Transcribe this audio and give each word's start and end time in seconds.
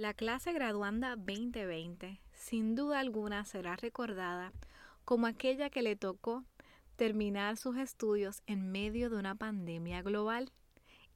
La 0.00 0.14
clase 0.14 0.54
graduanda 0.54 1.14
2020 1.14 2.22
sin 2.32 2.74
duda 2.74 3.00
alguna 3.00 3.44
será 3.44 3.76
recordada 3.76 4.50
como 5.04 5.26
aquella 5.26 5.68
que 5.68 5.82
le 5.82 5.94
tocó 5.94 6.42
terminar 6.96 7.58
sus 7.58 7.76
estudios 7.76 8.42
en 8.46 8.72
medio 8.72 9.10
de 9.10 9.18
una 9.18 9.34
pandemia 9.34 10.00
global. 10.00 10.52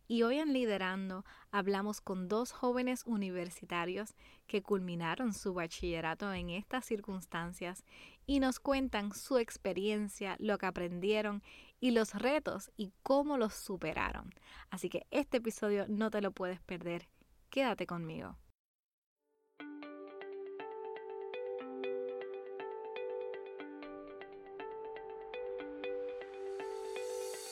Y 0.06 0.22
hoy 0.22 0.36
en 0.36 0.52
Liderando 0.52 1.24
hablamos 1.50 2.02
con 2.02 2.28
dos 2.28 2.52
jóvenes 2.52 3.04
universitarios 3.06 4.14
que 4.46 4.62
culminaron 4.62 5.32
su 5.32 5.54
bachillerato 5.54 6.30
en 6.34 6.50
estas 6.50 6.84
circunstancias 6.84 7.84
y 8.26 8.38
nos 8.38 8.60
cuentan 8.60 9.14
su 9.14 9.38
experiencia, 9.38 10.36
lo 10.38 10.58
que 10.58 10.66
aprendieron 10.66 11.42
y 11.80 11.92
los 11.92 12.12
retos 12.12 12.70
y 12.76 12.92
cómo 13.02 13.38
los 13.38 13.54
superaron. 13.54 14.34
Así 14.68 14.90
que 14.90 15.06
este 15.10 15.38
episodio 15.38 15.86
no 15.88 16.10
te 16.10 16.20
lo 16.20 16.32
puedes 16.32 16.60
perder. 16.60 17.08
Quédate 17.48 17.86
conmigo. 17.86 18.36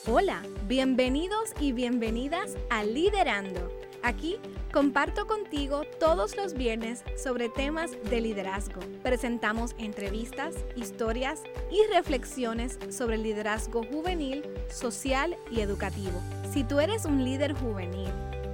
Hola, 0.05 0.43
bienvenidos 0.67 1.53
y 1.61 1.71
bienvenidas 1.71 2.57
a 2.69 2.83
Liderando. 2.83 3.71
Aquí 4.01 4.35
comparto 4.73 5.27
contigo 5.27 5.83
todos 5.97 6.35
los 6.35 6.55
viernes 6.55 7.05
sobre 7.15 7.47
temas 7.47 7.91
de 8.09 8.19
liderazgo. 8.19 8.81
Presentamos 9.01 9.73
entrevistas, 9.77 10.55
historias 10.75 11.41
y 11.71 11.79
reflexiones 11.93 12.77
sobre 12.89 13.15
el 13.15 13.23
liderazgo 13.23 13.85
juvenil, 13.85 14.43
social 14.67 15.37
y 15.49 15.61
educativo. 15.61 16.21
Si 16.51 16.65
tú 16.65 16.81
eres 16.81 17.05
un 17.05 17.23
líder 17.23 17.53
juvenil, 17.53 18.09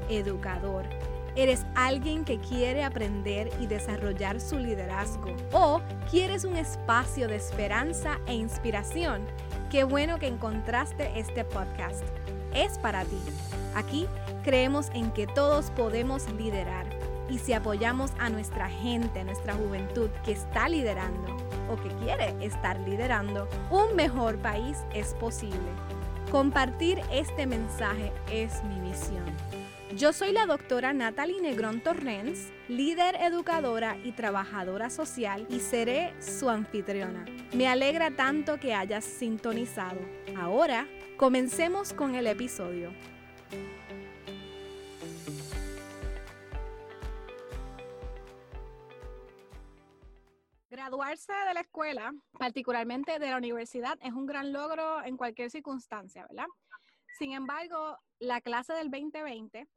educador, 0.07 0.85
eres 1.35 1.66
alguien 1.73 2.26
que 2.26 2.40
quiere 2.40 2.84
aprender 2.84 3.49
y 3.59 3.66
desarrollar 3.66 4.40
su 4.40 4.59
liderazgo 4.59 5.35
o 5.52 5.81
quieres 6.12 6.43
un 6.43 6.57
espacio 6.57 7.27
de 7.27 7.37
esperanza 7.37 8.20
e 8.27 8.35
inspiración, 8.35 9.26
Qué 9.70 9.84
bueno 9.84 10.17
que 10.17 10.25
encontraste 10.25 11.20
este 11.20 11.45
podcast. 11.45 12.03
Es 12.55 12.79
para 12.79 13.05
ti. 13.05 13.20
Aquí 13.75 14.07
creemos 14.43 14.89
en 14.95 15.12
que 15.12 15.27
todos 15.27 15.70
podemos 15.70 16.27
liderar 16.31 16.87
y 17.29 17.37
si 17.37 17.53
apoyamos 17.53 18.09
a 18.17 18.29
nuestra 18.29 18.67
gente, 18.67 19.23
nuestra 19.23 19.53
juventud 19.53 20.09
que 20.25 20.31
está 20.31 20.67
liderando 20.70 21.37
o 21.71 21.75
que 21.75 21.90
quiere 22.03 22.34
estar 22.43 22.79
liderando, 22.79 23.47
un 23.70 23.95
mejor 23.95 24.40
país 24.40 24.79
es 24.95 25.13
posible. 25.13 25.59
Compartir 26.31 26.99
este 27.12 27.45
mensaje 27.45 28.12
es 28.31 28.63
mi 28.63 28.79
misión. 28.79 29.59
Yo 30.00 30.14
soy 30.14 30.32
la 30.32 30.46
doctora 30.46 30.94
Natalie 30.94 31.42
Negrón 31.42 31.84
Torrens, 31.84 32.54
líder 32.70 33.16
educadora 33.16 33.98
y 33.98 34.14
trabajadora 34.14 34.90
social 34.90 35.46
y 35.50 35.60
seré 35.60 36.14
su 36.22 36.50
anfitriona. 36.50 37.26
Me 37.54 37.68
alegra 37.68 38.10
tanto 38.10 38.62
que 38.62 38.74
hayas 38.74 39.04
sintonizado. 39.04 40.00
Ahora, 40.38 40.88
comencemos 41.18 41.92
con 41.92 42.16
el 42.16 42.27
episodio. 42.27 42.94
Graduarse 50.70 51.34
de 51.34 51.54
la 51.54 51.60
escuela, 51.60 52.14
particularmente 52.38 53.20
de 53.20 53.32
la 53.32 53.36
universidad, 53.36 54.00
es 54.02 54.14
un 54.14 54.26
gran 54.26 54.54
logro 54.54 55.04
en 55.04 55.18
cualquier 55.18 55.52
circunstancia, 55.52 56.26
¿verdad? 56.30 56.48
Sin 57.18 57.34
embargo, 57.34 57.98
la 58.20 58.40
clase 58.40 58.72
del 58.72 58.90
2020 58.90 59.68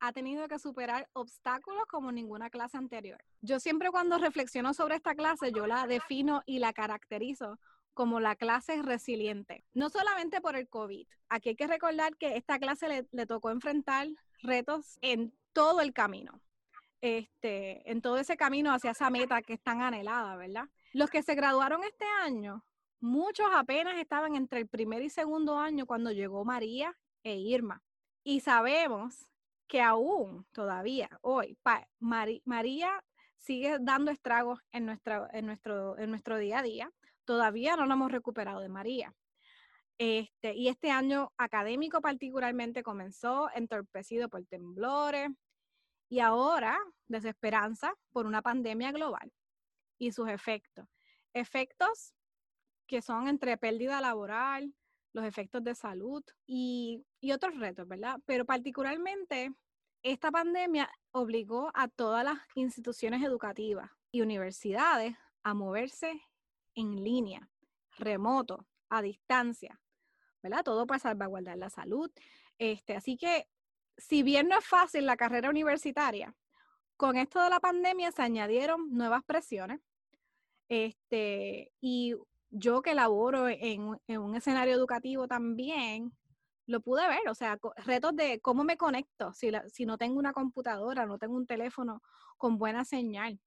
ha 0.00 0.12
tenido 0.12 0.48
que 0.48 0.58
superar 0.58 1.08
obstáculos 1.12 1.84
como 1.86 2.10
ninguna 2.10 2.50
clase 2.50 2.78
anterior. 2.78 3.22
Yo 3.42 3.60
siempre 3.60 3.90
cuando 3.90 4.18
reflexiono 4.18 4.74
sobre 4.74 4.96
esta 4.96 5.14
clase, 5.14 5.52
yo 5.52 5.66
la 5.66 5.86
defino 5.86 6.42
y 6.46 6.58
la 6.58 6.72
caracterizo 6.72 7.58
como 7.92 8.18
la 8.18 8.34
clase 8.34 8.80
resiliente, 8.82 9.64
no 9.74 9.90
solamente 9.90 10.40
por 10.40 10.56
el 10.56 10.68
COVID. 10.68 11.06
Aquí 11.28 11.50
hay 11.50 11.56
que 11.56 11.66
recordar 11.66 12.16
que 12.16 12.36
esta 12.36 12.58
clase 12.58 13.06
le, 13.10 13.26
tocó 13.26 13.50
enfrentar 13.50 14.08
retos 14.42 14.98
en 15.02 15.34
todo 15.52 15.80
el 15.80 15.92
camino, 15.92 16.40
este, 17.02 17.90
en 17.90 18.00
todo 18.00 18.18
ese 18.18 18.36
camino 18.36 18.72
hacia 18.72 18.92
esa 18.92 19.10
meta 19.10 19.42
que 19.42 19.54
es 19.54 19.62
tan 19.62 19.82
anhelada, 19.82 20.36
¿verdad? 20.36 20.68
Los 20.92 21.10
que 21.10 21.22
se 21.22 21.34
graduaron 21.34 21.84
este 21.84 22.06
año, 22.22 22.64
muchos 23.00 23.46
apenas 23.52 23.98
estaban 23.98 24.34
entre 24.34 24.60
el 24.60 24.68
primer 24.68 25.02
y 25.02 25.10
segundo 25.10 25.58
año 25.58 25.84
cuando 25.84 26.10
llegó 26.10 26.44
María 26.44 26.96
e 27.22 27.36
Irma. 27.36 27.82
Y 28.22 28.40
sabemos 28.40 29.29
que 29.70 29.80
aún 29.80 30.44
todavía 30.50 31.08
hoy 31.22 31.56
María 32.00 33.04
sigue 33.36 33.78
dando 33.80 34.10
estragos 34.10 34.58
en, 34.72 34.84
nuestra, 34.84 35.30
en, 35.32 35.46
nuestro, 35.46 35.96
en 35.96 36.10
nuestro 36.10 36.38
día 36.38 36.58
a 36.58 36.62
día. 36.62 36.92
Todavía 37.24 37.76
no 37.76 37.86
lo 37.86 37.94
hemos 37.94 38.10
recuperado 38.10 38.60
de 38.60 38.68
María. 38.68 39.14
Este, 39.96 40.54
y 40.54 40.66
este 40.66 40.90
año 40.90 41.32
académico 41.36 42.00
particularmente 42.00 42.82
comenzó 42.82 43.48
entorpecido 43.54 44.28
por 44.28 44.44
temblores 44.46 45.30
y 46.08 46.18
ahora 46.18 46.76
desesperanza 47.06 47.94
por 48.10 48.26
una 48.26 48.42
pandemia 48.42 48.90
global 48.90 49.30
y 49.98 50.10
sus 50.10 50.28
efectos. 50.28 50.88
Efectos 51.32 52.12
que 52.88 53.02
son 53.02 53.28
entre 53.28 53.56
pérdida 53.56 54.00
laboral, 54.00 54.74
los 55.12 55.24
efectos 55.24 55.62
de 55.64 55.74
salud 55.74 56.22
y, 56.46 57.04
otros 57.32 57.58
retos, 57.58 57.86
¿verdad? 57.86 58.18
Pero 58.26 58.44
particularmente 58.44 59.52
esta 60.02 60.30
pandemia 60.30 60.90
obligó 61.12 61.70
a 61.74 61.88
todas 61.88 62.24
las 62.24 62.38
instituciones 62.54 63.22
educativas 63.22 63.90
y 64.10 64.22
universidades 64.22 65.14
a 65.42 65.54
moverse 65.54 66.20
en 66.74 67.02
línea, 67.02 67.48
remoto, 67.98 68.66
a 68.88 69.02
distancia, 69.02 69.80
¿verdad? 70.42 70.64
Todo 70.64 70.86
para 70.86 71.00
salvaguardar 71.00 71.58
la 71.58 71.70
salud. 71.70 72.10
Este, 72.58 72.96
así 72.96 73.16
que, 73.16 73.46
si 73.96 74.22
bien 74.22 74.48
no 74.48 74.58
es 74.58 74.66
fácil 74.66 75.06
la 75.06 75.16
carrera 75.16 75.50
universitaria, 75.50 76.34
con 76.96 77.16
esto 77.16 77.42
de 77.42 77.50
la 77.50 77.60
pandemia 77.60 78.12
se 78.12 78.22
añadieron 78.22 78.92
nuevas 78.92 79.24
presiones. 79.24 79.80
Este, 80.68 81.72
y 81.80 82.14
yo 82.50 82.82
que 82.82 82.94
laboro 82.94 83.48
en, 83.48 83.96
un 84.08 84.36
escenario 84.36 84.74
educativo 84.74 85.28
también, 85.28 86.12
lo 86.66 86.80
pude 86.80 87.06
ver, 87.08 87.28
o 87.28 87.34
sea, 87.34 87.58
retos 87.84 88.14
de 88.14 88.40
cómo 88.40 88.64
me 88.64 88.76
conecto 88.76 89.32
si, 89.32 89.50
no 89.86 89.98
tengo 89.98 90.18
una 90.18 90.32
computadora, 90.32 91.06
no 91.06 91.18
tengo 91.18 91.36
un 91.36 91.46
teléfono 91.46 92.02
con 92.36 92.58
buena 92.58 92.84
señal, 92.84 93.40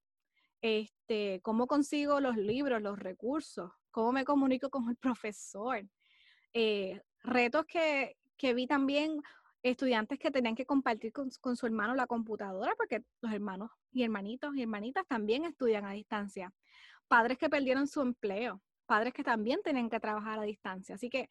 este, 0.60 1.40
cómo 1.42 1.66
consigo 1.66 2.20
los 2.20 2.36
libros, 2.36 2.82
los 2.82 2.98
recursos, 2.98 3.70
cómo 3.90 4.12
me 4.12 4.24
comunico 4.24 4.70
con 4.70 4.88
el 4.88 4.96
profesor, 4.96 5.86
eh, 6.52 7.00
retos 7.20 7.64
que, 7.66 8.16
que, 8.36 8.54
vi 8.54 8.66
también 8.66 9.20
estudiantes 9.62 10.18
que 10.18 10.30
tenían 10.30 10.54
que 10.54 10.66
compartir 10.66 11.12
con, 11.12 11.30
con 11.40 11.56
su 11.56 11.66
hermano 11.66 11.94
la 11.94 12.06
computadora, 12.06 12.74
porque 12.76 13.02
los 13.20 13.32
hermanos 13.32 13.70
y 13.90 14.02
hermanitos 14.02 14.54
y 14.54 14.62
hermanitas 14.62 15.06
también 15.06 15.44
estudian 15.44 15.84
a 15.86 15.92
distancia, 15.92 16.52
padres 17.08 17.38
que 17.38 17.48
perdieron 17.48 17.86
su 17.86 18.02
empleo, 18.02 18.62
padres 18.84 19.12
que 19.12 19.24
también 19.24 19.60
tienen 19.62 19.90
que 19.90 20.00
trabajar 20.00 20.38
a 20.38 20.42
distancia. 20.42 20.94
Así 20.94 21.10
que 21.10 21.28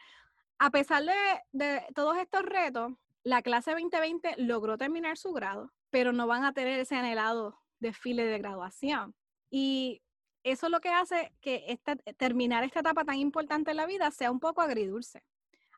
a 0.60 0.70
pesar 0.70 1.04
de, 1.52 1.82
todos 1.94 2.18
estos 2.18 2.44
retos, 2.44 2.94
la 3.24 3.42
clase 3.42 3.72
2020 3.72 4.36
logró 4.38 4.78
terminar 4.78 5.18
su 5.18 5.32
grado, 5.34 5.72
pero 5.90 6.14
no 6.14 6.28
van 6.28 6.44
a 6.44 6.54
tener 6.54 6.80
ese 6.80 6.96
anhelado 6.96 7.60
desfile 7.80 8.26
de 8.26 8.38
graduación. 8.38 9.16
Y 9.50 10.02
eso 10.44 10.68
es 10.68 10.72
lo 10.72 10.80
que 10.80 10.90
hace 10.90 11.34
que 11.42 11.80
terminar 12.18 12.64
esta 12.64 12.82
etapa 12.82 13.06
tan 13.06 13.16
importante 13.16 13.72
en 13.72 13.78
la 13.78 13.86
vida 13.86 14.12
sea 14.12 14.32
un 14.32 14.40
poco 14.40 14.62
agridulce. 14.62 15.24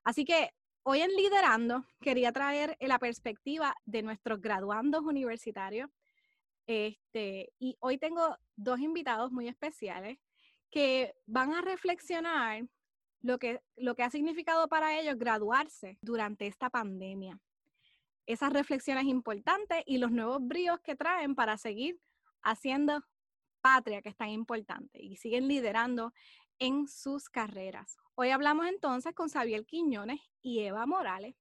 Así 0.04 0.24
que 0.24 0.52
hoy 0.84 1.02
en 1.02 1.12
Liderando 1.16 1.86
quería 2.02 2.32
traer 2.32 2.78
la 2.80 3.00
perspectiva 3.00 3.76
de 3.86 4.04
nuestros 4.04 4.42
graduandos 4.42 5.04
universitarios. 5.04 5.90
Este, 6.68 7.54
y 7.60 7.78
hoy 7.80 7.98
tengo 7.98 8.38
dos 8.56 8.80
invitados 8.80 9.32
muy 9.32 9.48
especiales 9.48 10.18
que 10.76 11.16
van 11.26 11.54
a 11.54 11.62
reflexionar 11.62 12.68
lo 13.22 13.40
que, 13.40 13.62
lo 13.78 13.96
que 13.96 14.04
ha 14.04 14.10
significado 14.10 14.68
para 14.68 15.00
ellos 15.00 15.18
graduarse 15.18 15.98
durante 16.02 16.48
esta 16.48 16.70
pandemia. 16.70 17.40
Esas 18.26 18.52
reflexiones 18.52 19.06
importantes 19.06 19.84
y 19.86 20.00
los 20.00 20.12
nuevos 20.12 20.46
bríos 20.46 20.82
que 20.82 20.98
traen 20.98 21.34
para 21.34 21.58
seguir 21.58 21.98
haciendo 22.44 23.02
patria, 23.62 24.02
que 24.02 24.10
es 24.10 24.18
tan 24.18 24.28
importante, 24.28 25.02
y 25.02 25.16
siguen 25.16 25.48
liderando 25.48 26.12
en 26.60 26.90
sus 26.90 27.30
carreras. 27.30 27.96
Hoy 28.16 28.32
hablamos 28.32 28.68
entonces 28.68 29.16
con 29.16 29.30
Xavier 29.30 29.66
Quiñones 29.66 30.20
y 30.42 30.60
Eva 30.60 30.86
Morales, 30.86 31.38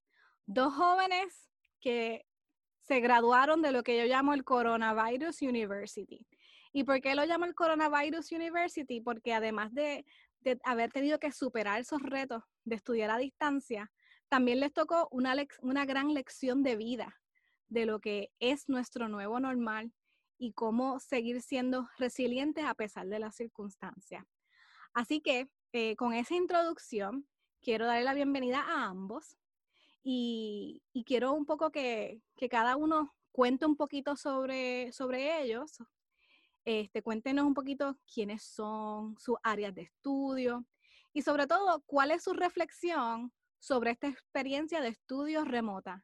dos 0.46 0.72
jóvenes 0.74 1.50
que 1.80 2.24
se 2.82 3.00
graduaron 3.00 3.62
de 3.62 3.72
lo 3.72 3.82
que 3.82 3.98
yo 3.98 4.04
llamo 4.04 4.32
el 4.32 4.44
Coronavirus 4.44 5.42
University. 5.42 6.24
¿Y 6.76 6.82
por 6.82 7.00
qué 7.00 7.14
lo 7.14 7.24
llamo 7.24 7.44
el 7.44 7.54
Coronavirus 7.54 8.32
University? 8.32 9.00
Porque 9.00 9.32
además 9.32 9.72
de, 9.72 10.04
haber 10.64 10.90
tenido 10.90 11.20
que 11.20 11.30
superar 11.30 11.80
esos 11.80 12.02
retos 12.02 12.42
de 12.64 12.74
estudiar 12.74 13.10
a 13.10 13.18
distancia, 13.18 13.92
también 14.28 14.58
les 14.58 14.72
tocó 14.72 15.06
una, 15.12 15.36
una 15.62 15.86
gran 15.86 16.12
lección 16.12 16.64
de 16.64 16.74
vida 16.74 17.20
de 17.68 17.86
lo 17.86 18.00
que 18.00 18.32
es 18.40 18.68
nuestro 18.68 19.08
nuevo 19.08 19.38
normal 19.38 19.92
y 20.36 20.52
cómo 20.52 20.98
seguir 20.98 21.42
siendo 21.42 21.88
resilientes 21.96 22.64
a 22.64 22.74
pesar 22.74 23.06
de 23.06 23.20
las 23.20 23.36
circunstancias. 23.36 24.24
Así 24.94 25.20
que 25.20 25.48
eh, 25.72 25.94
con 25.94 26.12
esa 26.12 26.34
introducción, 26.34 27.24
quiero 27.62 27.86
darle 27.86 28.02
la 28.02 28.14
bienvenida 28.14 28.60
a 28.60 28.86
ambos 28.86 29.36
y, 30.02 30.82
quiero 31.06 31.34
un 31.34 31.46
poco 31.46 31.70
que, 31.70 32.20
cada 32.50 32.74
uno 32.74 33.14
cuente 33.30 33.64
un 33.64 33.76
poquito 33.76 34.16
sobre, 34.16 34.90
sobre 34.90 35.40
ellos. 35.40 35.78
Este, 36.64 37.02
cuéntenos 37.02 37.44
un 37.44 37.52
poquito 37.52 37.98
quiénes 38.12 38.42
son, 38.42 39.18
sus 39.18 39.36
áreas 39.42 39.74
de 39.74 39.82
estudio 39.82 40.64
y 41.12 41.20
sobre 41.20 41.46
todo 41.46 41.82
cuál 41.86 42.10
es 42.10 42.24
su 42.24 42.32
reflexión 42.32 43.32
sobre 43.58 43.90
esta 43.90 44.08
experiencia 44.08 44.80
de 44.80 44.88
estudios 44.88 45.46
remota. 45.46 46.02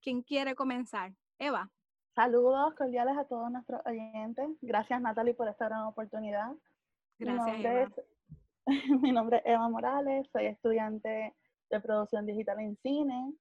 ¿Quién 0.00 0.22
quiere 0.22 0.54
comenzar? 0.54 1.12
Eva. 1.38 1.70
Saludos 2.14 2.74
cordiales 2.74 3.18
a 3.18 3.26
todos 3.26 3.50
nuestros 3.50 3.80
oyentes. 3.84 4.48
Gracias 4.62 5.00
Natalie 5.00 5.34
por 5.34 5.48
esta 5.48 5.66
gran 5.66 5.82
oportunidad. 5.82 6.52
Gracias. 7.18 7.64
Eva. 7.64 7.92
mi 9.02 9.12
nombre 9.12 9.38
es 9.38 9.42
Eva 9.46 9.68
Morales, 9.68 10.26
soy 10.32 10.46
estudiante 10.46 11.34
de 11.70 11.80
producción 11.80 12.24
digital 12.24 12.58
en 12.60 12.76
cine. 12.78 13.34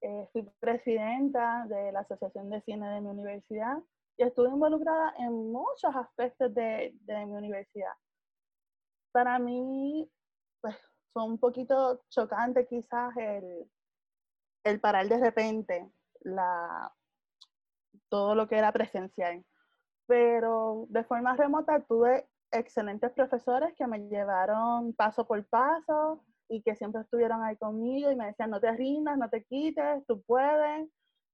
Eh, 0.00 0.28
fui 0.32 0.48
presidenta 0.60 1.66
de 1.68 1.90
la 1.90 2.00
Asociación 2.00 2.48
de 2.48 2.60
Cine 2.62 2.88
de 2.90 3.00
mi 3.00 3.08
universidad 3.08 3.78
y 4.18 4.24
estuve 4.24 4.48
involucrada 4.48 5.14
en 5.18 5.32
muchos 5.52 5.94
aspectos 5.94 6.52
de, 6.52 6.92
de 7.02 7.26
mi 7.26 7.36
universidad. 7.36 7.92
Para 9.12 9.38
mí, 9.38 10.10
pues, 10.60 10.76
fue 11.12 11.24
un 11.24 11.38
poquito 11.38 12.02
chocante 12.10 12.66
quizás 12.66 13.16
el, 13.16 13.70
el 14.64 14.80
parar 14.80 15.08
de 15.08 15.18
repente 15.18 15.90
la, 16.20 16.92
todo 18.08 18.34
lo 18.34 18.48
que 18.48 18.58
era 18.58 18.72
presencial. 18.72 19.44
Pero 20.06 20.86
de 20.88 21.04
forma 21.04 21.36
remota 21.36 21.80
tuve 21.84 22.28
excelentes 22.50 23.12
profesores 23.12 23.74
que 23.76 23.86
me 23.86 24.00
llevaron 24.08 24.94
paso 24.94 25.26
por 25.26 25.46
paso 25.46 26.24
y 26.48 26.62
que 26.62 26.74
siempre 26.74 27.02
estuvieron 27.02 27.42
ahí 27.44 27.56
conmigo 27.56 28.10
y 28.10 28.16
me 28.16 28.26
decían, 28.26 28.50
no 28.50 28.60
te 28.60 28.72
rindas, 28.72 29.16
no 29.16 29.28
te 29.28 29.44
quites, 29.44 30.04
tú 30.06 30.22
puedes. 30.22 30.88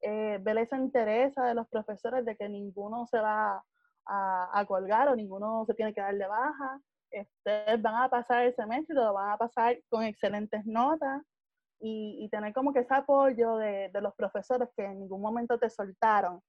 Eh, 0.07 0.39
ver 0.43 0.59
esa 0.59 0.77
interés 0.77 1.35
de 1.35 1.55
los 1.55 1.67
profesores 1.69 2.27
de 2.27 2.37
que 2.37 2.47
ninguno 2.47 3.07
se 3.07 3.19
va 3.19 3.65
a, 4.07 4.65
colgar 4.69 5.09
o 5.09 5.17
ninguno 5.17 5.65
se 5.67 5.73
tiene 5.73 5.95
que 5.95 6.03
dar 6.03 6.15
de 6.15 6.27
baja. 6.27 6.79
Ustedes 7.11 7.81
van 7.81 7.95
a 8.03 8.11
pasar 8.11 8.45
el 8.45 8.55
semestre 8.55 8.95
y 8.95 8.99
lo 8.99 9.15
van 9.15 9.31
a 9.31 9.39
pasar 9.39 9.79
con 9.89 10.03
excelentes 10.03 10.67
notas 10.67 11.23
y, 11.81 12.19
y 12.23 12.29
tener 12.29 12.53
como 12.53 12.75
que 12.75 12.81
ese 12.81 12.93
apoyo 12.93 13.57
de, 13.57 13.89
de, 13.95 14.01
los 14.03 14.15
profesores 14.15 14.69
que 14.77 14.85
en 14.85 15.01
ningún 15.01 15.23
momento 15.23 15.59
te 15.59 15.71
soltaron, 15.71 16.43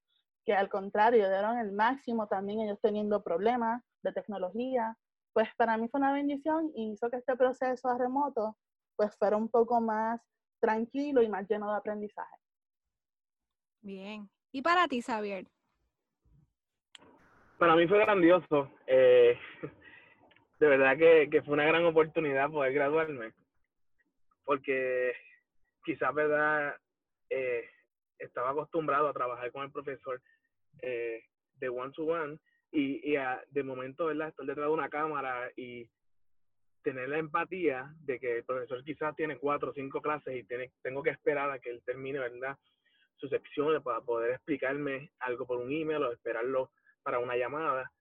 que 0.44 0.54
al 0.54 0.68
contrario 0.68 1.30
dieron 1.30 1.57
el 1.57 1.72
máximo 1.72 2.28
también 2.28 2.60
ellos 2.60 2.80
teniendo 2.81 3.24
problemas 3.24 3.81
de 4.04 4.12
tecnología, 4.12 4.98
pues 5.31 5.48
para 5.56 5.78
mí 5.78 5.88
fue 5.88 6.02
una 6.02 6.12
bendición 6.12 6.72
y 6.75 6.92
hizo 6.92 7.10
que 7.10 7.18
este 7.18 7.38
proceso 7.38 7.88
a 7.88 7.98
remoto 7.98 8.57
pues 8.98 9.16
fuera 9.16 9.38
un 9.38 9.48
poco 9.48 9.80
más 9.80 10.19
tranquilo 10.60 11.22
y 11.22 11.30
más 11.30 11.48
lleno 11.48 11.72
de 11.72 11.78
aprendizaje. 11.78 12.44
Bien. 13.86 14.28
¿Y 14.52 14.64
para 14.64 14.88
ti, 14.88 15.00
Xavier? 15.00 15.46
Para 17.60 17.76
mí 17.76 17.88
fue 17.88 18.00
grandioso. 18.00 18.72
Eh, 18.88 19.38
de 20.60 20.68
verdad 20.68 20.98
que, 20.98 21.42
fue 21.44 21.54
una 21.54 21.68
gran 21.68 21.86
oportunidad 21.86 22.50
poder 22.50 22.74
graduarme. 22.74 23.34
Porque 24.44 25.14
quizás, 25.84 26.16
¿verdad? 26.16 26.76
Eh, 27.30 27.70
estaba 28.18 28.50
acostumbrado 28.50 29.08
a 29.08 29.14
trabajar 29.14 29.52
con 29.52 29.66
el 29.66 29.72
profesor 29.72 30.20
eh, 30.81 31.24
de 31.58 31.70
one 31.70 31.92
to 31.92 32.06
one 32.06 32.40
y, 32.72 33.14
y 33.14 33.18
de 33.52 33.64
momento, 33.64 34.08
¿verdad? 34.08 34.30
Estar 34.30 34.48
detrás 34.48 34.66
de 34.66 34.74
una 34.74 34.90
cámara 34.90 35.52
y 35.56 35.88
tener 36.81 37.08
la 37.08 37.20
empatía 37.20 37.94
de 38.00 38.20
que 38.20 38.38
el 38.38 38.46
profesor 38.46 38.84
quizás 38.84 39.16
tiene 39.16 39.38
cuatro 39.38 39.70
o 39.70 39.74
cinco 39.74 40.02
clases 40.02 40.36
y 40.36 40.44
tiene, 40.44 40.72
tengo 40.81 41.04
que 41.04 41.12
esperar 41.12 41.52
a 41.52 41.60
que 41.60 41.70
él 41.70 41.84
termine, 41.86 42.18
¿verdad? 42.18 42.58
Sus 43.18 43.30
secciones 43.30 43.82
para 43.82 44.02
poder 44.02 44.32
explicarme 44.32 45.12
algo 45.20 45.46
por 45.46 45.58
un 45.58 45.72
email 45.72 46.04
o 46.04 46.12
esperarlo 46.12 46.72
para 47.04 47.20
una 47.20 47.36
llamada 47.36 47.92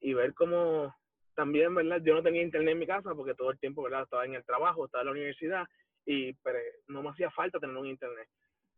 y 0.00 0.14
ver 0.14 0.34
cómo 0.34 0.94
también, 1.34 1.74
¿verdad? 1.74 2.00
Yo 2.02 2.14
no 2.14 2.22
tenía 2.22 2.42
internet 2.42 2.72
en 2.72 2.78
mi 2.78 2.86
casa 2.86 3.14
porque 3.14 3.34
todo 3.34 3.50
el 3.50 3.58
tiempo, 3.58 3.82
¿verdad? 3.82 4.02
Estaba 4.02 4.24
en 4.24 4.34
el 4.34 4.44
trabajo, 4.44 4.84
estaba 4.84 5.02
en 5.02 5.06
la 5.06 5.12
universidad 5.12 5.66
y 6.04 6.32
pero 6.34 6.58
no 6.88 7.02
me 7.02 7.10
hacía 7.10 7.30
falta 7.30 7.58
tener 7.58 7.76
un 7.76 7.86
internet. 7.86 8.28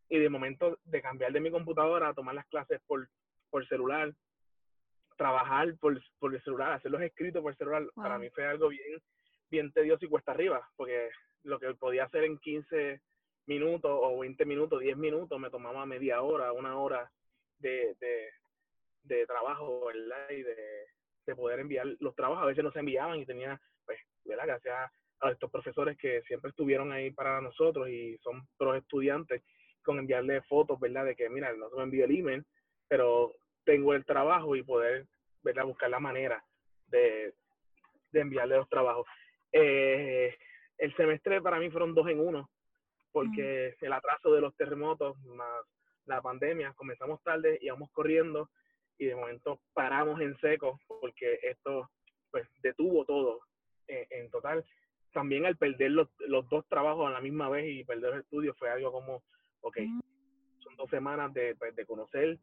Y 0.09 0.19
de 0.19 0.29
momento 0.29 0.79
de 0.85 1.01
cambiar 1.01 1.33
de 1.33 1.41
mi 1.41 1.51
computadora 1.51 2.09
a 2.09 2.15
tomar 2.15 2.35
las 2.35 2.47
clases 2.47 2.81
por, 2.87 3.09
por 3.51 3.67
celular, 3.67 4.13
trabajar 5.17 5.75
por, 5.79 6.01
por 6.19 6.35
el 6.35 6.43
celular, 6.43 6.73
hacer 6.73 6.91
los 6.91 7.01
escritos 7.03 7.43
por 7.43 7.53
el 7.53 7.59
celular, 7.59 7.87
para 7.95 8.19
mí 8.19 8.29
fue 8.31 8.47
algo 8.47 8.69
bien, 8.69 9.01
bien 9.51 9.73
tedioso 9.73 10.05
y 10.05 10.09
cuesta 10.09 10.33
arriba, 10.33 10.69
porque 10.77 11.11
lo 11.45 11.59
que 11.59 11.75
podía 11.75 12.05
hacer 12.05 12.25
en 12.25 12.39
15 12.39 13.01
minutos 13.47 13.91
o 13.93 14.19
20 14.19 14.45
minutos, 14.45 14.81
10 14.81 14.97
minutos, 14.97 15.39
me 15.39 15.51
tomaba 15.51 15.85
media 15.87 16.23
hora, 16.23 16.53
una 16.53 16.79
hora 16.79 17.11
de, 17.59 17.97
de, 19.05 19.27
trabajo, 19.27 19.87
¿verdad? 19.87 20.31
Y 20.31 20.43
de, 20.43 20.57
de, 21.27 21.37
poder 21.37 21.61
enviar 21.61 21.87
los 22.01 22.15
trabajos. 22.15 22.43
A 22.43 22.47
veces 22.47 22.65
no 22.65 22.73
se 22.73 22.81
enviaban 22.81 23.19
y 23.21 23.27
tenía, 23.27 23.61
pues, 23.85 23.99
¿verdad? 24.25 24.47
Gracias 24.47 24.91
a 25.21 25.31
estos 25.31 25.51
profesores 25.51 25.97
que 25.97 26.23
siempre 26.23 26.51
estuvieron 26.51 26.93
ahí 26.93 27.11
para 27.11 27.41
nosotros 27.41 27.89
y 27.89 28.17
son 28.19 28.47
pros 28.57 28.77
estudiantes, 28.77 29.43
con 29.83 29.99
enviarle 29.99 30.43
fotos, 30.43 30.79
¿verdad? 30.81 31.05
De 31.05 31.17
que, 31.17 31.29
mira, 31.29 31.53
no 31.53 31.69
se 31.71 31.77
me 31.77 31.83
envió 31.85 32.05
el 32.05 32.19
email, 32.19 32.45
pero 32.89 33.35
tengo 33.65 33.95
el 33.95 34.05
trabajo 34.05 34.57
y 34.57 34.63
poder 34.63 35.07
¿verdad? 35.43 35.65
buscar 35.65 35.91
la 35.91 36.01
manera 36.01 36.45
de, 36.87 37.35
de 38.11 38.21
enviarle 38.21 38.57
los 38.57 38.69
trabajos. 38.69 39.07
Eh, 39.53 40.35
el 40.79 40.97
semestre 40.97 41.41
para 41.41 41.59
mí 41.59 41.71
fueron 41.71 41.95
dos 41.95 42.09
en 42.09 42.21
uno, 42.21 42.51
porque 43.13 43.77
el 43.81 43.93
atraso 43.93 44.33
de 44.33 44.41
los 44.41 44.57
terremotos 44.57 45.17
más 45.25 45.65
la 46.07 46.21
pandemia, 46.21 46.73
comenzamos 46.75 47.23
tarde, 47.23 47.59
íbamos 47.61 47.91
corriendo 47.93 48.51
y 48.99 49.07
de 49.07 49.15
momento 49.15 49.61
paramos 49.73 50.21
en 50.21 50.37
seco 50.41 50.81
porque 51.01 51.39
esto 51.43 51.91
pues 52.31 52.49
detuvo 52.63 53.05
todo 53.05 53.41
en 53.87 54.31
total. 54.31 54.65
También 55.13 55.45
al 55.45 55.57
perder 55.57 55.91
los, 55.91 56.09
los, 56.21 56.49
dos 56.49 56.67
trabajos 56.69 57.07
a 57.07 57.11
la 57.11 57.21
misma 57.21 57.49
vez 57.51 57.67
y 57.69 57.85
perder 57.85 58.15
el 58.15 58.21
estudio 58.21 58.55
fue 58.55 58.71
algo 58.71 58.91
como, 58.91 59.23
ok, 59.61 59.77
son 60.59 60.77
dos 60.77 60.89
semanas 60.89 61.33
de, 61.35 61.55
pues, 61.57 61.77
de 61.77 61.85
conocer 61.85 62.39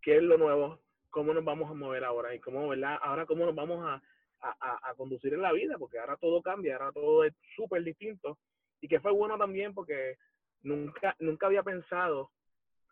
qué 0.00 0.16
es 0.16 0.22
lo 0.22 0.38
nuevo, 0.38 0.80
cómo 1.10 1.34
nos 1.34 1.44
vamos 1.44 1.70
a 1.70 1.74
mover 1.74 2.04
ahora 2.04 2.34
y 2.34 2.40
cómo, 2.40 2.68
¿verdad? 2.68 2.98
Ahora 3.02 3.26
cómo 3.26 3.44
nos 3.44 3.54
vamos 3.54 3.84
a, 3.84 4.02
a, 4.40 4.90
a 4.90 4.94
conducir 4.94 5.34
en 5.34 5.42
la 5.42 5.52
vida, 5.52 5.76
porque 5.78 5.98
ahora 5.98 6.16
todo 6.16 6.40
cambia, 6.40 6.76
ahora 6.76 6.92
todo 6.92 7.24
es 7.24 7.34
súper 7.54 7.84
distinto. 7.84 8.38
Y 8.80 8.88
que 8.88 9.00
fue 9.00 9.12
bueno 9.12 9.36
también 9.38 9.74
porque 9.74 10.16
nunca, 10.62 11.16
nunca 11.18 11.46
había 11.46 11.62
pensado 11.62 12.30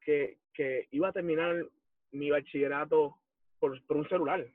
que, 0.03 0.39
que 0.53 0.87
iba 0.91 1.09
a 1.09 1.13
terminar 1.13 1.67
mi 2.13 2.31
bachillerato 2.31 3.17
por, 3.59 3.83
por 3.87 3.97
un 3.97 4.09
celular. 4.09 4.47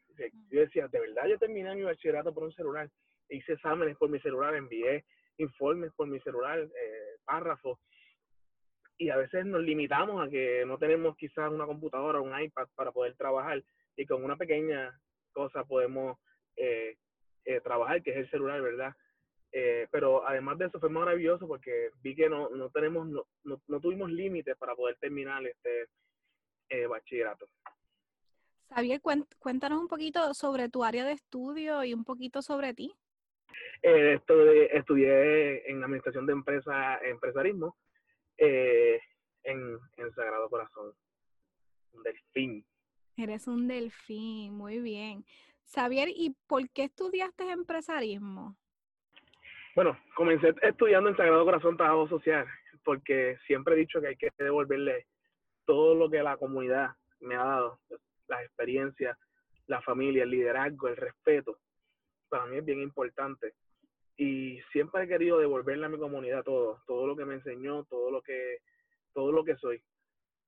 Yo 0.50 0.60
decía, 0.60 0.88
de 0.88 1.00
verdad 1.00 1.28
yo 1.28 1.38
terminé 1.38 1.76
mi 1.76 1.84
bachillerato 1.84 2.34
por 2.34 2.44
un 2.44 2.54
celular. 2.54 2.90
Hice 3.30 3.54
exámenes 3.54 3.98
por 3.98 4.10
mi 4.10 4.20
celular, 4.20 4.54
envié 4.56 5.06
informes 5.38 5.92
por 5.94 6.08
mi 6.08 6.20
celular, 6.20 6.60
eh, 6.60 7.18
párrafos 7.26 7.80
y 8.98 9.10
a 9.10 9.18
veces 9.18 9.46
nos 9.46 9.62
limitamos 9.62 10.26
a 10.26 10.30
que 10.30 10.64
no 10.66 10.78
tenemos 10.78 11.18
quizás 11.18 11.52
una 11.52 11.66
computadora 11.66 12.20
o 12.20 12.24
un 12.24 12.40
iPad 12.40 12.68
para 12.76 12.92
poder 12.92 13.16
trabajar 13.16 13.64
y 13.96 14.06
con 14.06 14.24
una 14.24 14.38
pequeña 14.38 14.98
cosa 15.32 15.64
podemos 15.64 16.18
eh, 16.56 16.96
eh, 17.46 17.60
trabajar, 17.62 18.02
que 18.02 18.12
es 18.12 18.18
el 18.18 18.30
celular, 18.30 18.62
¿verdad? 18.62 18.94
Eh, 19.56 19.88
pero 19.92 20.28
además 20.28 20.58
de 20.58 20.66
eso 20.66 20.80
fue 20.80 20.90
maravilloso 20.90 21.48
porque 21.48 21.92
vi 22.02 22.16
que 22.16 22.28
no, 22.28 22.50
no 22.50 22.72
tenemos, 22.72 23.08
no, 23.08 23.24
no, 23.44 23.80
tuvimos 23.80 24.12
límites 24.12 24.58
para 24.58 24.76
poder 24.76 24.98
terminar 24.98 25.46
este 25.46 25.88
bachillerato. 26.90 27.48
Xavier, 28.70 29.00
cuéntanos 29.38 29.80
un 29.80 29.88
poquito 29.88 30.34
sobre 30.34 30.70
tu 30.70 30.84
área 30.84 31.06
de 31.06 31.12
estudio 31.12 31.84
y 31.84 31.94
un 31.94 32.04
poquito 32.04 32.42
sobre 32.42 32.74
ti. 32.74 32.92
estudié, 33.84 34.76
estudié 34.76 35.70
en 35.70 35.84
administración 35.84 36.26
de 36.26 36.34
empresa, 36.34 36.98
empresarismo 37.04 37.78
eh, 38.38 39.00
en, 39.44 39.78
en 39.98 40.14
Sagrado 40.14 40.50
Corazón. 40.50 40.94
Un 41.94 42.04
delfín. 42.04 42.66
Eres 43.16 43.48
un 43.48 43.68
delfín, 43.68 44.56
muy 44.56 44.80
bien. 44.80 45.24
Xavier, 45.72 46.10
¿y 46.10 46.36
por 46.48 46.68
qué 46.72 46.86
estudiaste 46.86 47.52
empresarismo? 47.52 48.58
Bueno, 49.76 49.98
comencé 50.16 50.54
estudiando 50.62 51.10
en 51.10 51.18
Sagrado 51.18 51.46
Corazón 51.46 51.78
Trabajo 51.78 52.08
Social, 52.08 52.46
porque 52.84 53.38
siempre 53.48 53.74
he 53.74 53.80
dicho 53.80 54.00
que 54.00 54.10
hay 54.10 54.16
que 54.16 54.30
devolverle 54.38 55.08
todo 55.66 55.96
lo 55.96 56.12
que 56.12 56.22
la 56.22 56.38
comunidad 56.38 56.92
me 57.22 57.36
ha 57.36 57.44
dado, 57.44 57.80
las 58.28 58.44
experiencias, 58.44 59.18
la 59.66 59.82
familia, 59.82 60.24
el 60.24 60.30
liderazgo, 60.30 60.90
el 60.90 60.98
respeto. 60.98 61.58
Para 62.30 62.46
mí 62.46 62.58
es 62.58 62.66
bien 62.66 62.82
importante 62.82 63.54
y 64.16 64.62
siempre 64.72 65.04
he 65.04 65.08
querido 65.08 65.40
devolverle 65.40 65.88
a 65.88 65.90
mi 65.90 65.98
comunidad 65.98 66.44
todo, 66.44 66.84
todo 66.86 67.08
lo 67.08 67.16
que 67.16 67.26
me 67.26 67.36
enseñó, 67.36 67.84
todo 67.86 68.12
lo 68.12 68.22
que, 68.22 68.60
todo 69.12 69.32
lo 69.32 69.44
que 69.44 69.56
soy. 69.56 69.82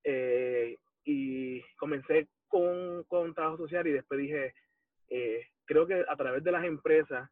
Eh, 0.04 0.78
y 1.04 1.62
comencé 1.78 2.28
con, 2.48 3.04
con 3.06 3.34
trabajo 3.34 3.58
social 3.58 3.88
y 3.88 3.92
después 3.92 4.20
dije, 4.20 4.54
eh, 5.10 5.48
creo 5.66 5.88
que 5.88 6.06
a 6.08 6.16
través 6.16 6.44
de 6.44 6.52
las 6.52 6.64
empresas, 6.64 7.28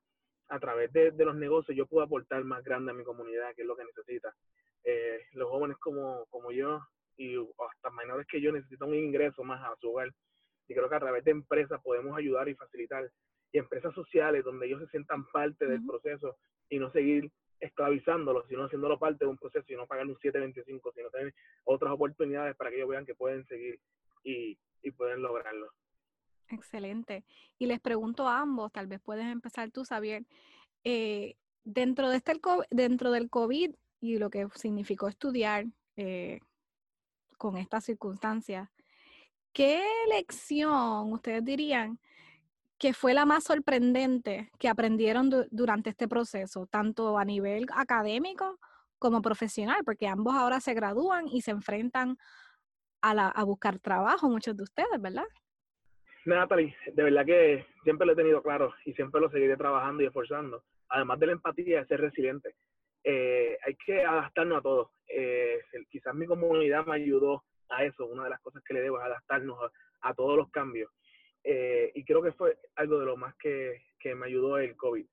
a 0.50 0.60
través 0.60 0.92
de, 0.94 1.12
de, 1.12 1.26
los 1.26 1.36
negocios, 1.36 1.76
yo 1.76 1.86
puedo 1.86 2.06
aportar 2.06 2.44
más 2.44 2.64
grande 2.64 2.92
a 2.92 2.94
mi 2.94 3.04
comunidad, 3.04 3.54
que 3.56 3.62
es 3.62 3.68
lo 3.68 3.76
que 3.76 3.86
necesita. 3.86 4.34
Eh, 4.84 5.20
los 5.34 5.50
jóvenes 5.50 5.78
como, 5.78 6.26
como 6.30 6.52
yo 6.52 6.82
y 7.16 7.38
hasta 7.38 7.90
menores 7.92 8.28
que 8.28 8.42
yo 8.42 8.52
necesitan 8.52 8.90
un 8.90 8.96
ingreso 8.96 9.44
más 9.44 9.62
a 9.64 9.76
su 9.78 9.90
hogar. 9.90 10.12
Y 10.68 10.74
creo 10.74 10.90
que 10.90 10.96
a 10.96 11.00
través 11.00 11.24
de 11.24 11.32
empresas 11.32 11.82
podemos 11.82 12.18
ayudar 12.18 12.50
y 12.50 12.56
facilitar. 12.56 13.10
Y 13.52 13.60
empresas 13.60 13.94
sociales 13.94 14.44
donde 14.44 14.66
ellos 14.66 14.82
se 14.82 14.88
sientan 14.88 15.26
parte 15.32 15.68
del 15.68 15.86
proceso 15.86 16.38
y 16.70 16.80
no 16.80 16.92
seguir 16.92 17.30
esclavizándolos, 17.60 18.48
sino 18.48 18.66
haciéndolo 18.66 19.00
parte 19.00 19.24
de 19.26 19.32
un 19.32 19.38
proceso 19.38 19.66
y 19.70 19.76
no 19.76 19.88
pagar 19.88 20.06
un 20.06 20.18
725, 20.18 20.92
sino 20.94 21.10
tener 21.10 21.34
otras 21.64 21.94
oportunidades 21.94 22.56
para 22.56 22.70
que 22.70 22.78
ellos 22.78 22.90
vean 22.90 23.06
que 23.06 23.16
pueden 23.16 23.46
seguir 23.46 23.80
y, 24.24 24.58
y 24.82 24.92
pueden 24.92 25.22
lograrlo. 25.22 25.70
Excelente. 26.54 27.26
Y 27.58 27.66
les 27.66 27.80
pregunto 27.80 28.28
a 28.28 28.40
ambos, 28.40 28.72
tal 28.72 28.88
vez 28.88 29.02
puedes 29.02 29.26
empezar 29.26 29.72
tú, 29.72 29.84
Xavier, 29.84 30.26
eh, 30.84 31.36
dentro, 31.64 32.10
de 32.10 32.18
este, 32.18 32.40
dentro 32.70 33.12
del 33.12 33.30
COVID 33.30 33.76
y 34.00 34.18
lo 34.18 34.30
que 34.30 34.48
significó 34.56 35.08
estudiar 35.08 35.66
eh, 35.96 36.40
con 37.38 37.58
estas 37.58 37.86
circunstancias, 37.86 38.70
¿qué 39.52 39.84
lección 40.10 41.12
ustedes 41.14 41.44
dirían 41.44 42.00
que 42.78 42.94
fue 42.94 43.14
la 43.14 43.26
más 43.26 43.46
sorprendente 43.46 44.52
que 44.60 44.70
aprendieron 44.70 45.30
durante 45.52 45.90
este 45.90 46.08
proceso, 46.08 46.68
tanto 46.68 47.18
a 47.18 47.26
nivel 47.26 47.66
académico 47.74 48.60
como 49.00 49.22
profesional? 49.22 49.84
Porque 49.86 50.08
ambos 50.08 50.36
ahora 50.36 50.60
se 50.60 50.74
gradúan 50.74 51.28
y 51.28 51.42
se 51.42 51.52
enfrentan 51.52 52.18
a, 53.02 53.14
la, 53.14 53.28
a 53.30 53.44
buscar 53.44 53.80
trabajo, 53.80 54.30
muchos 54.30 54.56
de 54.56 54.64
ustedes, 54.64 55.02
¿verdad? 55.02 55.26
Natalie, 56.26 56.76
de 56.86 57.04
verdad 57.04 57.26
que 57.26 57.66
siempre 57.84 58.06
lo 58.08 58.14
he 58.14 58.16
tenido 58.16 58.42
claro 58.42 58.74
y 58.86 58.94
siempre 58.94 59.20
lo 59.20 59.30
seguiré 59.30 59.58
trabajando 59.58 60.04
y 60.04 60.06
esforzando. 60.06 60.64
Además 60.90 61.20
de 61.20 61.28
la 61.28 61.34
empatía, 61.34 61.86
ser 61.86 62.00
resiliente. 62.00 62.56
Eh, 63.04 63.58
hay 63.66 63.76
que 63.76 64.04
adaptarnos 64.04 64.60
a 64.60 64.62
todo. 64.62 64.92
Eh, 65.08 65.60
quizás 65.90 66.16
mi 66.16 66.26
comunidad 66.26 66.86
me 66.86 66.96
ayudó 66.96 67.44
a 67.70 67.84
eso. 67.84 68.06
Una 68.06 68.24
de 68.24 68.30
las 68.30 68.40
cosas 68.42 68.64
que 68.64 68.74
le 68.74 68.82
debo 68.82 69.00
es 69.00 69.06
adaptarnos 69.06 69.58
a, 70.02 70.14
todos 70.14 70.38
los 70.38 70.50
cambios. 70.50 70.92
Eh, 71.44 71.92
y 71.94 72.06
creo 72.06 72.22
que 72.22 72.32
fue 72.32 72.58
algo 72.76 73.00
de 73.00 73.06
lo 73.06 73.18
más 73.18 73.36
que, 73.36 73.82
que 74.00 74.16
me 74.16 74.28
ayudó 74.28 74.58
el 74.58 74.78
COVID. 74.78 75.06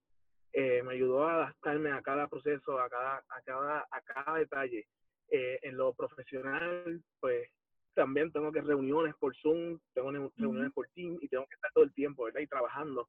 me 0.55 0.93
ayudó 0.93 1.27
a 1.27 1.35
adaptarme 1.35 1.91
a 1.91 2.03
cada 2.03 2.29
proceso, 2.29 2.79
a 2.79 2.89
cada, 2.89 3.17
a 3.17 3.43
cada, 3.45 3.89
a 3.91 4.01
cada 4.03 4.39
detalle. 4.39 4.87
en 5.29 5.77
lo 5.77 5.93
profesional, 5.95 7.03
pues 7.21 7.51
también 7.95 8.33
tengo 8.33 8.53
que 8.53 8.61
reuniones 8.61 9.15
por 9.17 9.35
Zoom, 9.37 9.79
tengo 9.95 10.11
reuniones 10.11 10.73
por 10.73 10.89
Team 10.89 11.19
y 11.21 11.29
tengo 11.29 11.47
que 11.47 11.55
estar 11.55 11.71
todo 11.73 11.85
el 11.85 11.93
tiempo, 11.93 12.25
¿verdad? 12.25 12.41
Y 12.41 12.47
trabajando 12.47 13.09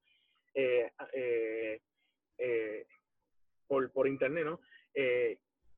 eh, 0.54 0.92
eh, 1.14 1.80
eh, 2.38 2.86
por, 3.68 3.92
por 3.92 4.08
internet, 4.08 4.46
¿no? 4.46 4.60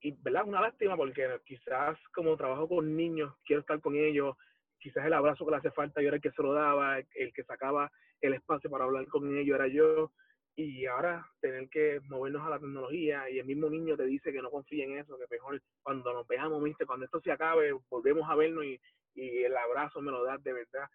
y, 0.01 0.11
¿verdad? 0.21 0.45
Una 0.45 0.61
lástima 0.61 0.97
porque 0.97 1.27
quizás 1.45 1.97
como 2.13 2.35
trabajo 2.35 2.67
con 2.67 2.95
niños, 2.95 3.33
quiero 3.45 3.61
estar 3.61 3.79
con 3.79 3.95
ellos, 3.95 4.35
quizás 4.79 5.05
el 5.05 5.13
abrazo 5.13 5.45
que 5.45 5.51
le 5.51 5.57
hace 5.57 5.71
falta 5.71 6.01
yo 6.01 6.07
era 6.07 6.17
el 6.17 6.21
que 6.21 6.31
se 6.31 6.41
lo 6.41 6.53
daba, 6.53 6.99
el 6.99 7.33
que 7.33 7.43
sacaba 7.43 7.91
el 8.19 8.33
espacio 8.33 8.69
para 8.69 8.85
hablar 8.85 9.05
con 9.07 9.37
ellos 9.37 9.55
era 9.55 9.67
yo, 9.67 10.11
y 10.55 10.85
ahora 10.85 11.27
tener 11.41 11.67
que 11.69 11.99
movernos 12.09 12.45
a 12.45 12.49
la 12.49 12.59
tecnología 12.59 13.29
y 13.29 13.39
el 13.39 13.45
mismo 13.45 13.69
niño 13.69 13.97
te 13.97 14.05
dice 14.05 14.31
que 14.31 14.41
no 14.41 14.51
confíe 14.51 14.83
en 14.83 14.99
eso, 14.99 15.17
que 15.17 15.25
mejor 15.29 15.61
cuando 15.81 16.13
nos 16.13 16.27
veamos, 16.27 16.63
¿viste? 16.63 16.85
cuando 16.85 17.05
esto 17.05 17.19
se 17.21 17.31
acabe, 17.31 17.73
volvemos 17.89 18.29
a 18.29 18.35
vernos 18.35 18.63
y, 18.65 18.79
y 19.15 19.43
el 19.43 19.57
abrazo 19.57 20.01
me 20.01 20.11
lo 20.11 20.23
das 20.23 20.43
de 20.43 20.53
verdad. 20.53 20.87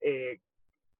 Eh, 0.00 0.40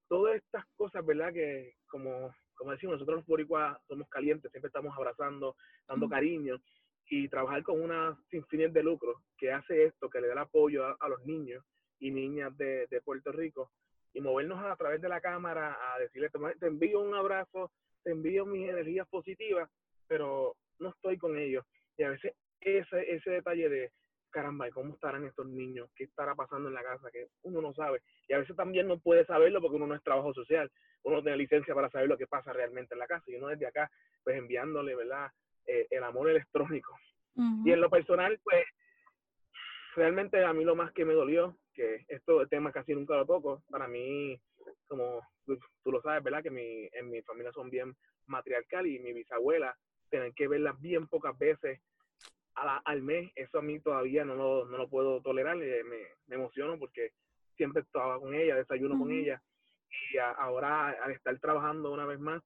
todas 0.08 0.36
estas 0.36 0.64
cosas, 0.76 1.04
¿verdad? 1.04 1.32
Que 1.32 1.74
como, 1.88 2.34
como 2.54 2.70
decimos, 2.70 2.94
nosotros 2.94 3.16
los 3.18 3.26
boricuas 3.26 3.76
somos 3.88 4.08
calientes, 4.08 4.50
siempre 4.50 4.68
estamos 4.68 4.96
abrazando, 4.96 5.56
dando 5.88 6.08
cariño 6.08 6.60
y 7.06 7.28
trabajar 7.28 7.62
con 7.62 7.80
una 7.80 8.16
sin 8.30 8.44
fines 8.46 8.72
de 8.72 8.82
lucro 8.82 9.22
que 9.36 9.52
hace 9.52 9.84
esto, 9.84 10.08
que 10.08 10.20
le 10.20 10.28
da 10.28 10.34
el 10.34 10.38
apoyo 10.40 10.86
a, 11.00 11.08
los 11.08 11.24
niños 11.24 11.64
y 11.98 12.10
niñas 12.10 12.56
de, 12.56 12.86
de, 12.86 13.00
Puerto 13.02 13.32
Rico 13.32 13.70
y 14.14 14.20
movernos 14.20 14.64
a, 14.64 14.76
través 14.76 15.02
de 15.02 15.08
la 15.08 15.20
cámara 15.20 15.76
a 15.92 15.98
decirle, 15.98 16.30
te 16.58 16.66
envío 16.66 17.00
un 17.00 17.14
abrazo, 17.14 17.70
te 18.02 18.12
envío 18.12 18.46
mis 18.46 18.68
energías 18.68 19.06
positivas, 19.08 19.68
pero 20.06 20.56
no 20.78 20.90
estoy 20.90 21.18
con 21.18 21.36
ellos. 21.36 21.64
Y 21.96 22.04
a 22.04 22.10
veces 22.10 22.32
ese, 22.60 23.14
ese 23.14 23.30
detalle 23.30 23.68
de, 23.68 23.92
caramba, 24.30 24.68
¿y 24.68 24.72
cómo 24.72 24.94
estarán 24.94 25.24
estos 25.24 25.46
niños? 25.46 25.88
¿Qué 25.94 26.04
estará 26.04 26.34
pasando 26.34 26.68
en 26.68 26.74
la 26.74 26.82
casa? 26.82 27.10
Que 27.10 27.28
uno 27.42 27.62
no 27.62 27.72
sabe. 27.72 28.02
Y 28.28 28.34
a 28.34 28.38
veces 28.38 28.56
también 28.56 28.88
no 28.88 28.98
puede 28.98 29.24
saberlo 29.26 29.60
porque 29.60 29.76
uno 29.76 29.86
no 29.86 29.94
es 29.94 30.02
trabajo 30.02 30.34
social. 30.34 30.70
Uno 31.04 31.16
no 31.16 31.22
tiene 31.22 31.38
licencia 31.38 31.74
para 31.74 31.90
saber 31.90 32.08
lo 32.08 32.18
que 32.18 32.26
pasa 32.26 32.52
realmente 32.52 32.94
en 32.94 32.98
la 32.98 33.06
casa. 33.06 33.24
Y 33.28 33.36
uno 33.36 33.48
desde 33.48 33.66
acá, 33.66 33.90
pues 34.22 34.36
enviándole, 34.36 34.96
¿verdad? 34.96 35.30
Eh, 35.66 35.86
el 35.90 36.02
amor 36.02 36.30
electrónico. 36.30 36.98
Y 37.64 37.72
en 37.72 37.80
lo 37.80 37.90
personal, 37.90 38.38
pues, 38.44 38.64
realmente 39.96 40.44
a 40.44 40.52
mí 40.52 40.64
lo 40.64 40.76
más 40.76 40.92
que 40.92 41.04
me 41.04 41.14
dolió, 41.14 41.56
que 41.74 42.04
esto 42.08 42.38
de 42.40 42.46
tema 42.46 42.72
casi 42.72 42.94
nunca 42.94 43.16
lo 43.16 43.26
toco, 43.26 43.62
para 43.68 43.88
mí 43.88 44.40
como 44.86 45.20
tú 45.46 45.92
lo 45.92 46.00
sabes, 46.00 46.22
¿verdad? 46.22 46.42
Que 46.42 46.50
mi, 46.50 46.88
en 46.92 47.10
mi 47.10 47.20
familia 47.22 47.52
son 47.52 47.70
bien 47.70 47.94
matriarcal 48.26 48.86
y 48.86 48.98
mi 48.98 49.12
bisabuela, 49.12 49.76
tienen 50.08 50.32
que 50.32 50.48
verlas 50.48 50.80
bien 50.80 51.06
pocas 51.08 51.36
veces 51.38 51.80
al 52.54 53.02
mes, 53.02 53.32
eso 53.34 53.58
a 53.58 53.62
mí 53.62 53.80
todavía 53.80 54.24
no 54.24 54.36
lo, 54.36 54.64
no 54.66 54.78
lo 54.78 54.88
puedo 54.88 55.20
tolerar, 55.20 55.56
me, 55.56 55.82
me 55.82 56.36
emociono 56.36 56.78
porque 56.78 57.10
siempre 57.56 57.82
estaba 57.82 58.18
con 58.20 58.34
ella, 58.34 58.56
desayuno 58.56 58.98
con 58.98 59.10
ella. 59.10 59.42
Y 60.12 60.18
ahora 60.18 60.90
al 60.90 61.12
estar 61.12 61.38
trabajando 61.40 61.92
una 61.92 62.06
vez 62.06 62.18
más 62.20 62.42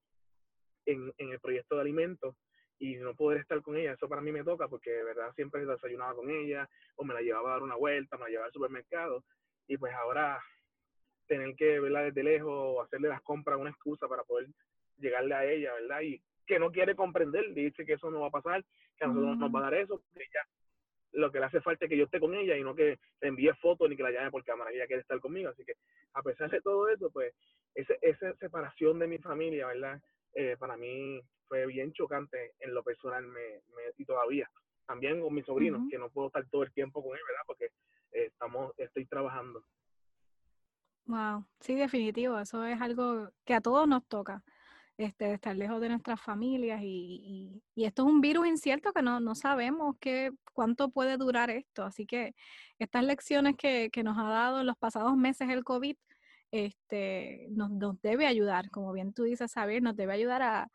en, 0.86 1.12
en, 1.18 1.30
el 1.30 1.40
proyecto 1.40 1.74
de 1.74 1.82
alimentos 1.82 2.34
y 2.78 2.96
no 2.96 3.14
poder 3.14 3.40
estar 3.40 3.60
con 3.62 3.76
ella, 3.76 3.92
eso 3.92 4.08
para 4.08 4.20
mí 4.20 4.32
me 4.32 4.44
toca 4.44 4.68
porque 4.68 4.90
de 4.90 5.04
verdad 5.04 5.32
siempre 5.34 5.66
desayunaba 5.66 6.14
con 6.14 6.30
ella 6.30 6.68
o 6.96 7.04
me 7.04 7.14
la 7.14 7.20
llevaba 7.20 7.50
a 7.50 7.52
dar 7.54 7.62
una 7.62 7.76
vuelta, 7.76 8.16
me 8.16 8.24
la 8.24 8.28
llevaba 8.28 8.46
al 8.46 8.52
supermercado 8.52 9.24
y 9.66 9.76
pues 9.76 9.92
ahora 9.94 10.40
tener 11.26 11.54
que 11.56 11.80
verla 11.80 12.02
desde 12.02 12.22
lejos 12.22 12.52
o 12.52 12.82
hacerle 12.82 13.08
las 13.08 13.22
compras 13.22 13.58
una 13.58 13.70
excusa 13.70 14.08
para 14.08 14.22
poder 14.24 14.48
llegarle 14.98 15.34
a 15.34 15.44
ella, 15.44 15.74
¿verdad? 15.74 16.00
Y 16.00 16.22
que 16.46 16.58
no 16.58 16.70
quiere 16.70 16.94
comprender, 16.94 17.52
dice 17.52 17.84
que 17.84 17.94
eso 17.94 18.10
no 18.10 18.20
va 18.20 18.28
a 18.28 18.30
pasar, 18.30 18.64
que 18.96 19.04
a 19.04 19.08
nosotros 19.08 19.36
nos 19.36 19.54
va 19.54 19.58
a 19.60 19.62
dar 19.70 19.74
eso, 19.74 20.02
que 20.14 20.22
ella 20.22 20.46
lo 21.12 21.32
que 21.32 21.38
le 21.38 21.46
hace 21.46 21.60
falta 21.60 21.84
es 21.84 21.88
que 21.88 21.96
yo 21.96 22.04
esté 22.04 22.20
con 22.20 22.34
ella 22.34 22.56
y 22.56 22.62
no 22.62 22.74
que 22.74 22.98
le 23.20 23.28
envíe 23.28 23.52
fotos 23.60 23.88
ni 23.88 23.96
que 23.96 24.02
la 24.02 24.10
llame 24.10 24.30
por 24.30 24.44
cámara, 24.44 24.70
ella 24.70 24.86
quiere 24.86 25.02
estar 25.02 25.18
conmigo, 25.20 25.50
así 25.50 25.64
que 25.64 25.74
a 26.14 26.22
pesar 26.22 26.50
de 26.50 26.60
todo 26.60 26.88
eso, 26.88 27.10
pues 27.10 27.34
ese, 27.74 27.98
esa 28.02 28.34
separación 28.34 28.98
de 28.98 29.06
mi 29.06 29.18
familia, 29.18 29.66
¿verdad? 29.66 30.00
Eh, 30.34 30.56
para 30.58 30.76
mí 30.76 31.20
fue 31.46 31.66
bien 31.66 31.92
chocante 31.92 32.52
en 32.60 32.74
lo 32.74 32.82
personal 32.82 33.26
me, 33.26 33.62
y 33.96 34.04
todavía. 34.04 34.50
También 34.86 35.20
con 35.20 35.34
mis 35.34 35.44
sobrinos, 35.44 35.82
que 35.90 35.98
no 35.98 36.10
puedo 36.10 36.28
estar 36.28 36.46
todo 36.48 36.62
el 36.62 36.72
tiempo 36.72 37.02
con 37.02 37.16
él, 37.16 37.22
¿verdad? 37.26 37.42
Porque 37.46 37.66
eh, 38.12 38.26
estamos, 38.26 38.72
estoy 38.78 39.04
trabajando. 39.06 39.62
Wow, 41.06 41.46
sí, 41.60 41.74
definitivo, 41.74 42.38
eso 42.38 42.64
es 42.64 42.80
algo 42.82 43.30
que 43.46 43.54
a 43.54 43.62
todos 43.62 43.88
nos 43.88 44.06
toca, 44.06 44.42
este, 44.98 45.32
estar 45.32 45.56
lejos 45.56 45.80
de 45.80 45.88
nuestras 45.88 46.20
familias 46.20 46.82
y, 46.82 47.62
y, 47.74 47.84
esto 47.86 48.02
es 48.02 48.08
un 48.08 48.20
virus 48.20 48.46
incierto 48.46 48.92
que 48.92 49.00
no, 49.00 49.18
no 49.18 49.34
sabemos 49.34 49.96
qué, 50.00 50.32
cuánto 50.52 50.90
puede 50.90 51.16
durar 51.16 51.48
esto, 51.48 51.82
así 51.84 52.04
que 52.04 52.34
estas 52.78 53.04
lecciones 53.04 53.56
que, 53.56 53.88
que 53.90 54.02
nos 54.02 54.18
ha 54.18 54.24
dado 54.24 54.60
en 54.60 54.66
los 54.66 54.76
pasados 54.76 55.16
meses 55.16 55.48
el 55.48 55.64
COVID 55.64 55.96
este, 56.50 57.46
nos, 57.50 58.00
debe 58.00 58.26
ayudar, 58.26 58.70
como 58.70 58.92
bien 58.92 59.12
tú 59.12 59.24
dices, 59.24 59.50
saber, 59.52 59.82
nos 59.82 59.96
debe 59.96 60.12
ayudar 60.12 60.42
a, 60.42 60.70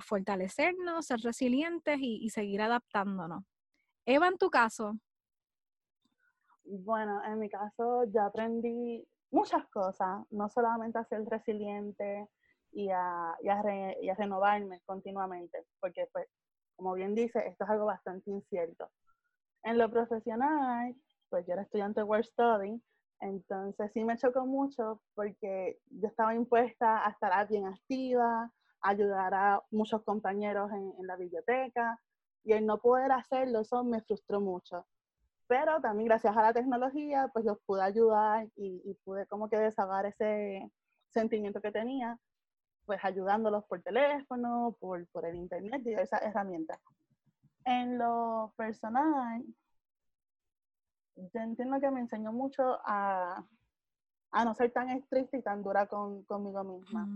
fortalecernos, 0.00 1.04
ser 1.04 1.20
resilientes 1.20 1.98
y, 2.00 2.30
seguir 2.30 2.62
adaptándonos. 2.62 3.44
Eva, 4.06 4.28
en 4.28 4.38
tu 4.38 4.48
caso. 4.48 4.94
Bueno, 6.64 7.22
en 7.24 7.38
mi 7.38 7.50
caso 7.50 8.04
ya 8.04 8.24
aprendí 8.24 9.06
muchas 9.30 9.66
cosas, 9.68 10.24
no 10.30 10.48
solamente 10.48 10.98
a 10.98 11.04
ser 11.04 11.22
resiliente 11.26 12.28
y 12.72 12.88
a, 12.88 13.36
y 13.42 13.48
a, 14.08 14.14
renovarme 14.14 14.80
continuamente, 14.86 15.66
porque 15.80 16.08
pues, 16.12 16.26
como 16.76 16.94
bien 16.94 17.14
dice, 17.14 17.46
esto 17.46 17.64
es 17.64 17.70
algo 17.70 17.84
bastante 17.84 18.30
incierto. 18.30 18.90
En 19.64 19.76
lo 19.76 19.90
profesional, 19.90 20.94
pues 21.28 21.46
yo 21.46 21.52
era 21.52 21.62
estudiante 21.62 22.00
de 22.00 22.04
World 22.04 22.24
Study, 22.24 22.82
entonces 23.20 23.90
sí 23.92 24.04
me 24.04 24.16
chocó 24.16 24.46
mucho 24.46 25.00
porque 25.14 25.80
yo 25.90 26.08
estaba 26.08 26.34
impuesta 26.34 27.06
a 27.06 27.10
estar 27.10 27.48
bien 27.48 27.66
activa, 27.66 28.52
a 28.80 28.88
ayudar 28.88 29.34
a 29.34 29.62
muchos 29.70 30.02
compañeros 30.02 30.70
en, 30.72 31.06
la 31.06 31.16
biblioteca, 31.16 32.00
y 32.44 32.52
el 32.52 32.64
no 32.66 32.78
poder 32.78 33.12
hacerlo, 33.12 33.60
eso 33.60 33.84
me 33.84 34.00
frustró 34.02 34.40
mucho 34.40 34.86
pero 35.48 35.80
también 35.80 36.08
gracias 36.08 36.36
a 36.36 36.42
la 36.42 36.52
tecnología, 36.52 37.30
pues 37.32 37.44
los 37.44 37.58
pude 37.60 37.82
ayudar 37.82 38.46
y, 38.54 38.94
pude 39.02 39.26
como 39.26 39.48
que 39.48 39.56
desahogar 39.56 40.04
ese 40.04 40.70
sentimiento 41.08 41.62
que 41.62 41.72
tenía, 41.72 42.18
pues 42.84 43.00
ayudándolos 43.02 43.64
por 43.64 43.82
teléfono, 43.82 44.76
por, 44.78 45.06
por 45.08 45.24
el 45.24 45.36
internet 45.36 45.82
y 45.86 45.94
esas 45.94 46.22
herramientas. 46.22 46.78
En 47.64 47.98
lo 47.98 48.52
personal, 48.56 49.42
yo 51.32 51.40
entiendo 51.40 51.80
que 51.80 51.90
me 51.90 52.00
enseñó 52.00 52.32
mucho 52.32 52.78
a, 52.84 53.44
a 54.30 54.44
no 54.44 54.54
ser 54.54 54.72
tan 54.72 54.90
estricta 54.90 55.36
y 55.36 55.42
tan 55.42 55.62
dura 55.62 55.86
con, 55.86 56.22
conmigo 56.24 56.62
misma. 56.64 57.08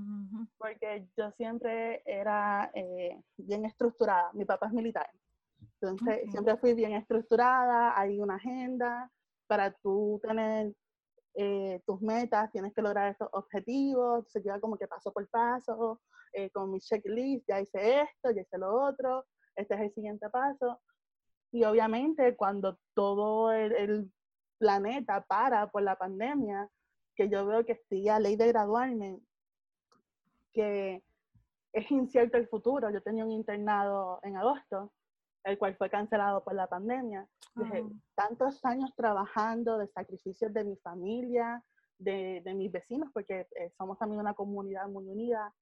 Porque 0.58 1.08
yo 1.16 1.30
siempre 1.32 2.02
era 2.06 2.70
eh, 2.74 3.22
bien 3.36 3.64
estructurada. 3.64 4.30
Mi 4.32 4.44
papá 4.44 4.66
es 4.66 4.72
militar. 4.72 5.08
Entonces, 5.80 6.30
siempre 6.30 6.56
fui 6.56 6.74
bien 6.74 6.92
estructurada. 6.92 7.98
Hay 7.98 8.20
una 8.20 8.36
agenda 8.36 9.10
para 9.46 9.72
tú 9.72 10.20
tener 10.22 10.74
eh, 11.34 11.80
tus 11.86 12.00
metas, 12.00 12.50
tienes 12.50 12.72
que 12.74 12.82
lograr 12.82 13.10
estos 13.10 13.28
objetivos. 13.32 14.30
Se 14.30 14.40
lleva 14.40 14.60
como 14.60 14.76
que 14.76 14.88
paso 14.88 15.12
por 15.12 15.28
paso, 15.28 16.00
eh, 16.32 16.50
con 16.50 16.70
mi 16.70 16.80
checklist. 16.80 17.46
Ya 17.48 17.60
hice 17.60 18.02
esto, 18.02 18.30
ya 18.30 18.42
hice 18.42 18.58
lo 18.58 18.74
otro. 18.74 19.26
Este 19.54 19.74
es 19.74 19.80
el 19.80 19.92
siguiente 19.92 20.30
paso. 20.30 20.80
Y 21.52 21.64
obviamente, 21.64 22.34
cuando 22.34 22.78
todo 22.94 23.52
el 23.52 24.10
planeta 24.58 25.22
para 25.22 25.70
por 25.70 25.82
la 25.82 25.96
pandemia, 25.96 26.68
que 27.14 27.28
yo 27.28 27.46
veo 27.46 27.64
que 27.64 27.72
estoy 27.72 28.08
a 28.08 28.18
ley 28.18 28.36
de 28.36 28.48
graduarme, 28.48 29.20
que 30.52 31.02
es 31.72 31.90
incierto 31.90 32.36
el 32.36 32.48
futuro. 32.48 32.90
Yo 32.90 33.02
tenía 33.02 33.24
un 33.24 33.32
internado 33.32 34.18
en 34.22 34.36
agosto, 34.36 34.92
el 35.44 35.58
cual 35.58 35.76
fue 35.76 35.90
cancelado 35.90 36.44
por 36.44 36.54
la 36.54 36.66
pandemia. 36.66 37.26
tantos 38.14 38.64
años 38.64 38.94
trabajando 38.96 39.78
de 39.78 39.88
sacrificios 39.88 40.52
de 40.52 40.64
mi 40.64 40.76
familia, 40.76 41.62
de, 41.98 42.40
de 42.44 42.54
mis 42.54 42.72
vecinos, 42.72 43.10
porque 43.12 43.46
eh, 43.56 43.70
somos 43.76 43.98
también 43.98 44.20
una 44.20 44.34
comunidad 44.34 44.88
muy 44.88 45.06
unida, 45.06 45.52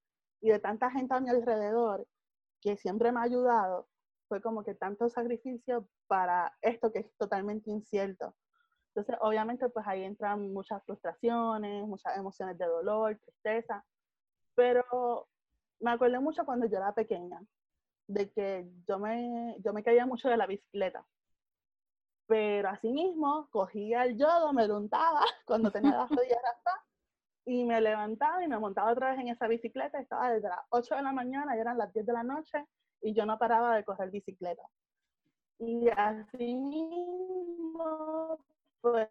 y 0.40 0.50
de 0.50 0.58
tanta 0.58 0.90
gente 0.90 1.14
a 1.14 1.20
mi 1.20 1.28
alrededor 1.28 2.06
que 2.60 2.76
siempre 2.76 3.12
me 3.12 3.20
ha 3.20 3.24
ayudado, 3.24 3.88
fue 4.30 4.40
como 4.40 4.62
que 4.62 4.76
tanto 4.76 5.08
sacrificio 5.08 5.88
para 6.06 6.56
esto 6.62 6.92
que 6.92 7.00
es 7.00 7.16
totalmente 7.16 7.68
incierto. 7.68 8.36
Entonces, 8.90 9.16
obviamente, 9.20 9.68
pues 9.68 9.84
ahí 9.88 10.04
entran 10.04 10.52
muchas 10.52 10.84
frustraciones, 10.84 11.84
muchas 11.84 12.16
emociones 12.16 12.56
de 12.56 12.64
dolor, 12.64 13.18
tristeza, 13.18 13.84
pero 14.54 15.26
me 15.80 15.90
acuerdo 15.90 16.22
mucho 16.22 16.44
cuando 16.44 16.66
yo 16.66 16.76
era 16.76 16.94
pequeña, 16.94 17.42
de 18.06 18.30
que 18.30 18.70
yo 18.86 19.00
me, 19.00 19.56
yo 19.64 19.72
me 19.72 19.82
caía 19.82 20.06
mucho 20.06 20.28
de 20.28 20.36
la 20.36 20.46
bicicleta. 20.46 21.04
Pero 22.28 22.68
asimismo, 22.68 23.48
cogía 23.50 24.04
el 24.04 24.16
yodo, 24.16 24.52
me 24.52 24.70
untaba 24.72 25.22
cuando 25.44 25.72
tenía 25.72 25.90
las 25.90 26.08
rodillas 26.08 26.38
raspadas 26.40 26.86
y 27.46 27.64
me 27.64 27.80
levantaba 27.80 28.44
y 28.44 28.48
me 28.48 28.60
montaba 28.60 28.92
otra 28.92 29.10
vez 29.10 29.18
en 29.18 29.28
esa 29.28 29.48
bicicleta. 29.48 29.98
Estaba 29.98 30.30
desde 30.30 30.48
las 30.48 30.60
8 30.68 30.94
de 30.94 31.02
la 31.02 31.10
mañana 31.10 31.56
y 31.56 31.60
eran 31.60 31.78
las 31.78 31.92
10 31.92 32.06
de 32.06 32.12
la 32.12 32.22
noche 32.22 32.64
y 33.02 33.14
yo 33.14 33.26
no 33.26 33.38
paraba 33.38 33.76
de 33.76 33.84
correr 33.84 34.10
bicicleta. 34.10 34.62
Y 35.58 35.88
así 35.88 36.54
mismo 36.54 38.38
pues 38.80 39.08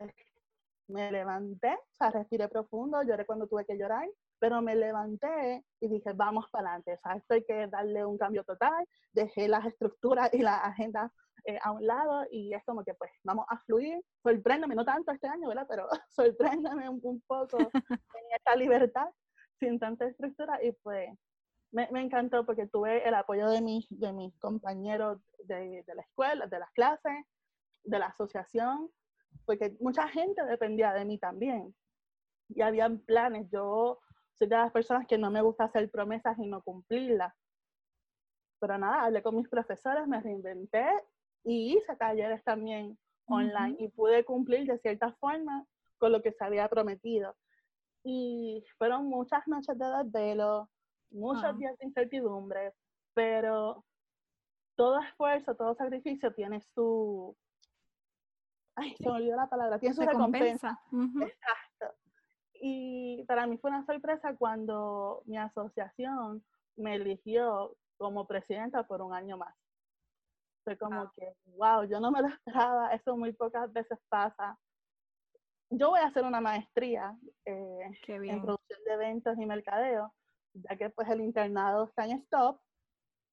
me 0.88 1.12
levanté, 1.12 1.72
o 1.74 1.96
sea, 1.98 2.10
respiré 2.10 2.48
profundo, 2.48 3.03
lloré 3.03 3.25
cuando 3.25 3.48
tuve 3.48 3.65
que 3.65 3.77
llorar, 3.77 4.08
pero 4.39 4.62
me 4.62 4.75
levanté 4.75 5.63
y 5.79 5.88
dije, 5.88 6.13
vamos 6.13 6.46
para 6.51 6.69
adelante, 6.69 6.93
o 6.93 6.98
sea, 6.98 7.17
esto 7.17 7.36
hay 7.36 7.43
que 7.43 7.67
darle 7.67 8.03
un 8.05 8.17
cambio 8.17 8.43
total, 8.43 8.86
dejé 9.13 9.48
las 9.48 9.65
estructuras 9.65 10.34
y 10.34 10.39
las 10.39 10.63
agendas 10.63 11.12
eh, 11.46 11.60
a 11.62 11.72
un 11.72 11.86
lado 11.86 12.25
y 12.31 12.53
es 12.53 12.63
como 12.65 12.84
que 12.84 12.93
pues 12.96 13.12
vamos 13.24 13.46
a 13.50 13.58
fluir, 13.60 14.01
sorpréndeme, 14.24 14.75
no 14.75 14.84
tanto 14.84 15.12
este 15.12 15.27
año, 15.27 15.48
¿verdad? 15.48 15.67
Pero 15.69 15.88
sorpréndeme 16.10 16.89
un, 16.89 17.22
poco 17.27 17.58
en 18.17 18.36
esta 18.36 18.55
libertad 18.55 19.08
sin 19.60 19.79
tanta 19.79 20.05
estructura 20.05 20.63
y 20.63 20.72
pues 20.84 21.10
me, 21.71 21.88
me, 21.91 22.01
encantó 22.01 22.45
porque 22.45 22.67
tuve 22.67 23.07
el 23.07 23.13
apoyo 23.13 23.49
de 23.49 23.61
mis, 23.61 23.88
de 23.89 24.11
mis 24.13 24.38
compañeros 24.39 25.19
de, 25.45 25.83
de 25.83 25.95
la 25.95 26.01
escuela, 26.01 26.47
de 26.47 26.59
las 26.59 26.71
clases, 26.71 27.25
de 27.83 27.99
la 27.99 28.07
asociación, 28.07 28.89
porque 29.45 29.75
mucha 29.79 30.07
gente 30.07 30.43
dependía 30.45 30.93
de 30.93 31.05
mí 31.05 31.17
también. 31.17 31.75
Y 32.49 32.61
habían 32.61 32.99
planes. 32.99 33.49
Yo 33.51 33.99
soy 34.33 34.47
de 34.47 34.55
las 34.55 34.71
personas 34.71 35.05
que 35.07 35.17
no 35.17 35.29
me 35.29 35.41
gusta 35.41 35.65
hacer 35.65 35.89
promesas 35.89 36.38
y 36.39 36.47
no 36.47 36.61
cumplirlas. 36.61 37.33
Pero 38.60 38.77
nada, 38.77 39.03
hablé 39.03 39.21
con 39.21 39.36
mis 39.36 39.47
profesores, 39.47 40.08
me 40.08 40.19
reinventé 40.19 40.86
y 41.43 41.77
hice 41.77 41.95
talleres 41.95 42.43
también 42.43 42.97
online 43.25 43.75
y 43.79 43.88
pude 43.89 44.25
cumplir 44.25 44.65
de 44.65 44.79
cierta 44.79 45.12
forma 45.13 45.65
con 45.97 46.12
lo 46.12 46.21
que 46.21 46.32
se 46.32 46.43
había 46.43 46.67
prometido. 46.67 47.36
Y 48.03 48.63
fueron 48.77 49.05
muchas 49.05 49.47
noches 49.47 49.77
de 49.77 49.86
desvelo, 49.86 50.69
muchos 51.12 51.58
días 51.58 51.78
de 51.78 51.88
incertidumbre, 51.88 52.74
pero 53.13 53.86
todo 54.76 55.00
esfuerzo, 55.02 55.56
todo 55.56 55.76
sacrificio 55.76 56.34
tiene 56.34 56.62
su, 56.74 57.36
ay, 58.76 58.95
se 58.98 59.10
me 59.10 59.15
olvidó 59.15 59.36
la 59.36 59.50
palabra, 59.50 59.80
tiene 59.80 59.95
su 59.95 60.02
recompensa. 60.02 60.80
Exacto. 61.22 61.98
Y 62.62 63.24
para 63.26 63.48
mí 63.48 63.58
fue 63.58 63.72
una 63.72 63.86
sorpresa 63.86 64.36
cuando 64.36 65.24
mi 65.26 65.38
asociación 65.38 66.43
me 66.76 66.95
eligió 66.95 67.76
como 67.98 68.26
presidenta 68.26 68.84
por 68.84 69.02
un 69.02 69.13
año 69.13 69.38
más. 69.38 69.56
Fue 70.63 70.78
como 70.78 71.12
que, 71.13 71.36
wow, 71.58 71.84
yo 71.84 72.00
no 72.00 72.12
me 72.12 72.22
lo 72.22 72.28
esperaba, 72.28 72.93
eso 72.93 73.17
muy 73.17 73.34
pocas 73.34 73.72
veces 73.72 74.00
pasa. 74.10 74.58
Yo 75.69 75.89
voy 75.89 76.00
a 76.00 76.08
hacer 76.08 76.24
una 76.24 76.41
maestría 76.41 77.17
eh, 77.45 77.91
en 78.08 78.41
producción 78.41 78.80
de 78.86 78.93
eventos 78.93 79.38
y 79.38 79.45
mercadeo, 79.45 80.13
ya 80.53 80.75
que 80.75 80.89
pues 80.89 81.07
el 81.09 81.21
internado 81.21 81.85
está 81.85 82.05
en 82.05 82.12
stop. 82.19 82.59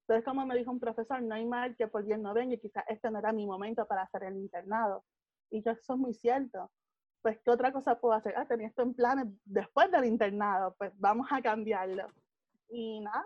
Entonces, 0.01 0.25
como 0.25 0.45
me 0.45 0.55
dijo 0.55 0.71
un 0.71 0.79
profesor, 0.79 1.21
no 1.21 1.35
hay 1.35 1.45
mal 1.45 1.75
que 1.75 1.87
por 1.87 2.05
bien 2.05 2.21
no 2.21 2.33
venga 2.33 2.55
y 2.55 2.59
quizás 2.59 2.85
este 2.87 3.11
no 3.11 3.19
era 3.19 3.33
mi 3.33 3.45
momento 3.45 3.85
para 3.85 4.03
hacer 4.03 4.23
el 4.23 4.37
internado. 4.37 5.03
Y 5.49 5.61
yo, 5.63 5.71
eso 5.71 5.93
es 5.93 5.99
muy 5.99 6.13
cierto. 6.13 6.71
Pues, 7.21 7.39
¿qué 7.43 7.51
otra 7.51 7.73
cosa 7.73 7.99
puedo 7.99 8.13
hacer? 8.13 8.33
Ah, 8.37 8.45
tenía 8.45 8.67
esto 8.67 8.83
en 8.83 8.93
planes 8.93 9.27
después 9.43 9.91
del 9.91 10.05
internado, 10.05 10.75
pues 10.77 10.91
vamos 10.95 11.27
a 11.31 11.41
cambiarlo. 11.41 12.07
Y 12.69 13.01
nada, 13.01 13.25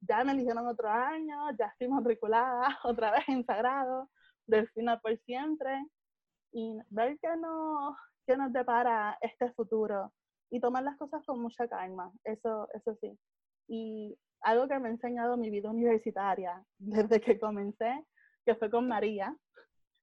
ya 0.00 0.22
me 0.24 0.32
eligieron 0.32 0.66
otro 0.66 0.88
año, 0.88 1.50
ya 1.58 1.66
estoy 1.66 1.88
matriculada 1.88 2.78
otra 2.84 3.10
vez 3.12 3.28
en 3.28 3.44
Sagrado, 3.44 4.10
Delfina 4.46 5.00
por 5.00 5.16
siempre, 5.18 5.84
y 6.52 6.78
ver 6.90 7.18
qué 7.20 7.36
nos, 7.36 7.96
qué 8.26 8.36
nos 8.36 8.52
depara 8.52 9.18
este 9.20 9.50
futuro 9.52 10.12
y 10.54 10.60
tomar 10.60 10.84
las 10.84 10.96
cosas 10.96 11.24
con 11.26 11.40
mucha 11.40 11.66
calma, 11.66 12.12
eso, 12.22 12.68
eso 12.74 12.96
sí. 13.00 13.18
Y 13.66 14.16
algo 14.40 14.68
que 14.68 14.78
me 14.78 14.88
ha 14.88 14.92
enseñado 14.92 15.36
mi 15.36 15.50
vida 15.50 15.68
universitaria 15.68 16.64
desde 16.78 17.20
que 17.20 17.40
comencé, 17.40 18.04
que 18.46 18.54
fue 18.54 18.70
con 18.70 18.86
María, 18.86 19.36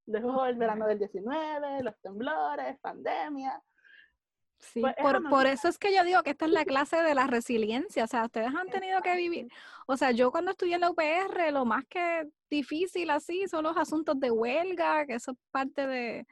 Dejó 0.06 0.46
el 0.46 0.56
verano 0.56 0.88
del 0.88 0.98
19, 0.98 1.84
los 1.84 1.96
temblores, 2.02 2.78
pandemia. 2.82 3.62
Sí, 4.58 4.82
pues, 4.82 4.96
por, 5.00 5.30
por, 5.30 5.46
eso 5.46 5.68
es 5.70 5.78
que 5.78 5.96
yo 5.96 6.04
digo 6.04 6.22
que 6.22 6.32
esta 6.32 6.46
es 6.46 6.52
la 6.52 6.66
clase 6.66 6.98
de 7.02 7.16
la 7.16 7.28
resiliencia, 7.28 8.04
o 8.04 8.08
sea, 8.08 8.26
ustedes 8.26 8.54
han 8.54 8.68
tenido 8.68 9.02
que 9.02 9.16
vivir, 9.16 9.48
o 9.88 9.96
sea, 9.96 10.12
yo 10.12 10.32
cuando 10.32 10.52
estudié 10.52 10.76
en 10.76 10.82
la 10.82 10.92
UPR, 10.92 11.52
lo 11.52 11.66
más 11.66 11.86
que 11.88 12.28
difícil 12.50 13.10
así 13.10 13.48
son 13.48 13.64
los 13.64 13.78
asuntos 13.78 14.20
de 14.20 14.32
huelga, 14.32 15.06
que 15.06 15.16
eso 15.16 15.32
es 15.32 15.38
parte 15.50 15.88
de, 15.88 16.28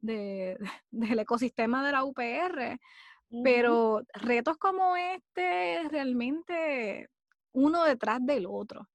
de 0.00 0.58
del 0.90 1.18
ecosistema 1.20 1.84
de 1.84 1.92
la 1.92 2.04
UPR, 2.04 2.78
pero 3.44 4.02
retos 4.14 4.56
como 4.56 4.96
este, 4.96 5.88
realmente 5.88 7.08
uno 7.52 7.84
detrás 7.84 8.18
del 8.22 8.46
otro. 8.46 8.88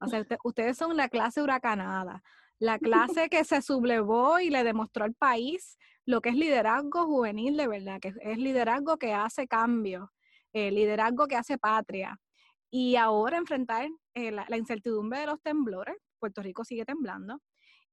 O 0.00 0.06
sea, 0.06 0.24
ustedes 0.44 0.76
son 0.76 0.96
la 0.96 1.08
clase 1.08 1.42
huracanada 1.42 2.22
la 2.60 2.78
clase 3.18 3.28
que 3.28 3.42
se 3.42 3.60
sublevó 3.62 4.38
y 4.38 4.50
le 4.50 4.62
demostró 4.62 5.04
al 5.04 5.14
país 5.14 5.76
lo 6.06 6.20
que 6.20 6.28
es 6.28 6.36
liderazgo 6.36 7.06
juvenil 7.06 7.56
de 7.56 7.66
verdad, 7.66 8.00
que 8.00 8.14
es 8.20 8.38
liderazgo 8.38 8.96
que 8.98 9.12
hace 9.12 9.48
cambio, 9.48 10.12
eh, 10.52 10.70
liderazgo 10.70 11.26
que 11.26 11.36
hace 11.36 11.58
patria. 11.58 12.18
Y 12.70 12.96
ahora 12.96 13.36
enfrentar 13.36 13.88
eh, 14.14 14.30
la, 14.30 14.56
incertidumbre 14.56 15.20
de 15.20 15.26
los 15.26 15.42
temblores, 15.42 15.96
Puerto 16.18 16.42
Rico 16.42 16.64
sigue 16.64 16.84
temblando, 16.84 17.40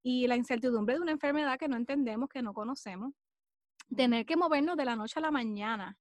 y 0.03 0.27
la 0.27 0.36
incertidumbre 0.36 0.95
de 0.95 1.01
una 1.01 1.12
enfermedad 1.12 1.57
que 1.57 1.67
no 1.67 1.77
entendemos, 1.77 2.29
que 2.29 2.41
no 2.41 2.53
conocemos, 2.53 3.13
tener 3.95 4.26
que 4.26 4.38
movernos 4.38 4.78
de 4.78 4.86
la 4.86 4.95
noche 4.95 5.19
a 5.19 5.21
la 5.21 5.32
mañana 5.32 5.97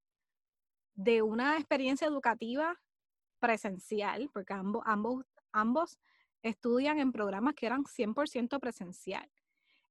de 0.95 1.23
una 1.23 1.57
experiencia 1.57 2.07
educativa 2.07 2.81
presencial, 3.39 4.31
porque 4.33 4.55
ambos, 4.55 4.83
ambos, 4.87 5.27
ambos 5.53 5.99
estudian 6.43 6.99
en 6.99 7.13
programas 7.13 7.55
que 7.55 7.67
eran 7.67 7.85
100% 7.85 8.59
presencial. 8.61 9.31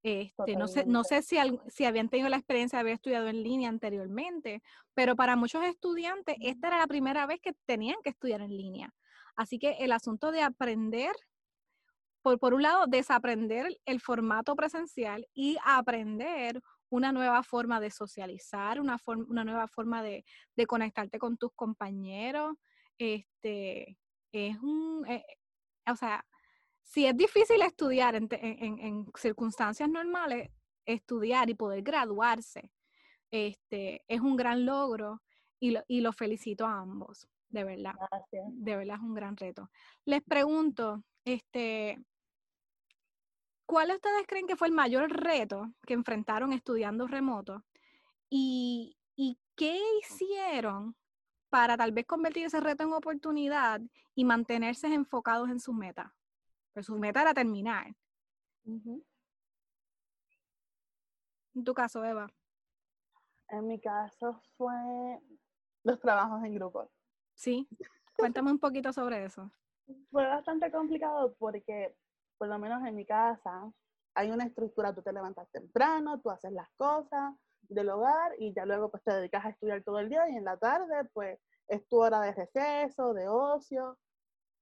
Este, 0.04 0.56
no 0.56 0.68
sé, 0.68 0.86
no 0.86 1.04
sé 1.04 1.24
si, 1.24 1.38
si 1.68 1.86
habían 1.86 2.10
tenido 2.10 2.30
la 2.30 2.38
experiencia 2.38 2.78
de 2.78 2.82
haber 2.82 2.94
estudiado 2.94 3.28
en 3.28 3.42
línea 3.42 3.70
anteriormente, 3.70 4.62
pero 4.94 5.16
para 5.16 5.36
muchos 5.36 5.64
estudiantes 5.64 6.36
esta 6.42 6.68
era 6.68 6.78
la 6.78 6.88
primera 6.88 7.26
vez 7.26 7.40
que 7.42 7.54
tenían 7.66 7.98
que 8.04 8.12
estudiar 8.12 8.42
en 8.42 8.56
línea. 8.56 8.94
Así 9.36 9.58
que 9.58 9.78
el 9.80 9.92
asunto 9.92 10.32
de 10.32 10.44
aprender, 10.44 11.16
por, 12.22 12.38
por 12.40 12.54
un 12.54 12.62
lado, 12.62 12.86
desaprender 12.88 13.80
el 13.86 14.00
formato 14.00 14.56
presencial 14.56 15.28
y 15.34 15.58
aprender 15.66 16.62
una 16.90 17.12
nueva 17.12 17.44
forma 17.44 17.80
de 17.80 17.92
socializar, 17.92 18.80
una, 18.80 18.98
una 19.28 19.44
nueva 19.44 19.68
forma 19.68 20.04
de, 20.04 20.26
de, 20.56 20.66
conectarte 20.68 21.20
con 21.20 21.38
tus 21.38 21.52
compañeros, 21.54 22.56
este, 22.98 23.98
es 24.32 24.58
un, 24.60 25.06
eh, 25.08 25.26
o 25.88 25.96
sea, 25.96 26.26
si 26.84 27.06
es 27.06 27.18
difícil 27.18 27.62
estudiar 27.62 28.16
en, 28.16 29.06
circunstancias 29.18 29.90
normales, 29.90 30.52
estudiar 30.86 31.50
y 31.50 31.56
poder 31.56 31.82
graduarse 31.82 32.72
este, 33.32 34.04
es 34.08 34.22
un 34.22 34.36
gran 34.36 34.66
logro 34.66 35.22
y 35.60 35.72
lo, 35.72 35.84
y 35.88 36.02
lo 36.02 36.14
felicito 36.14 36.66
a 36.66 36.80
ambos, 36.80 37.28
de 37.50 37.64
verdad. 37.64 37.96
Gracias. 38.12 38.46
De 38.50 38.78
verdad 38.78 38.98
es 38.98 39.02
un 39.02 39.14
gran 39.16 39.36
reto. 39.36 39.70
Les 40.06 40.22
pregunto, 40.22 41.04
este, 41.26 41.98
¿cuál 43.76 43.92
ustedes 43.92 44.26
creen 44.26 44.48
que 44.48 44.56
fue 44.56 44.70
el 44.70 44.74
mayor 44.74 45.12
reto 45.12 45.70
que 45.86 45.94
enfrentaron 45.94 46.54
estudiando 46.54 47.08
remoto? 47.08 47.62
¿Y, 48.30 48.96
y 49.18 49.38
qué 49.54 49.78
hicieron 50.00 50.96
para 51.50 51.76
tal 51.76 51.92
vez 51.92 52.06
convertir 52.06 52.46
ese 52.46 52.62
reto 52.62 52.84
en 52.84 52.94
oportunidad 52.94 53.82
y 54.16 54.24
mantenerse 54.24 54.88
enfocados 54.88 55.50
en 55.50 55.60
sus 55.60 55.76
metas? 55.76 56.10
Pues 56.72 56.86
su 56.86 56.98
meta 56.98 57.22
era 57.22 57.34
terminar. 57.34 57.94
En 58.64 59.04
tu 61.66 61.74
caso, 61.74 62.02
Eva. 62.06 62.32
En 63.50 63.68
mi 63.68 63.78
caso 63.82 64.42
fue 64.56 64.72
los 65.84 66.00
trabajos 66.00 66.46
en 66.46 66.56
grupo. 66.56 66.90
Sí, 67.34 67.68
cuéntame 68.16 68.52
un 68.52 68.60
poquito 68.60 68.94
sobre 68.94 69.26
eso. 69.26 69.52
Fue 70.12 70.26
bastante 70.26 70.72
complicado 70.72 71.36
porque, 71.38 71.94
por 72.38 72.48
lo 72.48 72.60
menos 72.60 72.86
en 72.86 72.96
mi 72.96 73.06
casa, 73.06 73.72
hay 74.16 74.32
una 74.32 74.46
estructura, 74.46 74.94
tú 74.94 75.02
te 75.02 75.12
levantas 75.12 75.50
temprano, 75.52 76.20
tú 76.22 76.30
haces 76.30 76.52
las 76.54 76.70
cosas 76.78 77.36
del 77.64 77.90
hogar 77.90 78.34
y 78.40 78.54
ya 78.54 78.66
luego 78.66 78.90
pues 78.90 79.04
te 79.04 79.14
dedicas 79.14 79.46
a 79.46 79.50
estudiar 79.50 79.84
todo 79.84 80.00
el 80.00 80.10
día 80.10 80.30
y 80.30 80.36
en 80.36 80.46
la 80.46 80.58
tarde 80.58 81.10
pues 81.14 81.40
es 81.68 81.88
tu 81.88 81.98
hora 81.98 82.22
de 82.22 82.34
receso, 82.34 83.14
de 83.14 83.28
ocio. 83.28 83.98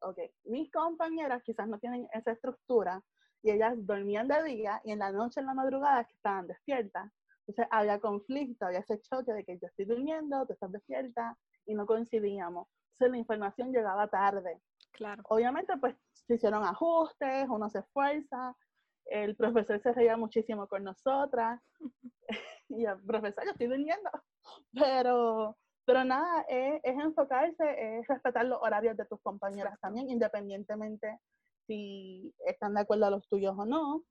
Ok, 0.02 0.18
mis 0.46 0.72
compañeras 0.72 1.44
quizás 1.44 1.68
no 1.68 1.80
tienen 1.80 2.08
esa 2.14 2.32
estructura 2.32 3.02
y 3.42 3.52
ellas 3.52 3.76
dormían 3.78 4.28
de 4.28 4.44
día 4.44 4.82
y 4.84 4.92
en 4.92 5.00
la 5.00 5.12
noche, 5.12 5.42
en 5.42 5.46
la 5.46 5.54
madrugada, 5.54 6.06
que 6.06 6.14
estaban 6.14 6.48
despiertas. 6.48 7.12
Entonces 7.46 7.68
había 7.72 8.00
conflicto, 8.00 8.66
había 8.66 8.80
ese 8.80 9.02
choque 9.02 9.34
de 9.34 9.44
que 9.44 9.60
yo 9.60 9.68
estoy 9.68 9.86
durmiendo, 9.86 10.46
tú 10.46 10.54
estás 10.54 10.72
despierta 10.72 11.38
y 11.66 11.76
no 11.76 11.86
coincidíamos. 11.86 12.68
Entonces 12.94 13.12
la 13.12 13.18
información 13.18 13.72
llegaba 13.74 14.08
tarde. 14.08 14.62
Claro. 14.94 15.24
Obviamente 15.30 15.76
pues 15.78 15.96
se 16.28 16.36
hicieron 16.36 16.64
ajustes, 16.64 17.48
uno 17.50 17.70
se 17.70 17.80
esfuerza, 17.80 18.56
el 19.06 19.36
profesor 19.36 19.82
se 19.82 19.92
reía 19.94 20.18
muchísimo 20.18 20.68
con 20.68 20.84
nosotras 20.84 21.62
y 22.70 22.86
el 22.86 23.00
profesor, 23.02 23.46
yo 23.46 23.52
estoy 23.52 23.68
durmiendo. 23.68 24.10
Pero, 24.74 25.58
pero 25.86 26.04
nada, 26.04 26.46
es, 26.48 26.82
es 26.84 26.98
enfocarse, 26.98 27.98
es 28.00 28.08
respetar 28.08 28.46
los 28.46 28.60
horarios 28.62 28.98
de 28.98 29.06
tus 29.06 29.22
compañeras 29.22 29.80
también, 29.82 30.10
independientemente 30.10 31.20
si 31.66 32.34
están 32.46 32.74
de 32.74 32.82
acuerdo 32.82 33.06
a 33.06 33.10
los 33.10 33.28
tuyos 33.28 33.54
o 33.58 33.66
no. 33.66 34.04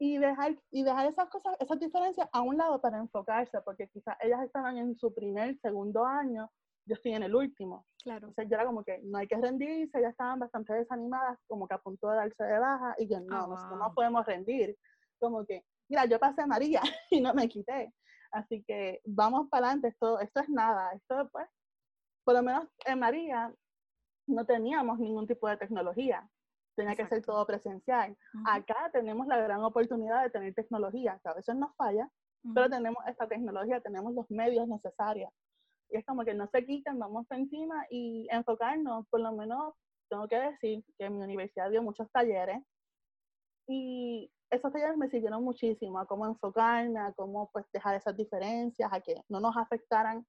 Y 0.00 0.18
dejar, 0.18 0.56
y 0.70 0.84
dejar 0.84 1.06
esas 1.06 1.28
cosas, 1.28 1.56
esas 1.58 1.78
diferencias 1.80 2.28
a 2.32 2.42
un 2.42 2.56
lado 2.56 2.80
para 2.80 2.98
enfocarse, 2.98 3.60
porque 3.62 3.88
quizás 3.88 4.16
ellas 4.20 4.42
estaban 4.44 4.78
en 4.78 4.96
su 4.96 5.12
primer, 5.12 5.56
segundo 5.58 6.04
año, 6.04 6.50
yo 6.88 6.94
estoy 6.94 7.12
en 7.12 7.22
el 7.22 7.34
último. 7.34 7.86
Claro. 8.02 8.28
Entonces 8.28 8.50
yo 8.50 8.56
era 8.56 8.64
como 8.66 8.82
que 8.82 8.98
no 9.04 9.18
hay 9.18 9.26
que 9.28 9.36
rendirse, 9.36 10.00
ya 10.00 10.08
estaban 10.08 10.38
bastante 10.38 10.72
desanimadas, 10.72 11.38
como 11.46 11.68
que 11.68 11.74
a 11.74 11.78
punto 11.78 12.08
de 12.08 12.16
darse 12.16 12.42
de 12.42 12.58
baja, 12.58 12.94
y 12.98 13.06
yo 13.08 13.20
no, 13.20 13.44
Oh, 13.44 13.48
nosotros 13.48 13.78
wow. 13.78 13.88
no 13.88 13.94
podemos 13.94 14.26
rendir. 14.26 14.76
Como 15.20 15.44
que, 15.44 15.64
mira, 15.88 16.06
yo 16.06 16.18
pasé 16.18 16.46
María 16.46 16.80
y 17.10 17.20
no 17.20 17.34
me 17.34 17.48
quité. 17.48 17.92
Así 18.32 18.64
que 18.66 19.00
vamos 19.04 19.48
para 19.50 19.66
adelante, 19.66 19.88
esto, 19.88 20.18
esto 20.20 20.40
es 20.40 20.48
nada, 20.48 20.92
esto 20.92 21.28
pues, 21.30 21.46
por 22.24 22.34
lo 22.34 22.42
menos 22.42 22.68
en 22.84 22.98
María 22.98 23.54
no 24.26 24.44
teníamos 24.44 24.98
ningún 24.98 25.26
tipo 25.26 25.48
de 25.48 25.56
tecnología, 25.56 26.28
tenía 26.76 26.92
que 26.94 27.06
ser 27.06 27.18
Exacto. 27.18 27.32
todo 27.32 27.46
presencial. 27.46 28.16
Ujú, 28.34 28.44
Acá 28.46 28.90
tenemos 28.92 29.26
la 29.26 29.38
gran 29.38 29.62
oportunidad 29.64 30.22
de 30.22 30.30
tener 30.30 30.54
tecnología, 30.54 31.18
que 31.22 31.28
a 31.30 31.34
veces 31.34 31.56
nos 31.56 31.74
falla, 31.76 32.08
pero 32.54 32.66
ujú. 32.66 32.74
tenemos 32.76 33.04
esta 33.06 33.26
tecnología, 33.26 33.80
tenemos 33.80 34.12
los 34.14 34.30
medios 34.30 34.68
necesarios. 34.68 35.30
Y 35.90 35.96
es 35.96 36.04
como 36.04 36.24
que 36.24 36.34
no 36.34 36.46
se 36.48 36.64
quiten, 36.64 36.98
vamos 36.98 37.26
encima 37.30 37.86
y 37.90 38.26
enfocarnos, 38.30 39.06
por 39.08 39.20
lo 39.20 39.32
menos 39.32 39.74
tengo 40.08 40.26
que 40.28 40.36
decir 40.36 40.84
que 40.98 41.10
mi 41.10 41.22
universidad 41.22 41.70
dio 41.70 41.82
muchos 41.82 42.10
talleres 42.10 42.62
y 43.66 44.30
esos 44.50 44.72
talleres 44.72 44.96
me 44.96 45.10
sirvieron 45.10 45.44
muchísimo 45.44 45.98
a 45.98 46.06
cómo 46.06 46.26
enfocarme, 46.26 46.98
a 46.98 47.12
cómo 47.12 47.50
pues 47.52 47.66
dejar 47.72 47.96
esas 47.96 48.16
diferencias, 48.16 48.90
a 48.92 49.00
que 49.00 49.22
no 49.28 49.40
nos 49.40 49.56
afectaran 49.56 50.26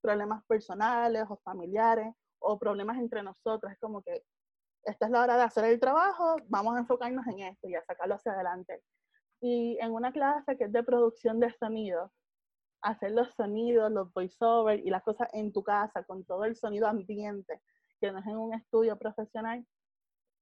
problemas 0.00 0.44
personales 0.46 1.24
o 1.28 1.36
familiares 1.44 2.12
o 2.40 2.58
problemas 2.58 2.98
entre 2.98 3.22
nosotros. 3.22 3.72
Es 3.72 3.78
como 3.78 4.02
que 4.02 4.24
esta 4.84 5.06
es 5.06 5.12
la 5.12 5.22
hora 5.22 5.36
de 5.36 5.42
hacer 5.42 5.64
el 5.66 5.78
trabajo, 5.78 6.36
vamos 6.48 6.74
a 6.74 6.80
enfocarnos 6.80 7.26
en 7.28 7.40
esto 7.40 7.68
y 7.68 7.74
a 7.74 7.84
sacarlo 7.84 8.14
hacia 8.16 8.32
adelante. 8.32 8.82
Y 9.40 9.78
en 9.80 9.92
una 9.92 10.12
clase 10.12 10.56
que 10.56 10.64
es 10.64 10.72
de 10.72 10.82
producción 10.82 11.38
de 11.38 11.52
sonido, 11.52 12.10
hacer 12.82 13.12
los 13.12 13.32
sonidos, 13.34 13.90
los 13.90 14.12
voiceovers 14.12 14.82
y 14.84 14.90
las 14.90 15.02
cosas 15.02 15.28
en 15.32 15.52
tu 15.52 15.62
casa 15.62 16.02
con 16.04 16.24
todo 16.24 16.44
el 16.44 16.56
sonido 16.56 16.86
ambiente, 16.86 17.60
que 18.00 18.10
no 18.12 18.18
es 18.18 18.26
en 18.26 18.36
un 18.36 18.54
estudio 18.54 18.98
profesional, 18.98 19.66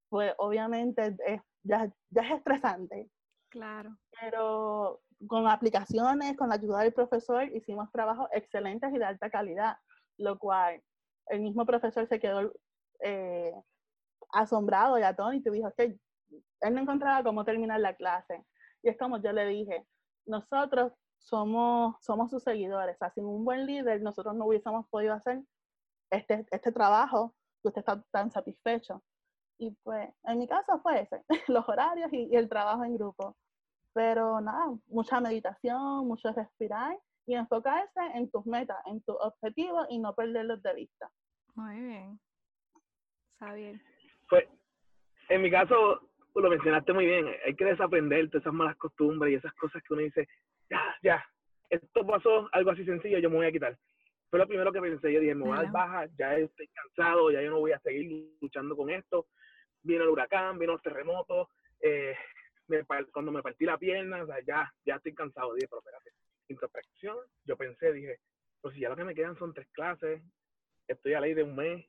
pues 0.09 0.33
obviamente 0.37 1.15
es, 1.25 1.41
ya, 1.63 1.91
ya 2.09 2.21
es 2.21 2.31
estresante. 2.37 3.09
Claro. 3.49 3.97
Pero 4.19 5.01
con 5.27 5.47
aplicaciones, 5.47 6.37
con 6.37 6.49
la 6.49 6.55
ayuda 6.55 6.81
del 6.81 6.93
profesor, 6.93 7.43
hicimos 7.43 7.91
trabajos 7.91 8.29
excelentes 8.31 8.93
y 8.93 8.97
de 8.97 9.05
alta 9.05 9.29
calidad, 9.29 9.77
lo 10.17 10.37
cual 10.37 10.81
el 11.27 11.41
mismo 11.41 11.65
profesor 11.65 12.07
se 12.07 12.19
quedó 12.19 12.53
eh, 13.01 13.53
asombrado 14.31 14.97
y 14.97 15.03
atónito 15.03 15.49
y 15.49 15.57
dijo 15.57 15.73
que 15.77 15.97
él 16.61 16.73
no 16.73 16.81
encontraba 16.81 17.23
cómo 17.23 17.43
terminar 17.43 17.79
la 17.79 17.95
clase. 17.95 18.45
Y 18.81 18.89
es 18.89 18.97
como 18.97 19.21
yo 19.21 19.31
le 19.31 19.45
dije, 19.45 19.85
nosotros 20.25 20.93
somos, 21.19 21.95
somos 22.01 22.31
sus 22.31 22.43
seguidores, 22.43 22.95
o 22.95 22.97
sea, 22.97 23.09
sin 23.11 23.25
un 23.25 23.45
buen 23.45 23.65
líder 23.65 24.01
nosotros 24.01 24.35
no 24.35 24.45
hubiésemos 24.45 24.87
podido 24.89 25.13
hacer 25.13 25.41
este, 26.09 26.45
este 26.49 26.71
trabajo 26.71 27.35
que 27.61 27.67
usted 27.67 27.79
está 27.79 28.01
tan 28.11 28.31
satisfecho. 28.31 29.03
Y 29.59 29.71
pues 29.83 30.09
en 30.23 30.39
mi 30.39 30.47
caso 30.47 30.79
fue 30.79 31.01
ese, 31.01 31.23
los 31.47 31.67
horarios 31.67 32.11
y, 32.13 32.29
y 32.31 32.35
el 32.35 32.49
trabajo 32.49 32.83
en 32.83 32.95
grupo. 32.95 33.35
Pero 33.93 34.39
nada, 34.39 34.73
mucha 34.87 35.19
meditación, 35.19 36.07
mucho 36.07 36.31
respirar 36.31 36.97
y 37.25 37.35
enfocarse 37.35 37.99
en 38.15 38.29
tus 38.31 38.45
metas, 38.45 38.77
en 38.85 39.01
tus 39.03 39.15
objetivos 39.19 39.85
y 39.89 39.99
no 39.99 40.15
perderlos 40.15 40.61
de 40.63 40.73
vista. 40.73 41.11
Muy 41.55 41.79
bien. 41.79 42.19
Está 43.33 43.53
bien. 43.53 43.81
Pues, 44.29 44.45
en 45.29 45.41
mi 45.41 45.51
caso, 45.51 46.01
tú 46.33 46.39
lo 46.39 46.49
mencionaste 46.49 46.93
muy 46.93 47.05
bien, 47.05 47.27
hay 47.45 47.55
que 47.55 47.65
desaprender 47.65 48.29
todas 48.29 48.43
esas 48.43 48.53
malas 48.53 48.75
costumbres 48.77 49.31
y 49.31 49.35
esas 49.35 49.53
cosas 49.53 49.81
que 49.83 49.93
uno 49.93 50.03
dice, 50.03 50.27
ya, 50.69 50.95
ya, 51.01 51.25
esto 51.69 52.05
pasó, 52.05 52.49
algo 52.51 52.71
así 52.71 52.83
sencillo, 52.83 53.19
yo 53.19 53.29
me 53.29 53.37
voy 53.37 53.45
a 53.47 53.51
quitar. 53.51 53.77
Fue 54.29 54.39
lo 54.39 54.47
primero 54.47 54.71
que 54.71 54.81
pensé, 54.81 55.11
yo 55.11 55.19
dije, 55.19 55.35
me 55.35 55.45
voy 55.45 55.57
a 55.57 55.63
dar 55.63 55.71
baja, 55.71 56.05
ya 56.17 56.35
estoy 56.35 56.67
cansado, 56.67 57.31
ya 57.31 57.41
yo 57.41 57.49
no 57.49 57.59
voy 57.59 57.71
a 57.71 57.79
seguir 57.79 58.31
luchando 58.41 58.75
con 58.75 58.89
esto. 58.89 59.27
Vino 59.81 60.03
el 60.03 60.09
huracán, 60.09 60.59
vino 60.59 60.73
el 60.73 60.81
terremoto, 60.81 61.49
eh, 61.81 62.15
me 62.67 62.83
cuando 63.11 63.31
me 63.31 63.41
partí 63.41 63.65
la 63.65 63.77
pierna, 63.77 64.21
o 64.21 64.27
sea, 64.27 64.39
ya, 64.45 64.71
ya 64.85 64.95
estoy 64.95 65.15
cansado. 65.15 65.53
Dije, 65.55 65.67
pero 65.67 65.79
espérate, 65.79 66.11
introspección, 66.47 67.17
yo 67.45 67.57
pensé, 67.57 67.91
dije, 67.91 68.19
pues 68.61 68.75
si 68.75 68.81
ya 68.81 68.89
lo 68.89 68.95
que 68.95 69.03
me 69.03 69.15
quedan 69.15 69.37
son 69.37 69.53
tres 69.53 69.67
clases, 69.71 70.21
estoy 70.87 71.13
a 71.13 71.21
ley 71.21 71.33
de 71.33 71.43
un 71.43 71.55
mes, 71.55 71.85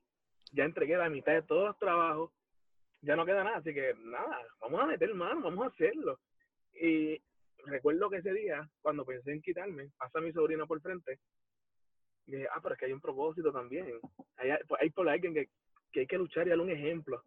ya 0.53 0.65
entregué 0.65 0.97
la 0.97 1.11
mitad 1.11 1.33
de 1.33 1.43
todos 1.43 1.69
los 1.69 1.79
trabajos, 1.79 2.33
ya 3.03 3.17
no 3.17 3.27
queda 3.27 3.45
nada, 3.45 3.59
así 3.59 3.75
que 3.75 3.95
nada, 3.99 4.47
vamos 4.61 4.81
a 4.81 4.87
meter 4.87 5.15
mano, 5.15 5.43
vamos 5.43 5.65
a 5.65 5.69
hacerlo. 5.69 6.19
Y 6.73 7.21
recuerdo 7.67 8.11
que 8.11 8.19
ese 8.19 8.33
día, 8.33 8.69
cuando 8.83 9.05
pensé 9.05 9.33
en 9.33 9.43
quitarme, 9.43 9.91
pasa 9.99 10.21
mi 10.21 10.33
sobrino 10.33 10.67
por 10.67 10.81
frente, 10.81 11.19
y 12.27 12.33
dije, 12.33 12.49
ah, 12.55 12.61
pero 12.63 12.75
es 12.75 12.79
que 12.79 12.87
hay 12.87 12.93
un 12.93 13.01
propósito 13.01 13.53
también. 13.53 13.99
Hay, 14.37 14.51
hay 14.79 14.91
por 14.91 15.09
alguien 15.09 15.35
que, 15.35 15.49
que 15.93 16.01
hay 16.01 16.07
que 16.07 16.19
luchar 16.19 16.47
y 16.47 16.51
darle 16.51 16.65
un 16.65 16.71
ejemplo. 16.71 17.25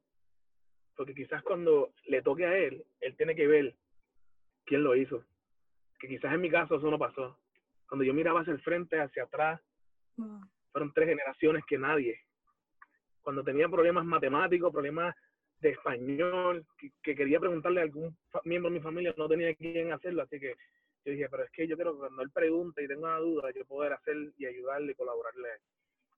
Porque 0.95 1.13
quizás 1.13 1.43
cuando 1.43 1.93
le 2.05 2.21
toque 2.21 2.45
a 2.45 2.57
él, 2.57 2.85
él 3.01 3.17
tiene 3.17 3.35
que 3.35 3.47
ver 3.47 3.75
quién 4.65 4.83
lo 4.83 4.95
hizo. 4.95 5.25
Que 5.99 6.07
quizás 6.07 6.33
en 6.33 6.41
mi 6.41 6.49
caso 6.49 6.75
eso 6.75 6.89
no 6.89 6.99
pasó. 6.99 7.37
Cuando 7.87 8.05
yo 8.05 8.13
miraba 8.13 8.41
hacia 8.41 8.53
el 8.53 8.61
frente, 8.61 8.99
hacia 8.99 9.23
atrás, 9.23 9.61
fueron 10.71 10.93
tres 10.93 11.09
generaciones 11.09 11.63
que 11.65 11.77
nadie. 11.77 12.19
Cuando 13.21 13.43
tenía 13.43 13.67
problemas 13.67 14.05
matemáticos, 14.05 14.71
problemas 14.71 15.15
de 15.63 15.69
español, 15.69 16.65
que, 16.77 16.91
que 17.01 17.15
quería 17.15 17.39
preguntarle 17.39 17.79
a 17.79 17.83
algún 17.83 18.15
miembro 18.43 18.69
de 18.69 18.77
mi 18.77 18.83
familia, 18.83 19.13
no 19.17 19.29
tenía 19.29 19.55
quien 19.55 19.93
hacerlo, 19.93 20.23
así 20.23 20.39
que 20.39 20.55
yo 21.05 21.11
dije, 21.11 21.27
pero 21.29 21.43
es 21.43 21.51
que 21.51 21.67
yo 21.67 21.75
quiero 21.75 21.93
que 21.93 21.99
cuando 21.99 22.21
él 22.21 22.31
pregunte 22.31 22.83
y 22.83 22.87
tenga 22.87 23.07
una 23.07 23.17
duda, 23.17 23.51
yo 23.51 23.65
poder 23.65 23.93
hacer 23.93 24.15
y 24.37 24.45
ayudarle 24.45 24.91
y 24.91 24.95
colaborarle. 24.95 25.49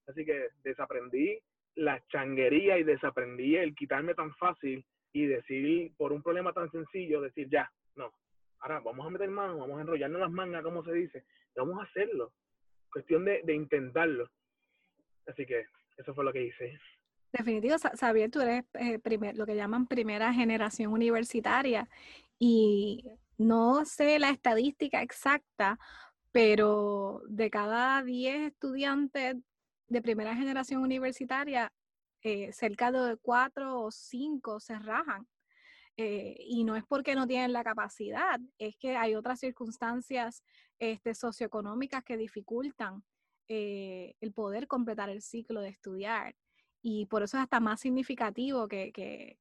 Así 0.08 0.26
que 0.26 0.50
desaprendí 0.64 1.40
la 1.76 2.04
changuería 2.08 2.78
y 2.78 2.84
desaprendí 2.84 3.56
el 3.56 3.76
quitarme 3.76 4.16
tan 4.16 4.34
fácil 4.36 4.84
y 5.14 5.28
decir, 5.28 5.92
por 5.98 6.12
un 6.12 6.24
problema 6.24 6.52
tan 6.54 6.70
sencillo, 6.72 7.22
decir, 7.22 7.48
ya, 7.50 7.72
no, 7.96 8.12
ahora 8.60 8.80
vamos 8.80 9.06
a 9.06 9.10
meter 9.10 9.30
mano, 9.30 9.58
vamos 9.58 9.78
a 9.78 9.82
enrollarnos 9.82 10.22
las 10.22 10.32
mangas, 10.32 10.64
como 10.64 10.84
se 10.84 10.94
dice, 10.94 11.24
vamos 11.56 11.80
a 11.80 11.84
hacerlo. 11.84 12.32
Cuestión 12.92 13.26
de, 13.26 13.42
de 13.44 13.54
intentarlo. 13.54 14.30
Así 15.28 15.46
que 15.46 15.66
eso 15.98 16.14
fue 16.14 16.26
lo 16.26 16.34
que 16.34 16.44
hice. 16.44 16.80
Definitivo, 17.38 17.76
Xavier, 17.78 18.32
tú 18.32 18.40
eres 18.40 18.64
eh, 18.76 18.98
lo 19.34 19.46
que 19.46 19.56
llaman 19.58 19.88
primera 19.88 20.34
generación 20.34 20.94
universitaria 20.94 21.90
y 22.40 23.04
no 23.38 23.84
sé 23.84 24.20
la 24.20 24.30
estadística 24.30 25.02
exacta, 25.02 25.78
pero 26.32 27.24
de 27.28 27.50
cada 27.50 28.02
10 28.04 28.54
estudiantes 28.54 29.36
de 29.90 30.02
primera 30.02 30.34
generación 30.34 30.82
universitaria, 30.82 31.74
eh, 32.22 32.54
cerca 32.54 32.90
de 32.94 33.18
4 33.18 33.82
o 33.82 33.92
5 33.92 34.62
se 34.62 34.80
rajan. 34.80 35.28
Eh, 35.98 36.38
y 36.40 36.64
no 36.64 36.78
es 36.78 36.86
porque 36.86 37.16
no 37.16 37.28
tienen 37.28 37.52
la 37.52 37.66
capacidad, 37.66 38.40
es 38.58 38.78
que 38.78 38.96
hay 38.96 39.16
otras 39.16 39.42
circunstancias 39.42 40.42
este, 40.80 41.14
socioeconómicas 41.14 42.04
que 42.06 42.16
dificultan 42.16 43.04
el 43.48 44.34
poder 44.34 44.68
completar 44.68 45.10
el 45.10 45.22
ciclo 45.22 45.62
de 45.62 45.70
estudiar. 45.70 46.34
Y 46.88 47.08
por 47.08 47.24
eso 47.24 47.38
es 47.38 47.44
hasta 47.44 47.60
más 47.60 47.80
significativo 47.82 48.68
que, 48.68 48.92
que 48.92 49.40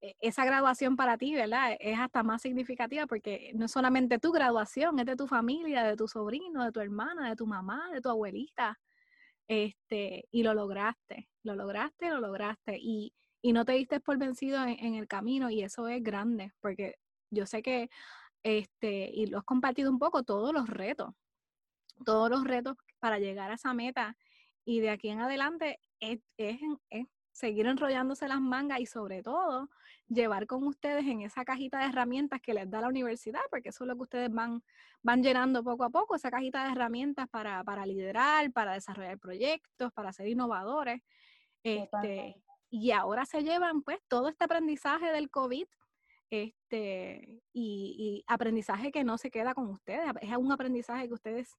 e, 0.00 0.16
esa 0.20 0.46
graduación 0.46 0.96
para 0.96 1.18
ti, 1.18 1.34
¿verdad? 1.34 1.76
Es 1.78 1.98
hasta 1.98 2.22
más 2.22 2.40
significativa 2.40 3.06
porque 3.06 3.52
no 3.54 3.66
es 3.66 3.72
solamente 3.72 4.18
tu 4.18 4.32
graduación, 4.32 4.98
es 4.98 5.04
de 5.04 5.16
tu 5.16 5.26
familia, 5.26 5.84
de 5.84 5.96
tu 5.96 6.08
sobrino, 6.08 6.64
de 6.64 6.72
tu 6.72 6.80
hermana, 6.80 7.28
de 7.28 7.36
tu 7.36 7.46
mamá, 7.46 7.90
de 7.92 8.00
tu 8.00 8.08
abuelita. 8.08 8.80
Este, 9.48 10.28
y 10.30 10.44
lo 10.44 10.54
lograste, 10.54 11.28
lo 11.42 11.56
lograste, 11.56 12.08
lo 12.08 12.20
lograste. 12.20 12.78
Y, 12.80 13.12
y 13.42 13.52
no 13.52 13.66
te 13.66 13.72
diste 13.72 14.00
por 14.00 14.16
vencido 14.16 14.64
en, 14.64 14.94
el 14.94 15.06
camino 15.08 15.50
y 15.50 15.62
eso 15.62 15.88
es 15.88 16.02
grande 16.02 16.54
porque 16.62 16.94
yo 17.30 17.44
sé 17.44 17.60
que, 17.60 17.90
este, 18.44 19.10
y 19.12 19.26
lo 19.26 19.38
has 19.38 19.44
compartido 19.44 19.90
un 19.90 19.98
poco, 19.98 20.22
todos 20.22 20.54
los 20.54 20.70
retos, 20.70 21.14
todos 22.06 22.30
los 22.30 22.44
retos 22.44 22.78
para 22.98 23.18
llegar 23.18 23.50
a 23.50 23.54
esa 23.56 23.74
meta 23.74 24.16
y 24.64 24.80
de 24.80 24.88
aquí 24.90 25.10
en 25.10 25.20
adelante 25.20 25.80
es, 26.00 26.20
es, 26.36 26.60
es 26.90 27.06
seguir 27.32 27.66
enrollándose 27.66 28.28
las 28.28 28.40
mangas 28.40 28.80
y 28.80 28.86
sobre 28.86 29.22
todo 29.22 29.68
llevar 30.08 30.46
con 30.46 30.64
ustedes 30.64 31.04
en 31.06 31.22
esa 31.22 31.44
cajita 31.44 31.80
de 31.80 31.86
herramientas 31.86 32.40
que 32.40 32.54
les 32.54 32.70
da 32.70 32.80
la 32.80 32.88
universidad, 32.88 33.40
porque 33.50 33.70
eso 33.70 33.84
es 33.84 33.88
lo 33.88 33.96
que 33.96 34.02
ustedes 34.02 34.32
van, 34.32 34.62
van 35.02 35.22
llenando 35.22 35.62
poco 35.62 35.84
a 35.84 35.90
poco, 35.90 36.16
esa 36.16 36.30
cajita 36.30 36.64
de 36.64 36.72
herramientas 36.72 37.28
para, 37.28 37.62
para 37.64 37.84
liderar, 37.84 38.52
para 38.52 38.72
desarrollar 38.72 39.18
proyectos, 39.18 39.92
para 39.92 40.12
ser 40.12 40.28
innovadores. 40.28 41.02
Este, 41.62 42.42
y 42.70 42.90
ahora 42.92 43.26
se 43.26 43.42
llevan 43.42 43.82
pues 43.82 43.98
todo 44.08 44.28
este 44.28 44.44
aprendizaje 44.44 45.12
del 45.12 45.30
COVID 45.30 45.66
este, 46.30 47.42
y, 47.52 48.24
aprendizaje 48.26 48.90
que 48.90 49.04
no 49.04 49.18
se 49.18 49.30
queda 49.30 49.54
con 49.54 49.68
ustedes, 49.68 50.10
es 50.20 50.36
un 50.36 50.52
aprendizaje 50.52 51.06
que 51.06 51.14
ustedes 51.14 51.56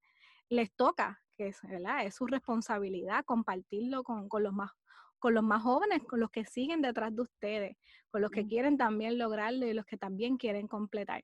les 0.50 0.72
toca, 0.74 1.22
que 1.38 1.48
es, 1.48 1.62
¿verdad? 1.62 2.06
es 2.06 2.16
su 2.16 2.26
responsabilidad 2.26 3.24
compartirlo 3.24 4.04
con, 4.04 4.28
con 4.28 4.44
los 4.44 4.54
más 4.54 4.72
con 5.20 5.34
los 5.34 5.44
más 5.44 5.64
jóvenes, 5.64 6.04
con 6.04 6.20
los 6.20 6.30
que 6.30 6.46
siguen 6.46 6.82
detrás 6.82 7.16
de 7.16 7.24
ustedes, 7.24 7.78
con 8.12 8.22
los 8.22 8.30
que 8.30 8.46
quieren 8.46 8.78
también 8.78 9.18
lograrlo 9.18 9.66
y 9.66 9.74
los 9.74 9.86
que 9.86 9.98
también 9.98 10.38
quieren 10.38 10.68
completar. 10.68 11.24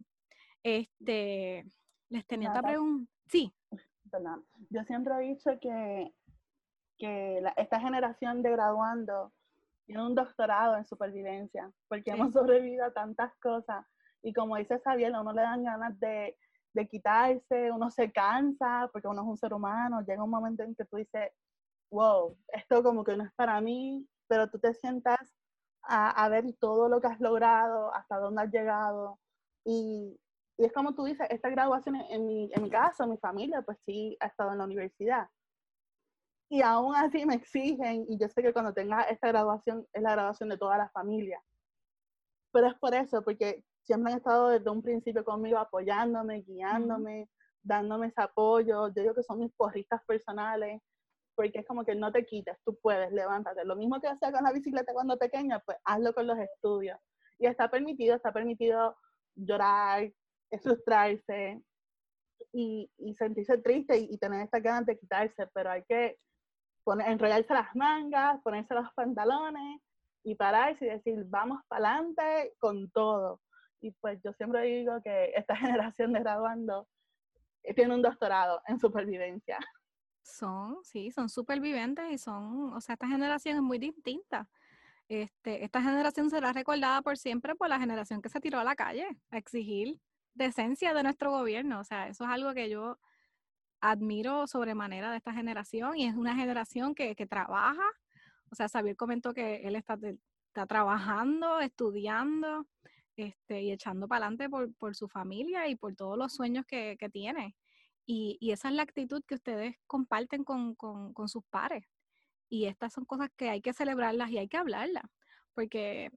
Este, 0.63 1.63
les 2.09 2.25
tenía 2.25 2.49
otra 2.49 2.63
pregunta. 2.63 3.11
Sí. 3.27 3.53
Yo 4.69 4.83
siempre 4.83 5.13
he 5.15 5.29
dicho 5.29 5.51
que, 5.59 6.13
que 6.97 7.43
esta 7.57 7.79
generación 7.79 8.43
de 8.43 8.51
graduando 8.51 9.33
tiene 9.85 10.05
un 10.05 10.15
doctorado 10.15 10.77
en 10.77 10.85
supervivencia, 10.85 11.71
porque 11.87 12.11
hemos 12.11 12.33
sobrevivido 12.33 12.85
a 12.85 12.93
tantas 12.93 13.35
cosas. 13.35 13.85
Y 14.21 14.33
como 14.33 14.55
dice 14.57 14.79
Xavier, 14.79 15.13
a 15.13 15.21
uno 15.21 15.33
le 15.33 15.41
dan 15.41 15.63
ganas 15.63 15.99
de, 15.99 16.37
de 16.73 16.87
quitarse, 16.87 17.71
uno 17.71 17.89
se 17.89 18.11
cansa, 18.11 18.89
porque 18.91 19.07
uno 19.07 19.21
es 19.21 19.27
un 19.27 19.37
ser 19.37 19.53
humano, 19.53 20.01
llega 20.01 20.23
un 20.23 20.29
momento 20.29 20.63
en 20.63 20.75
que 20.75 20.85
tú 20.85 20.97
dices, 20.97 21.31
wow, 21.91 22.37
esto 22.49 22.83
como 22.83 23.03
que 23.03 23.15
no 23.15 23.23
es 23.23 23.33
para 23.33 23.61
mí, 23.61 24.07
pero 24.27 24.49
tú 24.49 24.59
te 24.59 24.73
sientas 24.73 25.19
a, 25.83 26.27
ver 26.29 26.45
todo 26.59 26.89
lo 26.89 27.01
que 27.01 27.07
has 27.07 27.19
logrado, 27.19 27.93
hasta 27.93 28.17
dónde 28.17 28.41
has 28.43 28.51
llegado. 28.51 29.19
Y, 29.65 30.19
y 30.57 30.65
es 30.65 30.73
como 30.73 30.95
tú 30.95 31.03
dices, 31.05 31.27
esta 31.29 31.49
graduación 31.49 31.95
en 31.95 32.25
mi, 32.25 32.49
en 32.53 32.63
mi 32.63 32.69
caso, 32.69 33.05
mi 33.05 33.17
familia, 33.17 33.61
pues 33.61 33.77
sí, 33.85 34.17
ha 34.19 34.27
estado 34.27 34.53
en 34.53 34.59
la 34.59 34.63
universidad. 34.65 35.29
Y 36.49 36.61
aún 36.61 36.95
así 36.95 37.25
me 37.25 37.35
exigen, 37.35 38.05
y 38.07 38.17
yo 38.17 38.27
sé 38.29 38.41
que 38.41 38.53
cuando 38.53 38.73
tenga 38.73 39.03
esta 39.03 39.27
graduación 39.27 39.87
es 39.91 40.01
la 40.01 40.11
graduación 40.11 40.49
de 40.49 40.57
toda 40.57 40.77
la 40.77 40.89
familia. 40.89 41.41
Pero 42.51 42.67
es 42.67 42.75
por 42.75 42.93
eso, 42.93 43.23
porque 43.23 43.63
siempre 43.83 44.11
han 44.11 44.17
estado 44.19 44.49
desde 44.49 44.69
un 44.69 44.81
principio 44.81 45.23
conmigo 45.23 45.57
apoyándome, 45.57 46.41
guiándome, 46.41 47.29
dándome 47.61 48.07
ese 48.07 48.21
apoyo. 48.21 48.87
Yo 48.89 49.01
digo 49.01 49.13
que 49.13 49.23
son 49.23 49.39
mis 49.39 49.53
porristas 49.53 50.01
personales 50.05 50.81
porque 51.35 51.59
es 51.59 51.67
como 51.67 51.83
que 51.83 51.95
no 51.95 52.11
te 52.11 52.25
quites, 52.25 52.57
tú 52.63 52.77
puedes, 52.79 53.11
levántate. 53.11 53.65
Lo 53.65 53.75
mismo 53.75 53.99
que 53.99 54.07
hacía 54.07 54.31
con 54.31 54.43
la 54.43 54.51
bicicleta 54.51 54.93
cuando 54.93 55.17
pequeña, 55.17 55.59
pues 55.59 55.77
hazlo 55.83 56.13
con 56.13 56.27
los 56.27 56.37
estudios. 56.37 56.97
Y 57.39 57.47
está 57.47 57.69
permitido, 57.69 58.15
está 58.15 58.31
permitido 58.31 58.95
llorar, 59.35 60.11
frustrarse 60.61 61.61
y, 62.51 62.89
y 62.97 63.15
sentirse 63.15 63.57
triste 63.57 63.97
y, 63.97 64.17
tener 64.17 64.41
esta 64.41 64.59
ganas 64.59 64.85
de 64.85 64.97
quitarse, 64.97 65.47
pero 65.53 65.71
hay 65.71 65.83
que 65.83 66.17
poner, 66.83 67.09
enrollarse 67.09 67.53
las 67.53 67.75
mangas, 67.75 68.41
ponerse 68.43 68.75
los 68.75 68.91
pantalones 68.93 69.81
y 70.23 70.35
pararse 70.35 70.85
y 70.85 70.89
decir, 70.89 71.23
vamos 71.27 71.61
para 71.67 71.95
adelante 71.95 72.53
con 72.59 72.91
todo. 72.91 73.41
Y 73.83 73.91
pues 73.91 74.17
yo 74.23 74.31
siempre 74.31 74.61
digo 74.61 75.01
que 75.03 75.33
esta 75.35 75.55
generación 75.57 76.13
de 76.13 76.21
graduando 76.21 76.87
tiene 77.75 77.93
un 77.93 78.01
doctorado 78.01 78.61
en 78.67 78.79
supervivencia. 78.79 79.59
Son, 80.21 80.77
sí, 80.83 81.11
son 81.11 81.27
supervivientes 81.27 82.09
y 82.09 82.17
son, 82.17 82.73
o 82.73 82.79
sea, 82.79 82.93
esta 82.93 83.07
generación 83.07 83.57
es 83.57 83.61
muy 83.61 83.77
distinta. 83.77 84.47
Este, 85.09 85.65
esta 85.65 85.81
generación 85.81 86.29
será 86.29 86.53
recordada 86.53 87.01
por 87.01 87.17
siempre 87.17 87.55
por 87.55 87.67
la 87.67 87.77
generación 87.77 88.21
que 88.21 88.29
se 88.29 88.39
tiró 88.39 88.57
a 88.57 88.63
la 88.63 88.75
calle 88.75 89.05
a 89.31 89.37
exigir 89.37 89.99
decencia 90.33 90.93
de 90.93 91.03
nuestro 91.03 91.31
gobierno. 91.31 91.81
O 91.81 91.83
sea, 91.83 92.07
eso 92.07 92.23
es 92.23 92.29
algo 92.29 92.53
que 92.53 92.69
yo 92.69 92.97
admiro 93.81 94.47
sobremanera 94.47 95.11
de 95.11 95.17
esta 95.17 95.33
generación 95.33 95.97
y 95.97 96.07
es 96.07 96.15
una 96.15 96.35
generación 96.35 96.95
que, 96.95 97.17
que 97.17 97.27
trabaja. 97.27 97.83
O 98.49 98.55
sea, 98.55 98.69
Xavier 98.69 98.95
comentó 98.95 99.33
que 99.33 99.57
él 99.67 99.75
está, 99.75 99.99
está 100.47 100.65
trabajando, 100.67 101.59
estudiando 101.59 102.65
este, 103.17 103.61
y 103.61 103.71
echando 103.71 104.07
para 104.07 104.25
adelante 104.25 104.49
por, 104.49 104.73
por, 104.75 104.95
su 104.95 105.07
familia 105.07 105.67
y 105.67 105.75
por 105.75 105.95
todos 105.95 106.17
los 106.17 106.33
sueños 106.33 106.65
que, 106.65 106.97
que 106.99 107.09
tiene. 107.09 107.55
Y, 108.05 108.51
esa 108.51 108.69
es 108.69 108.75
la 108.75 108.83
actitud 108.83 109.23
que 109.25 109.35
ustedes 109.35 109.75
comparten 109.87 110.43
con, 110.43 110.75
sus 111.27 111.43
pares. 111.49 111.85
Y 112.49 112.65
estas 112.65 112.93
son 112.93 113.05
cosas 113.05 113.29
que 113.35 113.49
hay 113.49 113.61
que 113.61 113.73
celebrarlas 113.73 114.29
y 114.29 114.37
hay 114.37 114.47
que 114.47 114.57
hablarlas. 114.57 115.05
Porque 115.53 116.11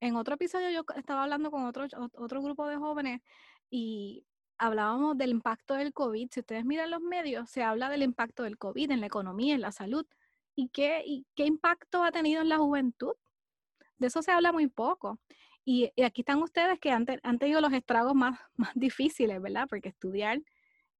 en 0.00 0.16
otro 0.16 0.34
episodio 0.34 0.70
yo 0.70 0.84
estaba 0.96 1.24
hablando 1.24 1.50
con 1.50 1.64
otro, 1.64 1.86
otro 2.14 2.42
grupo 2.42 2.66
de 2.66 2.76
jóvenes 2.76 3.20
y 3.70 4.24
hablábamos 4.58 5.18
del 5.18 5.30
impacto 5.30 5.74
del 5.74 5.92
COVID. 5.92 6.28
Si 6.30 6.40
ustedes 6.40 6.64
miran 6.64 6.90
los 6.90 7.00
medios, 7.00 7.50
se 7.50 7.62
habla 7.62 7.88
del 7.90 8.02
impacto 8.02 8.44
del 8.44 8.58
COVID 8.58 8.90
en 8.90 9.00
la 9.00 9.06
economía, 9.06 9.54
en 9.54 9.60
la 9.60 9.72
salud. 9.72 10.06
¿Y 10.54 10.68
qué, 10.68 11.02
y 11.04 11.26
qué 11.34 11.44
impacto 11.46 12.04
ha 12.04 12.12
tenido 12.12 12.42
en 12.42 12.48
la 12.48 12.58
juventud? 12.58 13.14
De 13.98 14.08
eso 14.08 14.22
se 14.22 14.32
habla 14.32 14.52
muy 14.52 14.68
poco. 14.68 15.18
Y, 15.64 15.92
aquí 16.02 16.22
están 16.22 16.42
ustedes 16.42 16.78
que 16.80 16.90
han, 16.90 17.06
tenido 17.38 17.60
los 17.60 17.72
estragos 17.72 18.14
más, 18.14 18.38
más 18.56 18.72
difíciles, 18.74 19.40
¿verdad? 19.40 19.66
Porque 19.68 19.88
estudiar 19.90 20.40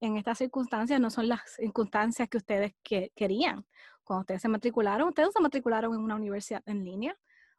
en 0.01 0.16
estas 0.16 0.38
circunstancias 0.38 1.01
no 1.01 1.11
son 1.11 1.29
las 1.29 1.40
circunstancias 1.57 2.29
que 2.29 2.38
ustedes 2.38 2.72
querían. 2.83 3.64
Cuando 4.05 4.22
ustedes 4.22 4.42
se 4.42 4.48
matricularon, 4.48 5.09
ustedes 5.09 5.33
se 5.33 5.40
matricularon 5.40 5.94
en 5.94 6.01
una 6.01 6.16
universidad 6.16 6.62
en 6.66 6.85
línea, 6.85 7.16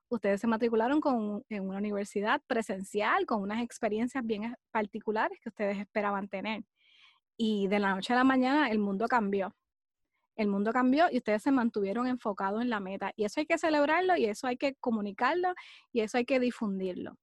ustedes 0.10 0.42
se 0.42 0.48
matricularon 0.48 1.00
con, 1.00 1.46
en 1.50 1.68
una 1.68 1.78
universidad 1.78 2.42
presencial, 2.48 3.26
con 3.26 3.42
unas 3.42 3.62
experiencias 3.62 4.26
bien 4.26 4.56
particulares 4.72 5.40
que 5.42 5.50
ustedes 5.50 5.78
esperaban 5.78 6.28
tener. 6.28 6.64
Y 7.38 7.68
de 7.68 7.80
la 7.80 7.96
noche 7.96 8.14
a 8.14 8.18
la 8.18 8.24
mañana 8.24 8.70
el 8.70 8.80
mundo 8.80 9.08
cambió. 9.08 9.56
El 10.36 10.48
mundo 10.48 10.72
cambió 10.72 11.08
y 11.12 11.18
ustedes 11.18 11.44
se 11.44 11.52
mantuvieron 11.52 12.08
enfocados 12.08 12.62
en 12.62 12.70
la 12.70 12.80
meta. 12.80 13.12
Y 13.16 13.26
eso 13.26 13.40
hay 13.40 13.46
que 13.46 13.58
celebrarlo 13.58 14.16
y 14.18 14.26
eso 14.26 14.48
hay 14.48 14.58
que 14.58 14.76
comunicarlo 14.76 15.54
y 15.92 16.02
eso 16.02 16.18
hay 16.18 16.26
que 16.26 16.40
difundirlo. 16.40 17.18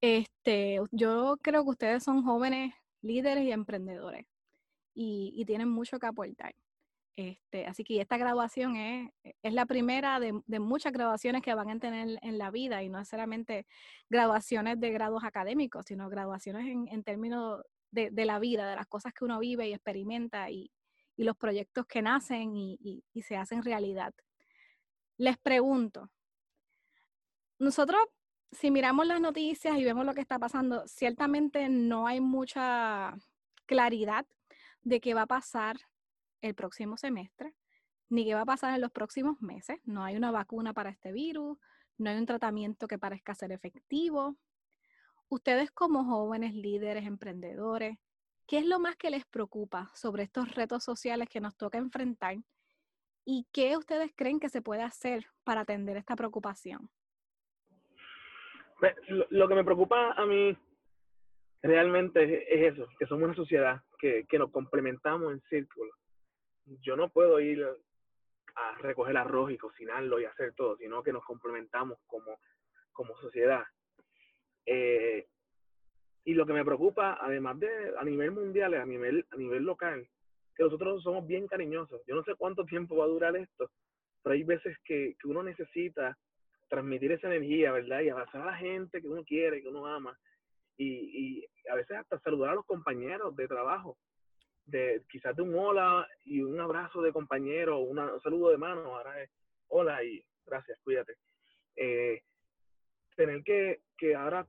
Este, 0.00 0.80
yo 0.92 1.36
creo 1.42 1.62
que 1.64 1.70
ustedes 1.70 2.02
son 2.02 2.24
jóvenes 2.24 2.72
líderes 3.02 3.44
y 3.44 3.52
emprendedores 3.52 4.26
y, 4.94 5.44
tienen 5.46 5.68
mucho 5.68 5.98
que 5.98 6.06
aportar. 6.06 6.54
Este, 7.16 7.66
así 7.66 7.84
que 7.84 8.00
esta 8.00 8.16
graduación 8.16 8.76
es, 8.76 9.10
es 9.42 9.52
la 9.52 9.66
primera 9.66 10.20
de, 10.20 10.32
muchas 10.58 10.92
graduaciones 10.92 11.42
que 11.42 11.54
van 11.54 11.70
a 11.70 11.78
tener 11.78 12.18
en 12.22 12.38
la 12.38 12.50
vida 12.50 12.82
y 12.82 12.88
no 12.88 12.98
necesariamente 12.98 13.66
graduaciones 14.08 14.80
de 14.80 14.90
grados 14.90 15.24
académicos, 15.24 15.86
sino 15.86 16.08
graduaciones 16.08 16.66
en, 16.90 17.02
términos 17.02 17.62
de, 17.90 18.10
la 18.24 18.38
vida, 18.38 18.68
de 18.68 18.76
las 18.76 18.86
cosas 18.86 19.12
que 19.12 19.24
uno 19.24 19.38
vive 19.38 19.68
y 19.68 19.74
experimenta 19.74 20.50
y, 20.50 20.70
los 21.24 21.36
proyectos 21.36 21.86
que 21.86 22.02
nacen 22.02 22.56
y, 22.56 23.04
y 23.12 23.22
se 23.22 23.36
hacen 23.36 23.62
realidad. 23.62 24.14
Les 25.16 25.38
pregunto, 25.38 26.10
nosotros 27.58 28.00
si 28.52 28.70
miramos 28.70 29.06
las 29.06 29.20
noticias 29.20 29.76
y 29.78 29.84
vemos 29.84 30.04
lo 30.04 30.14
que 30.14 30.20
está 30.20 30.38
pasando, 30.38 30.86
ciertamente 30.86 31.68
no 31.68 32.06
hay 32.06 32.20
mucha 32.20 33.16
claridad 33.66 34.26
de 34.82 35.00
qué 35.00 35.14
va 35.14 35.22
a 35.22 35.26
pasar 35.26 35.76
el 36.40 36.54
próximo 36.54 36.96
semestre, 36.96 37.54
ni 38.08 38.24
qué 38.24 38.34
va 38.34 38.42
a 38.42 38.46
pasar 38.46 38.74
en 38.74 38.80
los 38.80 38.90
próximos 38.90 39.40
meses. 39.40 39.78
No 39.84 40.02
hay 40.02 40.16
una 40.16 40.30
vacuna 40.32 40.72
para 40.72 40.90
este 40.90 41.12
virus, 41.12 41.58
no 41.98 42.10
hay 42.10 42.16
un 42.16 42.26
tratamiento 42.26 42.88
que 42.88 42.98
parezca 42.98 43.34
ser 43.34 43.52
efectivo. 43.52 44.36
ustedes 45.28 45.70
como 45.70 46.04
jóvenes 46.04 46.54
líderes, 46.54 47.06
emprendedores, 47.06 47.98
¿qué 48.50 48.58
es 48.58 48.66
lo 48.66 48.80
más 48.80 48.96
que 48.96 49.10
les 49.10 49.24
preocupa 49.26 49.88
sobre 49.94 50.24
estos 50.24 50.52
retos 50.56 50.82
sociales 50.82 51.28
que 51.28 51.40
nos 51.40 51.56
toca 51.56 51.78
enfrentar? 51.78 52.34
¿Y 53.24 53.46
qué 53.52 53.76
ustedes 53.76 54.10
creen 54.16 54.40
que 54.40 54.48
se 54.48 54.60
puede 54.60 54.82
hacer 54.82 55.24
para 55.44 55.60
atender 55.60 55.96
esta 55.96 56.16
preocupación? 56.16 56.90
Lo, 59.30 59.46
que 59.46 59.54
me 59.54 59.62
preocupa 59.62 60.14
a 60.14 60.26
mí 60.26 60.58
realmente 61.62 62.24
es 62.52 62.72
eso, 62.72 62.88
que 62.98 63.06
somos 63.06 63.26
una 63.26 63.36
sociedad 63.36 63.82
que, 64.00 64.26
que 64.28 64.38
nos 64.40 64.50
complementamos 64.50 65.32
en 65.32 65.40
círculos. 65.42 65.94
Yo 66.82 66.96
no 66.96 67.08
puedo 67.08 67.38
ir 67.38 67.64
a 68.56 68.78
recoger 68.78 69.16
arroz 69.16 69.52
y 69.52 69.58
cocinarlo 69.58 70.18
y 70.18 70.24
hacer 70.24 70.54
todo, 70.54 70.76
sino 70.76 71.04
que 71.04 71.12
nos 71.12 71.24
complementamos 71.24 71.98
como, 72.08 72.40
como 72.90 73.16
sociedad. 73.18 73.62
Eh, 74.66 75.28
y 76.24 76.34
lo 76.34 76.46
que 76.46 76.52
me 76.52 76.64
preocupa, 76.64 77.18
además 77.20 77.58
de 77.58 77.68
a 77.98 78.04
nivel 78.04 78.32
mundial, 78.32 78.74
a 78.74 78.84
nivel, 78.84 79.26
a 79.30 79.36
nivel 79.36 79.64
local, 79.64 80.06
que 80.54 80.64
nosotros 80.64 81.02
somos 81.02 81.26
bien 81.26 81.46
cariñosos. 81.46 82.02
Yo 82.06 82.14
no 82.14 82.22
sé 82.24 82.34
cuánto 82.36 82.64
tiempo 82.64 82.96
va 82.96 83.04
a 83.04 83.08
durar 83.08 83.36
esto, 83.36 83.70
pero 84.22 84.34
hay 84.34 84.44
veces 84.44 84.76
que, 84.84 85.14
que 85.18 85.28
uno 85.28 85.42
necesita 85.42 86.16
transmitir 86.68 87.12
esa 87.12 87.28
energía, 87.28 87.72
¿verdad? 87.72 88.00
Y 88.00 88.10
abrazar 88.10 88.42
a 88.42 88.52
la 88.52 88.56
gente 88.56 89.00
que 89.00 89.08
uno 89.08 89.24
quiere, 89.24 89.62
que 89.62 89.68
uno 89.68 89.86
ama. 89.86 90.16
Y, 90.76 90.86
y 90.86 91.46
a 91.70 91.74
veces 91.74 91.96
hasta 91.96 92.20
saludar 92.20 92.50
a 92.50 92.54
los 92.54 92.66
compañeros 92.66 93.34
de 93.36 93.48
trabajo 93.48 93.96
de 94.66 95.02
quizás 95.10 95.34
de 95.36 95.42
un 95.42 95.54
hola 95.54 96.06
y 96.24 96.42
un 96.42 96.60
abrazo 96.60 97.02
de 97.02 97.12
compañero, 97.12 97.78
un 97.78 97.96
saludo 98.22 98.50
de 98.50 98.58
mano, 98.58 98.96
ahora 98.96 99.22
es 99.22 99.30
hola 99.68 100.02
y 100.04 100.22
gracias, 100.46 100.78
cuídate. 100.82 101.14
Eh, 101.76 102.22
tener 103.16 103.42
que, 103.42 103.80
que 103.98 104.14
ahora, 104.14 104.46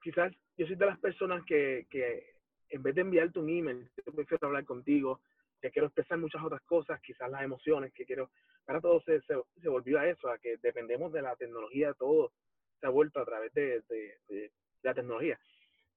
quizás 0.00 0.32
yo 0.56 0.66
soy 0.66 0.76
de 0.76 0.86
las 0.86 0.98
personas 0.98 1.44
que, 1.44 1.86
que 1.90 2.34
en 2.70 2.82
vez 2.82 2.94
de 2.94 3.02
enviarte 3.02 3.38
un 3.38 3.48
email, 3.48 3.90
yo 4.04 4.12
prefiero 4.12 4.48
hablar 4.48 4.64
contigo, 4.64 5.20
que 5.60 5.70
quiero 5.70 5.86
expresar 5.86 6.18
muchas 6.18 6.42
otras 6.42 6.62
cosas, 6.62 7.00
quizás 7.00 7.30
las 7.30 7.42
emociones, 7.42 7.92
que 7.92 8.04
quiero, 8.04 8.30
ahora 8.66 8.80
todo 8.80 9.00
se, 9.02 9.20
se, 9.22 9.34
se 9.60 9.68
volvió 9.68 9.98
a 9.98 10.08
eso, 10.08 10.28
a 10.28 10.38
que 10.38 10.56
dependemos 10.58 11.12
de 11.12 11.22
la 11.22 11.36
tecnología, 11.36 11.94
todo 11.94 12.32
se 12.80 12.86
ha 12.86 12.90
vuelto 12.90 13.20
a 13.20 13.24
través 13.24 13.52
de, 13.54 13.82
de, 13.88 14.18
de 14.28 14.52
la 14.82 14.94
tecnología 14.94 15.38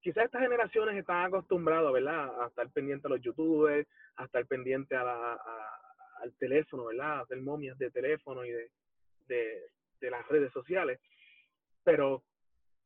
quizás 0.01 0.25
estas 0.25 0.43
generaciones 0.43 0.95
están 0.97 1.25
acostumbradas, 1.25 1.91
¿verdad? 1.91 2.43
A 2.43 2.45
estar 2.45 2.69
pendientes 2.69 3.05
a 3.05 3.09
los 3.09 3.21
youtubers, 3.21 3.87
a 4.17 4.25
estar 4.25 4.45
pendientes 4.45 4.95
a 4.95 5.35
al 6.21 6.33
teléfono, 6.37 6.85
¿verdad? 6.85 7.17
A 7.17 7.19
hacer 7.21 7.41
momias 7.41 7.77
de 7.77 7.91
teléfono 7.91 8.45
y 8.45 8.51
de, 8.51 8.69
de, 9.27 10.11
las 10.11 10.27
redes 10.27 10.51
sociales. 10.51 10.99
Pero 11.83 12.23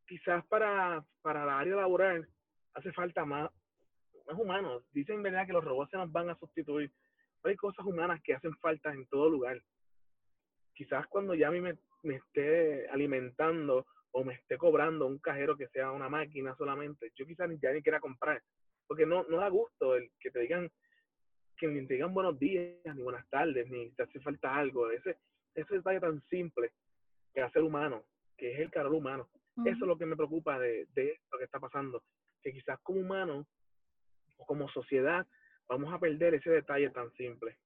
quizás 0.10 0.43
para, 0.48 1.06
para 1.22 1.45
la 1.45 1.60
área 1.60 1.76
laboral 1.76 2.28
hace 2.74 2.91
falta 2.91 3.24
más, 3.26 3.50
más 4.28 4.39
humanos. 4.39 4.84
Dicen, 4.91 5.22
¿verdad? 5.22 5.45
Que 5.45 5.54
los 5.54 5.63
robots 5.63 5.91
se 5.91 5.98
nos 5.98 6.12
van 6.12 6.30
a 6.30 6.38
sustituir. 6.39 6.91
Hay 7.43 7.56
cosas 7.56 7.86
humanas 7.86 8.19
que 8.24 8.34
hacen 8.34 8.54
falta 8.58 8.91
en 8.91 9.06
todo 9.06 9.30
lugar. 9.30 9.62
Quizás 10.74 11.06
cuando 11.08 11.36
ya 11.36 11.50
a 11.50 11.52
mí 11.52 11.62
me, 11.62 11.78
me 12.04 12.15
esté 12.15 12.89
alimentando 12.89 13.86
o 14.12 14.24
me 14.24 14.34
esté 14.34 14.58
cobrando 14.58 15.06
un 15.06 15.19
cajero 15.19 15.56
que 15.56 15.67
sea 15.67 15.91
una 15.91 16.10
máquina 16.10 16.56
solamente, 16.56 17.12
yo 17.15 17.28
quizás 17.28 17.48
ya 17.62 17.72
ni 17.72 17.84
quiera 17.84 18.00
comprar, 18.00 18.41
porque 18.88 19.06
no, 19.06 19.24
no 19.30 19.38
da 19.38 19.50
gusto 19.50 19.95
el 19.95 20.10
que 20.19 20.32
te 20.32 20.39
digan 20.39 20.72
que 21.56 21.67
ni 21.67 21.86
te 21.86 21.93
digan 21.93 22.13
buenos 22.13 22.39
días, 22.39 22.95
ni 22.95 23.04
buenas 23.04 23.30
tardes, 23.30 23.69
ni 23.69 23.91
te 23.91 24.04
hace 24.04 24.19
falta 24.22 24.56
algo, 24.56 24.89
ese, 24.89 25.17
ese 25.54 25.76
detalle 25.76 26.00
tan 26.00 26.22
simple 26.30 26.72
que 27.34 27.41
hace 27.41 27.60
el 27.60 27.65
humano, 27.65 28.04
que 28.36 28.54
es 28.54 28.60
el 28.60 28.72
calor 28.72 28.93
humano. 28.93 29.30
Eso 29.65 29.86
es 29.86 29.88
lo 29.88 29.98
que 29.98 30.06
me 30.06 30.15
preocupa 30.15 30.60
de, 30.60 30.88
de 30.93 31.19
lo 31.32 31.38
que 31.38 31.45
está 31.45 31.60
pasando, 31.60 32.04
que 32.41 32.54
quizás 32.54 32.80
como 32.82 33.00
humano 33.00 33.48
o 34.38 34.45
como 34.45 34.69
sociedad 34.69 35.26
vamos 35.67 35.93
a 35.93 36.00
perder 36.00 36.36
ese 36.36 36.50
detalle 36.50 36.89
tan 36.89 37.12
simple. 37.13 37.58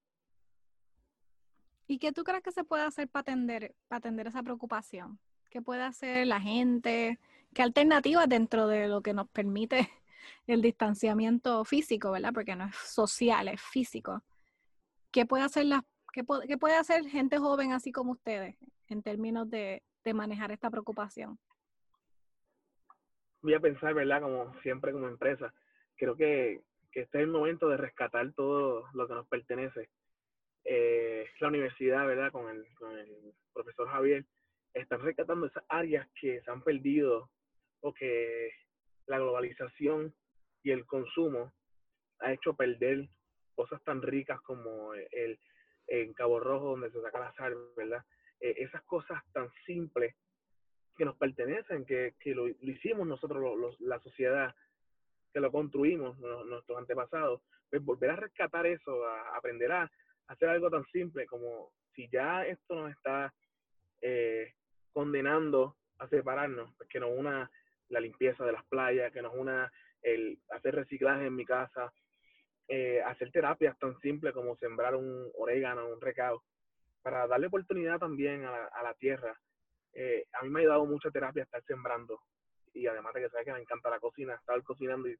¿Y 1.87 1.99
qué 1.99 2.11
tú 2.11 2.23
crees 2.23 2.43
que 2.43 2.51
se 2.51 2.63
puede 2.63 2.83
hacer 2.83 3.07
para 3.07 3.21
atender, 3.21 3.75
para 3.87 3.97
atender 3.99 4.27
esa 4.27 4.43
preocupación? 4.43 5.19
¿Qué 5.49 5.61
puede 5.61 5.83
hacer 5.83 6.27
la 6.27 6.39
gente? 6.39 7.19
¿Qué 7.53 7.61
alternativas 7.61 8.27
dentro 8.27 8.67
de 8.67 8.87
lo 8.87 9.01
que 9.01 9.13
nos 9.13 9.29
permite 9.29 9.89
el 10.47 10.61
distanciamiento 10.61 11.63
físico, 11.65 12.11
verdad? 12.11 12.33
Porque 12.33 12.55
no 12.55 12.65
es 12.65 12.75
social, 12.75 13.47
es 13.47 13.61
físico. 13.61 14.23
¿Qué 15.11 15.25
puede 15.25 15.43
hacer, 15.43 15.65
la, 15.65 15.85
qué, 16.11 16.23
puede 16.23 16.75
hacer 16.75 17.05
gente 17.05 17.37
joven 17.37 17.71
así 17.73 17.91
como 17.91 18.13
ustedes 18.13 18.55
en 18.87 19.03
términos 19.03 19.49
de, 19.49 19.83
manejar 20.13 20.51
esta 20.51 20.69
preocupación? 20.69 21.37
Voy 23.43 23.53
a 23.53 23.59
pensar, 23.59 23.93
¿verdad? 23.93 24.21
Como 24.21 24.53
siempre 24.61 24.93
como 24.93 25.07
empresa, 25.07 25.53
creo 25.97 26.15
que, 26.15 26.61
este 26.93 27.17
es 27.17 27.23
el 27.23 27.27
momento 27.27 27.67
de 27.67 27.77
rescatar 27.77 28.31
todo 28.33 28.85
lo 28.93 29.07
que 29.07 29.13
nos 29.13 29.27
pertenece. 29.27 29.89
Eh, 30.63 31.27
la 31.39 31.49
universidad, 31.49 32.07
¿verdad? 32.07 32.31
Con 32.31 32.49
el, 32.49 32.65
con 32.75 32.97
el 32.97 33.33
profesor 33.53 33.89
Javier, 33.89 34.25
están 34.73 35.01
rescatando 35.01 35.47
esas 35.47 35.63
áreas 35.67 36.07
que 36.19 36.41
se 36.41 36.51
han 36.51 36.63
perdido 36.63 37.29
o 37.81 37.93
que 37.93 38.49
la 39.07 39.19
globalización 39.19 40.15
y 40.63 40.71
el 40.71 40.85
consumo 40.85 41.51
ha 42.19 42.31
hecho 42.31 42.55
perder 42.55 43.09
cosas 43.55 43.83
tan 43.83 44.01
ricas 44.01 44.39
como 44.41 44.93
el 44.93 45.37
en 45.87 46.13
Cabo 46.13 46.39
Rojo 46.39 46.71
donde 46.71 46.91
se 46.91 47.01
saca 47.01 47.19
la 47.19 47.33
sal, 47.33 47.55
¿verdad? 47.75 48.03
Eh, 48.39 48.55
esas 48.59 48.81
cosas 48.83 49.21
tan 49.33 49.51
simples 49.65 50.15
que 50.95 51.05
nos 51.05 51.17
pertenecen, 51.17 51.85
que, 51.85 52.15
que 52.19 52.35
lo, 52.35 52.47
hicimos 52.47 53.07
nosotros, 53.07 53.77
la 53.79 53.99
sociedad, 53.99 54.53
que 55.33 55.39
lo 55.39 55.51
construimos, 55.51 56.17
nuestros 56.19 56.77
antepasados, 56.77 57.41
pues 57.69 57.83
volver 57.83 58.11
a 58.11 58.15
rescatar 58.15 58.65
eso, 58.67 59.05
a, 59.05 59.35
aprender 59.35 59.71
a, 59.71 59.91
hacer 60.27 60.49
algo 60.49 60.69
tan 60.69 60.85
simple 60.85 61.25
como 61.25 61.71
si 61.95 62.07
ya 62.09 62.45
esto 62.45 62.75
nos 62.75 62.91
está 62.91 63.33
eh, 64.01 64.53
condenando 64.91 65.75
a 65.97 66.07
separarnos, 66.07 66.73
pues, 66.77 66.89
que 66.89 66.99
nos 66.99 67.11
una 67.17 67.49
la 67.89 67.99
limpieza 67.99 68.45
de 68.45 68.51
las 68.51 68.65
playas, 68.65 69.11
que 69.11 69.21
nos 69.21 69.33
una 69.35 69.71
el 70.01 70.39
hacer 70.49 70.75
reciclaje 70.75 71.25
en 71.25 71.35
mi 71.35 71.45
casa, 71.45 71.93
eh, 72.67 73.01
hacer 73.01 73.31
terapias 73.31 73.77
tan 73.77 73.97
simples 73.99 74.33
como 74.33 74.55
sembrar 74.57 74.95
un 74.95 75.31
orégano, 75.37 75.87
un 75.87 76.01
recao, 76.01 76.43
para 77.01 77.27
darle 77.27 77.47
oportunidad 77.47 77.99
también 77.99 78.45
a 78.45 78.83
la, 78.83 78.93
tierra. 78.95 79.37
Eh, 79.93 80.25
a 80.33 80.43
mí 80.43 80.49
me 80.49 80.59
ha 80.59 80.61
ayudado 80.61 80.85
mucha 80.85 81.11
terapia 81.11 81.43
estar 81.43 81.63
sembrando 81.63 82.19
y 82.73 82.87
además 82.87 83.13
de 83.13 83.21
que 83.21 83.29
sabes 83.29 83.45
que 83.45 83.53
me 83.53 83.59
encanta 83.61 83.89
la 83.89 83.99
cocina, 83.99 84.33
estar 84.33 84.61
cocinando 84.63 85.07
y, 85.07 85.17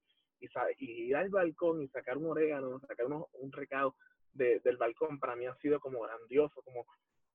y, 0.79 0.85
ir 1.07 1.15
al 1.15 1.29
balcón 1.29 1.81
y 1.81 1.87
sacar 1.89 2.17
un 2.17 2.25
orégano, 2.25 2.79
sacar 2.79 3.05
un 3.05 3.51
recao 3.51 3.95
del 4.33 4.77
balcón, 4.77 5.19
para 5.19 5.35
mí 5.35 5.45
ha 5.45 5.55
sido 5.57 5.79
como 5.79 6.01
grandioso, 6.01 6.61
como 6.63 6.85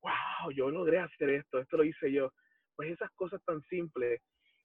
wow, 0.01 0.51
yo 0.53 0.70
logré 0.70 0.98
hacer 0.98 1.31
esto, 1.31 1.59
esto 1.59 1.77
lo 1.77 1.85
hice 1.85 2.12
yo. 2.12 2.33
Pues 2.74 2.90
esas 2.90 3.11
cosas 3.12 3.42
tan 3.44 3.62
simples 3.62 4.20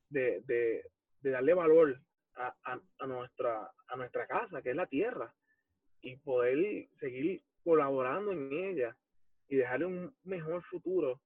de, 0.10 0.42
de, 0.46 0.84
de 1.22 1.30
darle 1.30 1.54
valor 1.54 2.00
a, 2.36 2.54
a, 3.00 3.08
nuestra, 3.08 3.72
a 3.88 3.96
nuestra 3.96 4.28
casa, 4.28 4.62
que 4.62 4.72
es 4.72 4.76
la 4.76 4.88
tierra, 4.88 5.34
y 6.02 6.16
poder 6.18 6.88
seguir 7.00 7.42
colaborando 7.64 8.32
en 8.32 8.52
ella 8.52 8.96
y 9.48 9.56
dejarle 9.56 9.86
un 9.86 10.16
mejor 10.24 10.64
futuro 10.64 11.22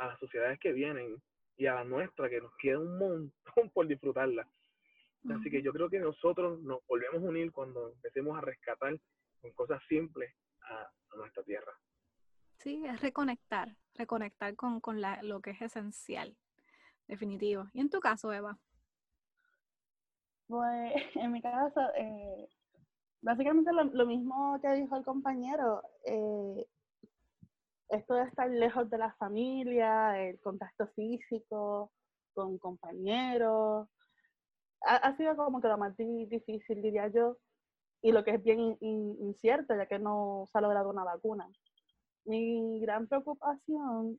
a 0.00 0.06
las 0.06 0.18
sociedades 0.18 0.58
que 0.58 0.72
vienen 0.72 1.22
y 1.56 1.66
a 1.66 1.74
la 1.74 1.84
nuestra, 1.84 2.28
que 2.28 2.40
nos 2.40 2.56
queda 2.56 2.78
un 2.78 2.98
montón 2.98 3.70
por 3.72 3.86
disfrutarla. 3.86 4.48
Así 5.28 5.50
que 5.50 5.62
yo 5.62 5.72
creo 5.72 5.90
que 5.90 6.00
nosotros 6.00 6.60
nos 6.62 6.80
volvemos 6.86 7.22
a 7.22 7.28
unir 7.28 7.52
cuando 7.52 7.90
empecemos 7.90 8.38
a 8.38 8.40
rescatar 8.40 8.98
con 9.42 9.52
cosas 9.52 9.82
simples 9.86 10.32
a 10.62 10.90
nuestra 11.14 11.42
tierra. 11.42 11.72
Sí, 12.56 12.82
es 12.86 13.00
reconectar, 13.02 13.76
reconectar 13.94 14.56
con, 14.56 14.80
con 14.80 15.02
la, 15.02 15.22
lo 15.22 15.40
que 15.40 15.50
es 15.50 15.60
esencial, 15.60 16.34
definitivo. 17.06 17.68
¿Y 17.74 17.80
en 17.80 17.90
tu 17.90 18.00
caso, 18.00 18.32
Eva? 18.32 18.58
Pues 20.46 20.92
en 21.16 21.32
mi 21.32 21.42
caso, 21.42 21.80
eh, 21.96 22.48
básicamente 23.20 23.70
lo, 23.72 24.06
mismo 24.06 24.58
que 24.62 24.72
dijo 24.72 24.96
el 24.96 25.04
compañero, 25.04 25.82
eh, 26.06 26.66
esto 27.90 28.14
de 28.14 28.24
estar 28.24 28.48
lejos 28.48 28.88
de 28.88 28.98
la 28.98 29.12
familia, 29.14 30.20
el 30.20 30.40
contacto 30.40 30.86
físico 30.88 31.92
con 32.32 32.58
compañeros, 32.58 33.88
ha, 34.82 35.16
sido 35.16 35.36
como 35.36 35.60
que 35.60 35.68
lo 35.68 35.78
más 35.78 35.96
difícil, 35.96 36.82
diría 36.82 37.08
yo, 37.08 37.36
y 38.02 38.12
lo 38.12 38.24
que 38.24 38.36
es 38.36 38.42
bien 38.42 38.78
incierto, 38.80 39.74
ya 39.76 39.86
que 39.86 39.98
no 39.98 40.46
se 40.50 40.58
ha 40.58 40.60
logrado 40.60 40.88
una 40.90 41.04
vacuna. 41.04 41.48
Mi 42.24 42.80
gran 42.80 43.06
preocupación 43.06 44.18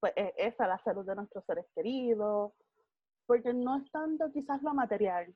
pues, 0.00 0.12
es 0.16 0.32
esa, 0.36 0.66
la 0.66 0.78
salud 0.78 1.04
de 1.04 1.16
nuestros 1.16 1.44
seres 1.44 1.66
queridos, 1.74 2.52
porque 3.26 3.52
no 3.52 3.76
es 3.76 3.90
tanto 3.90 4.30
quizás 4.32 4.62
lo 4.62 4.72
material. 4.72 5.34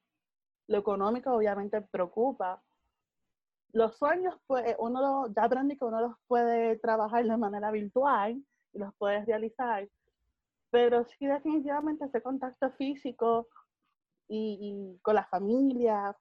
Lo 0.69 0.79
económico 0.79 1.33
obviamente 1.33 1.83
preocupa. 1.83 2.63
Los 3.73 3.97
sueños, 3.97 4.35
pues 4.47 4.77
uno 4.79 5.29
ya 5.35 5.45
aprendí 5.45 5.77
que 5.79 5.85
uno 5.85 6.01
los 6.01 6.15
puede 6.27 6.77
trabajar 6.79 7.25
de 7.25 7.37
manera 7.37 7.71
virtual 7.71 8.43
y 8.73 8.79
los 8.79 8.95
puedes 8.97 9.25
realizar, 9.27 9.89
pero 10.71 11.05
sí 11.05 11.27
definitivamente 11.27 12.05
ese 12.05 12.23
contacto 12.23 12.71
físico 12.73 13.49
y, 14.29 14.99
con 15.03 15.15
la 15.15 15.25
familia, 15.25 16.17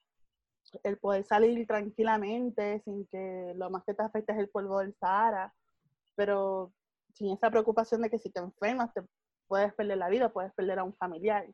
el 0.83 0.97
poder 0.97 1.25
salir 1.25 1.65
tranquilamente 1.67 2.81
sin 2.81 3.05
que 3.07 3.53
lo 3.55 3.69
más 3.69 3.83
que 3.85 3.93
te 3.93 4.03
afecte 4.03 4.31
es 4.33 4.39
el 4.39 4.49
polvo 4.49 4.79
del 4.79 4.95
Sahara, 4.95 5.53
pero 6.15 6.73
sin 7.13 7.31
esa 7.31 7.49
preocupación 7.49 8.01
de 8.01 8.09
que 8.09 8.19
si 8.19 8.29
te 8.29 8.39
enfermas 8.39 8.93
te 8.93 9.01
puedes 9.47 9.73
perder 9.73 9.97
la 9.97 10.09
vida, 10.09 10.31
puedes 10.31 10.53
perder 10.53 10.79
a 10.79 10.83
un 10.83 10.93
familiar. 10.95 11.47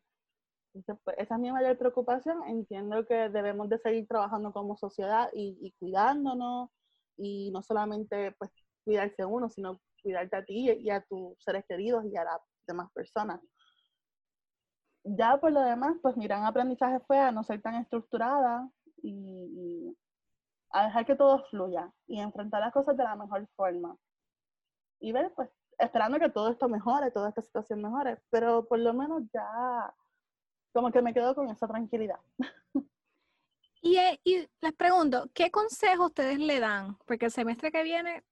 Pues, 0.85 1.17
esa 1.17 1.35
es 1.35 1.41
mi 1.41 1.51
mayor 1.51 1.77
preocupación. 1.77 2.43
Entiendo 2.47 3.05
que 3.05 3.29
debemos 3.29 3.69
de 3.69 3.79
seguir 3.79 4.07
trabajando 4.07 4.51
como 4.51 4.77
sociedad 4.77 5.29
y, 5.33 5.57
y 5.61 5.71
cuidándonos 5.79 6.69
y 7.17 7.51
no 7.51 7.61
solamente 7.63 8.33
pues 8.33 8.51
cuidarse 8.83 9.25
uno, 9.25 9.49
sino 9.49 9.79
cuidarte 10.01 10.37
a 10.37 10.45
ti 10.45 10.71
y 10.71 10.89
a 10.89 11.01
tus 11.01 11.35
seres 11.43 11.65
queridos 11.67 12.05
y 12.05 12.15
a 12.15 12.23
las 12.23 12.39
demás 12.67 12.91
personas. 12.93 13.41
Ya 15.03 15.37
por 15.37 15.51
lo 15.51 15.61
demás, 15.61 15.97
pues 16.01 16.17
mi 16.17 16.25
gran 16.25 16.45
aprendizaje 16.45 16.99
fue 17.01 17.17
a 17.17 17.31
no 17.31 17.43
ser 17.43 17.61
tan 17.61 17.75
estructurada 17.75 18.69
y, 19.03 19.95
a 20.71 20.85
dejar 20.85 21.05
que 21.05 21.15
todo 21.15 21.45
fluya 21.49 21.91
y 22.07 22.19
enfrentar 22.19 22.59
las 22.61 22.73
cosas 22.73 22.97
de 22.97 23.03
la 23.03 23.15
mejor 23.15 23.47
forma. 23.55 23.95
Y 24.99 25.11
ver, 25.11 25.33
pues, 25.35 25.49
esperando 25.79 26.19
que 26.19 26.29
todo 26.29 26.49
esto 26.49 26.67
mejore, 26.67 27.11
toda 27.11 27.29
esta 27.29 27.41
situación 27.41 27.81
mejore, 27.81 28.19
pero 28.29 28.67
por 28.67 28.79
lo 28.79 28.93
menos 28.93 29.23
ya 29.33 29.93
como 30.77 30.91
que 30.91 31.01
me 31.01 31.11
quedo 31.11 31.33
con 31.33 31.49
esa 31.49 31.67
tranquilidad. 31.67 32.19
Y, 33.81 33.97
eh, 33.97 34.19
y, 34.23 34.47
les 34.61 34.73
pregunto, 34.73 35.29
¿qué 35.33 35.49
consejos 35.49 36.07
ustedes 36.07 36.37
le 36.37 36.59
dan? 36.59 36.97
Porque 37.05 37.25
el 37.25 37.31
semestre 37.31 37.71
que 37.71 37.81
viene, 37.81 38.23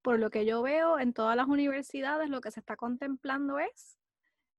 por 0.00 0.18
lo 0.18 0.30
que 0.30 0.44
yo 0.44 0.62
veo 0.62 0.98
en 0.98 1.12
todas 1.12 1.36
las 1.36 1.46
universidades, 1.46 2.28
lo 2.28 2.40
que 2.40 2.50
se 2.50 2.60
está 2.60 2.76
contemplando 2.76 3.58
es 3.58 3.98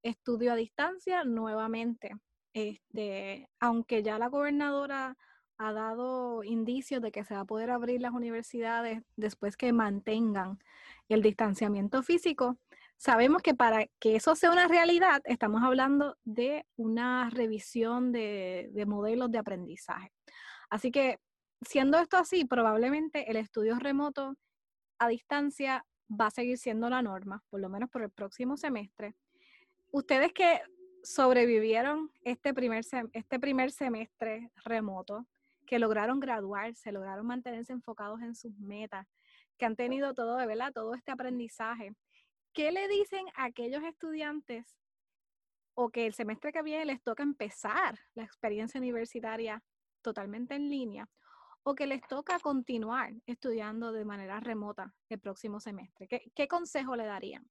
estudio 0.03 0.53
a 0.53 0.55
distancia 0.55 1.25
nuevamente. 1.25 2.11
Este, 2.53 3.49
aunque 3.59 4.03
ya 4.03 4.17
la 4.19 4.27
gobernadora 4.27 5.17
ha 5.57 5.73
dado 5.73 6.43
indicios 6.43 7.01
de 7.01 7.11
que 7.11 7.25
se 7.25 7.33
va 7.33 7.41
a 7.41 7.45
poder 7.45 7.71
abrir 7.71 7.99
las 7.99 8.13
universidades 8.13 9.01
después 9.17 9.57
que 9.57 9.73
mantengan 9.73 10.59
el 11.09 11.21
distanciamiento 11.21 12.03
físico, 12.03 12.57
sabemos 13.03 13.41
que 13.41 13.53
para 13.53 13.85
que 13.99 14.15
eso 14.15 14.33
sea 14.33 14.49
una 14.49 14.69
realidad, 14.69 15.21
estamos 15.25 15.61
hablando 15.61 16.15
de 16.23 16.65
una 16.77 17.29
revisión 17.29 18.13
de, 18.13 18.69
de 18.71 18.85
modelos 18.85 19.29
de 19.29 19.39
aprendizaje. 19.39 20.13
Así 20.69 20.89
que, 20.89 21.19
siendo 21.61 21.99
esto 21.99 22.15
así, 22.15 22.45
probablemente 22.45 23.29
el 23.29 23.35
estudio 23.35 23.77
remoto 23.77 24.35
a 24.99 25.09
distancia 25.09 25.85
va 26.09 26.27
a 26.27 26.31
seguir 26.31 26.57
siendo 26.57 26.89
la 26.89 27.01
norma, 27.01 27.43
por 27.49 27.59
lo 27.59 27.67
menos 27.67 27.89
por 27.89 28.03
el 28.03 28.09
próximo 28.09 28.55
semestre. 28.55 29.15
Ustedes 29.91 30.31
que 30.31 30.61
sobrevivieron 31.03 32.09
este 32.21 32.53
primer, 32.53 32.85
este 33.11 33.37
primer 33.37 33.71
semestre 33.71 34.49
remoto, 34.63 35.27
que 35.65 35.77
lograron 35.77 36.21
graduarse, 36.21 36.93
lograron 36.93 37.25
mantenerse 37.25 37.73
enfocados 37.73 38.21
en 38.21 38.33
sus 38.33 38.57
metas, 38.59 39.05
que 39.57 39.65
han 39.65 39.75
tenido 39.75 40.13
todo, 40.13 40.37
¿verdad? 40.37 40.71
Todo 40.71 40.95
este 40.95 41.11
aprendizaje. 41.11 41.93
¿Qué 42.53 42.71
le 42.71 42.87
dicen 42.87 43.25
a 43.35 43.45
aquellos 43.45 43.83
estudiantes 43.83 44.77
o 45.73 45.89
que 45.89 46.05
el 46.05 46.13
semestre 46.13 46.53
que 46.53 46.61
viene 46.61 46.85
les 46.85 47.01
toca 47.01 47.23
empezar 47.23 47.97
la 48.13 48.23
experiencia 48.23 48.79
universitaria 48.79 49.63
totalmente 50.03 50.53
en 50.53 50.69
línea 50.69 51.09
o 51.63 51.73
que 51.73 51.87
les 51.87 52.05
toca 52.07 52.39
continuar 52.39 53.13
estudiando 53.25 53.91
de 53.91 54.05
manera 54.05 54.39
remota 54.39 54.93
el 55.09 55.19
próximo 55.19 55.59
semestre? 55.59 56.07
¿Qué, 56.07 56.47
consejo 56.47 56.95
le 56.95 57.05
darían? 57.05 57.49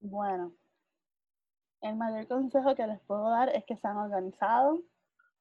Bueno, 0.00 0.52
el 1.80 1.96
mayor 1.96 2.28
consejo 2.28 2.74
que 2.74 2.86
les 2.86 3.00
puedo 3.00 3.30
dar 3.30 3.48
es 3.48 3.64
que 3.64 3.76
sean 3.78 3.96
organizados, 3.96 4.80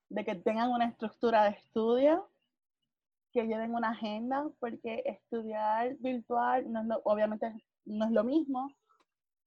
de 0.07 0.23
que 0.23 0.35
tengan 0.35 0.69
una 0.69 0.85
estructura 0.85 1.43
de 1.43 1.49
estudio, 1.49 2.29
que 3.35 3.47
lleven 3.47 3.75
una 3.75 3.89
agenda, 3.89 4.49
porque 4.59 5.03
estudiar 5.05 5.95
virtual 5.99 6.71
no 6.71 6.81
es 6.81 7.01
obviamente 7.03 7.53
no 7.85 8.05
es 8.05 8.11
lo 8.11 8.23
mismo. 8.23 8.73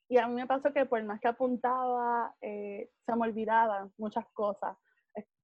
Y 0.09 0.19
a 0.19 0.29
mí 0.29 0.35
me 0.35 0.47
pasó 0.47 0.73
que 0.73 0.87
por 0.87 1.03
más 1.05 1.21
que 1.21 1.29
apuntaba, 1.29 2.35
eh, 2.41 2.91
se 3.05 3.17
me 3.17 3.27
olvidaban 3.27 3.93
muchas 3.99 4.27
cosas 4.33 4.77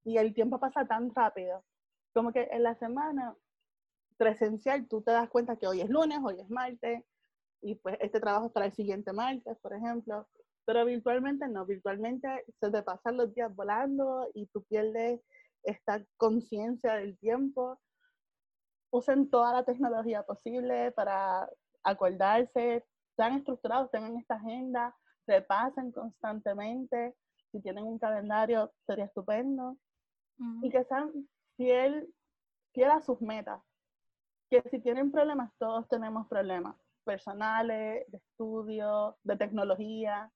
y 0.05 0.19
el 0.19 0.35
tiempo 0.35 0.61
pasa 0.61 0.87
tan 0.87 1.13
rápido. 1.15 1.65
Como 2.13 2.33
que 2.33 2.49
en 2.53 2.63
la 2.63 2.75
semana 2.77 3.35
presencial 4.17 4.87
tú 4.87 5.03
te 5.03 5.11
das 5.11 5.29
cuenta 5.29 5.57
que 5.57 5.67
hoy 5.67 5.81
es 5.81 5.91
lunes, 5.91 6.19
hoy 6.23 6.41
es 6.41 6.51
martes, 6.51 7.03
y 7.63 7.77
pues 7.77 7.97
este 8.01 8.21
trabajo 8.21 8.47
es 8.47 8.53
para 8.53 8.67
el 8.67 8.75
siguiente 8.75 9.13
martes, 9.13 9.57
por 9.61 9.73
ejemplo. 9.73 10.29
Pero 10.67 10.85
virtualmente 10.85 11.49
no, 11.49 11.67
virtualmente 11.67 12.45
se 12.61 12.71
te 12.71 12.83
pasan 12.83 13.17
los 13.17 13.35
días 13.35 13.55
volando 13.55 14.29
y 14.35 14.47
tú 14.47 14.63
pierdes 14.65 15.21
esta 15.63 16.05
conciencia 16.17 16.95
del 16.95 17.19
tiempo. 17.19 17.79
Usen 18.95 19.29
toda 19.29 19.53
la 19.53 19.65
tecnología 19.65 20.23
posible 20.23 20.93
para 20.93 21.51
acordarse, 21.83 22.87
sean 23.17 23.33
estructurados, 23.35 23.91
tengan 23.91 24.17
esta 24.19 24.37
agenda, 24.37 24.95
repasen 25.27 25.91
constantemente. 25.91 27.17
Si 27.51 27.61
tienen 27.61 27.87
un 27.87 27.99
calendario, 27.99 28.73
sería 28.87 29.07
estupendo 29.07 29.77
y 30.63 30.71
que 30.71 30.85
sean 30.85 31.11
fiel, 31.57 32.09
fiel 32.73 32.91
a 32.91 33.01
sus 33.01 33.21
metas. 33.21 33.61
Que 34.49 34.63
si 34.71 34.79
tienen 34.79 35.11
problemas, 35.11 35.51
todos 35.59 35.89
tenemos 35.89 36.29
problemas 36.29 36.77
personales, 37.03 38.05
de 38.13 38.19
estudio, 38.19 39.17
de 39.25 39.37
tecnología. 39.37 40.31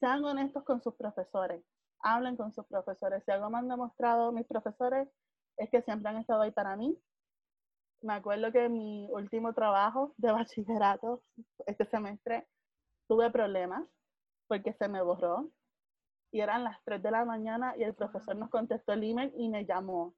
Sean 0.00 0.24
honestos 0.24 0.64
con 0.64 0.82
sus 0.82 0.96
profesores, 0.96 1.64
hablen 2.00 2.36
con 2.36 2.52
sus 2.52 2.66
profesores. 2.66 3.22
Si 3.24 3.30
algo 3.30 3.48
me 3.48 3.58
han 3.58 3.68
demostrado 3.68 4.32
mis 4.32 4.46
profesores 4.48 5.08
es 5.56 5.70
que 5.70 5.82
siempre 5.82 6.10
han 6.10 6.16
estado 6.16 6.42
ahí 6.42 6.50
para 6.50 6.74
mí. 6.74 6.98
Me 8.02 8.14
acuerdo 8.14 8.50
que 8.50 8.68
mi 8.68 9.08
último 9.12 9.54
trabajo 9.54 10.12
de 10.16 10.32
bachillerato, 10.32 11.22
este 11.66 11.84
semestre, 11.84 12.48
tuve 13.08 13.30
problemas 13.30 13.84
porque 14.48 14.72
se 14.72 14.88
me 14.88 15.00
borró 15.00 15.52
y 16.32 16.40
eran 16.40 16.64
las 16.64 16.82
3 16.84 17.00
de 17.00 17.10
la 17.12 17.24
mañana 17.24 17.76
y 17.76 17.84
el 17.84 17.94
profesor 17.94 18.34
nos 18.34 18.50
contestó 18.50 18.92
el 18.92 19.04
email 19.04 19.32
y 19.36 19.48
me 19.48 19.64
llamó. 19.64 20.16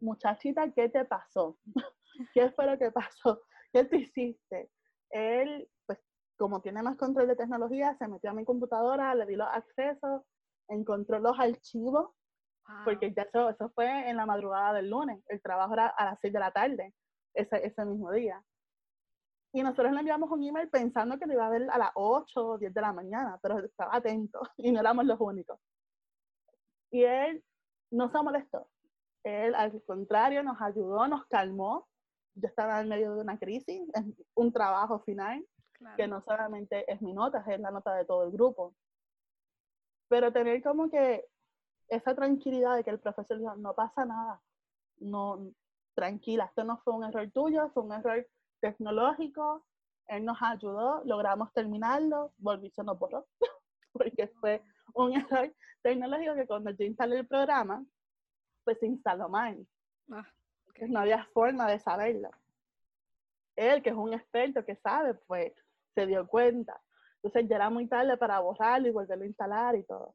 Muchachita, 0.00 0.72
¿qué 0.72 0.88
te 0.88 1.04
pasó? 1.04 1.58
¿Qué 2.32 2.50
fue 2.52 2.64
lo 2.64 2.78
que 2.78 2.90
pasó? 2.90 3.42
¿Qué 3.70 3.84
te 3.84 3.98
hiciste? 3.98 4.70
Él, 5.10 5.68
pues 5.84 5.98
como 6.38 6.62
tiene 6.62 6.82
más 6.82 6.96
control 6.96 7.28
de 7.28 7.36
tecnología, 7.36 7.94
se 7.98 8.08
metió 8.08 8.30
a 8.30 8.34
mi 8.34 8.46
computadora, 8.46 9.14
le 9.14 9.26
di 9.26 9.36
los 9.36 9.48
accesos, 9.48 10.22
encontró 10.68 11.18
los 11.18 11.38
archivos, 11.38 12.12
porque 12.84 13.12
ya 13.12 13.22
eso, 13.22 13.50
eso 13.50 13.68
fue 13.74 14.08
en 14.08 14.16
la 14.16 14.24
madrugada 14.24 14.72
del 14.74 14.88
lunes. 14.88 15.22
El 15.26 15.42
trabajo 15.42 15.74
era 15.74 15.88
a 15.88 16.04
las 16.06 16.20
6 16.20 16.32
de 16.32 16.38
la 16.38 16.52
tarde, 16.52 16.94
ese, 17.34 17.66
ese 17.66 17.84
mismo 17.84 18.10
día. 18.12 18.42
Y 19.52 19.62
nosotros 19.62 19.92
le 19.92 19.98
enviamos 19.98 20.30
un 20.30 20.44
email 20.44 20.68
pensando 20.68 21.18
que 21.18 21.26
lo 21.26 21.32
iba 21.32 21.46
a 21.46 21.50
ver 21.50 21.68
a 21.70 21.78
las 21.78 21.90
8 21.94 22.46
o 22.46 22.58
10 22.58 22.72
de 22.72 22.80
la 22.80 22.92
mañana, 22.92 23.38
pero 23.42 23.58
estaba 23.58 23.96
atento 23.96 24.40
y 24.56 24.70
no 24.70 24.80
éramos 24.80 25.04
los 25.04 25.20
únicos. 25.20 25.58
Y 26.90 27.02
él 27.02 27.44
no 27.90 28.10
se 28.10 28.22
molestó. 28.22 28.68
Él, 29.24 29.54
al 29.54 29.82
contrario, 29.84 30.42
nos 30.42 30.60
ayudó, 30.60 31.06
nos 31.08 31.26
calmó. 31.26 31.88
Yo 32.34 32.48
estaba 32.48 32.80
en 32.80 32.88
medio 32.88 33.14
de 33.14 33.20
una 33.20 33.38
crisis, 33.38 33.82
es 33.92 34.04
un 34.34 34.52
trabajo 34.52 35.00
final, 35.00 35.44
que 35.96 36.06
no 36.06 36.22
solamente 36.22 36.90
es 36.90 37.02
mi 37.02 37.12
nota, 37.12 37.44
es 37.46 37.60
la 37.60 37.70
nota 37.70 37.94
de 37.94 38.04
todo 38.04 38.24
el 38.24 38.30
grupo. 38.30 38.74
Pero 40.08 40.32
tener 40.32 40.62
como 40.62 40.88
que 40.90 41.26
esa 41.88 42.14
tranquilidad 42.14 42.76
de 42.76 42.84
que 42.84 42.90
el 42.90 43.00
profesor 43.00 43.38
dijo, 43.38 43.56
no 43.56 43.74
pasa 43.74 44.04
nada, 44.04 44.40
no, 44.98 45.52
tranquila, 45.94 46.44
esto 46.44 46.64
no 46.64 46.78
fue 46.78 46.94
un 46.94 47.04
error 47.04 47.30
tuyo, 47.30 47.70
fue 47.70 47.82
un 47.82 47.92
error 47.92 48.26
tecnológico, 48.60 49.64
él 50.06 50.24
nos 50.24 50.38
ayudó, 50.40 51.02
logramos 51.04 51.52
terminarlo, 51.52 52.32
volví, 52.38 52.70
se 52.70 52.82
nos 52.82 52.98
borró, 52.98 53.26
porque 53.92 54.28
fue 54.40 54.62
un 54.94 55.14
error 55.14 55.54
tecnológico 55.82 56.34
que 56.34 56.46
cuando 56.46 56.70
yo 56.70 56.84
instalé 56.84 57.20
el 57.20 57.26
programa, 57.26 57.84
pues 58.64 58.78
se 58.78 58.86
instaló 58.86 59.28
mal. 59.28 59.66
Ah, 60.10 60.26
no 60.88 61.00
había 61.00 61.24
forma 61.32 61.70
de 61.70 61.78
saberlo. 61.78 62.30
Él, 63.56 63.82
que 63.82 63.90
es 63.90 63.96
un 63.96 64.12
experto 64.12 64.64
que 64.64 64.76
sabe, 64.76 65.14
pues 65.14 65.52
se 65.94 66.06
dio 66.06 66.26
cuenta. 66.26 66.80
Entonces 67.16 67.48
ya 67.48 67.56
era 67.56 67.70
muy 67.70 67.86
tarde 67.86 68.16
para 68.16 68.40
borrarlo 68.40 68.88
y 68.88 68.92
volverlo 68.92 69.24
a 69.24 69.28
instalar 69.28 69.76
y 69.76 69.84
todo. 69.84 70.14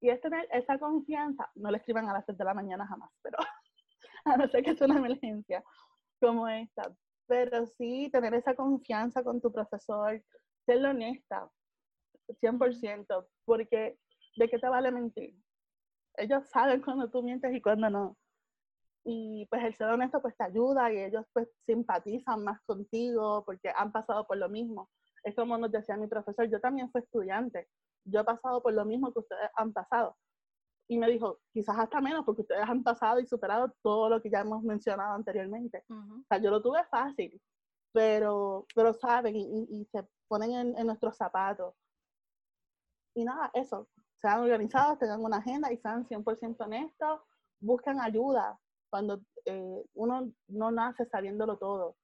Y 0.00 0.08
es 0.08 0.20
tener 0.20 0.48
esa 0.50 0.78
confianza, 0.78 1.50
no 1.54 1.70
le 1.70 1.76
escriban 1.78 2.08
a 2.08 2.12
las 2.12 2.24
7 2.24 2.38
de 2.38 2.44
la 2.44 2.54
mañana 2.54 2.86
jamás, 2.86 3.10
pero 3.22 3.38
a 4.24 4.36
no 4.36 4.48
ser 4.48 4.62
que 4.64 4.70
es 4.70 4.80
una 4.80 4.98
emergencia 4.98 5.62
como 6.20 6.48
esta, 6.48 6.94
pero 7.26 7.66
sí 7.66 8.10
tener 8.12 8.34
esa 8.34 8.54
confianza 8.54 9.22
con 9.22 9.40
tu 9.40 9.52
profesor, 9.52 10.22
ser 10.66 10.84
honesta, 10.84 11.50
100%, 12.40 13.26
porque 13.44 13.98
¿de 14.36 14.48
qué 14.48 14.58
te 14.58 14.68
vale 14.68 14.90
mentir? 14.90 15.34
Ellos 16.16 16.48
saben 16.48 16.82
cuando 16.82 17.10
tú 17.10 17.22
mientes 17.22 17.54
y 17.54 17.60
cuando 17.60 17.88
no. 17.88 18.16
Y 19.04 19.46
pues 19.46 19.64
el 19.64 19.74
ser 19.74 19.88
honesto 19.88 20.20
pues 20.20 20.36
te 20.36 20.44
ayuda 20.44 20.92
y 20.92 20.98
ellos 20.98 21.24
pues 21.32 21.48
simpatizan 21.64 22.44
más 22.44 22.60
contigo 22.66 23.42
porque 23.46 23.72
han 23.74 23.92
pasado 23.92 24.26
por 24.26 24.36
lo 24.36 24.48
mismo. 24.48 24.90
Es 25.24 25.34
como 25.34 25.56
nos 25.56 25.72
decía 25.72 25.96
mi 25.96 26.06
profesor, 26.06 26.50
yo 26.50 26.60
también 26.60 26.90
fui 26.90 27.00
estudiante, 27.00 27.68
yo 28.04 28.20
he 28.20 28.24
pasado 28.24 28.62
por 28.62 28.72
lo 28.74 28.84
mismo 28.84 29.12
que 29.12 29.20
ustedes 29.20 29.50
han 29.54 29.72
pasado. 29.72 30.16
Y 30.90 30.98
me 30.98 31.08
dijo, 31.08 31.38
quizás 31.52 31.78
hasta 31.78 32.00
menos, 32.00 32.24
porque 32.24 32.42
ustedes 32.42 32.68
han 32.68 32.82
pasado 32.82 33.20
y 33.20 33.26
superado 33.26 33.72
todo 33.80 34.08
lo 34.08 34.20
que 34.20 34.28
ya 34.28 34.40
hemos 34.40 34.60
mencionado 34.64 35.14
anteriormente. 35.14 35.84
O 35.88 36.24
sea, 36.28 36.38
yo 36.38 36.50
lo 36.50 36.60
tuve 36.60 36.82
fácil, 36.90 37.40
pero, 37.92 38.66
pero 38.74 38.92
saben 38.92 39.36
y, 39.36 39.86
se 39.92 40.04
ponen 40.26 40.50
en, 40.50 40.76
en, 40.76 40.86
nuestros 40.88 41.16
zapatos. 41.16 41.76
Y 43.14 43.24
nada, 43.24 43.52
eso, 43.54 43.88
sean 44.20 44.40
organizados, 44.40 44.98
tengan 44.98 45.22
una 45.22 45.36
agenda 45.36 45.72
y 45.72 45.76
sean 45.76 46.08
100% 46.08 46.56
honestos, 46.58 47.20
buscan 47.60 48.00
ayuda 48.00 48.58
cuando 48.90 49.20
eh, 49.44 49.84
uno 49.94 50.32
no 50.48 50.70
nace 50.72 51.06
sabiéndolo 51.06 51.56
todo. 51.56 51.96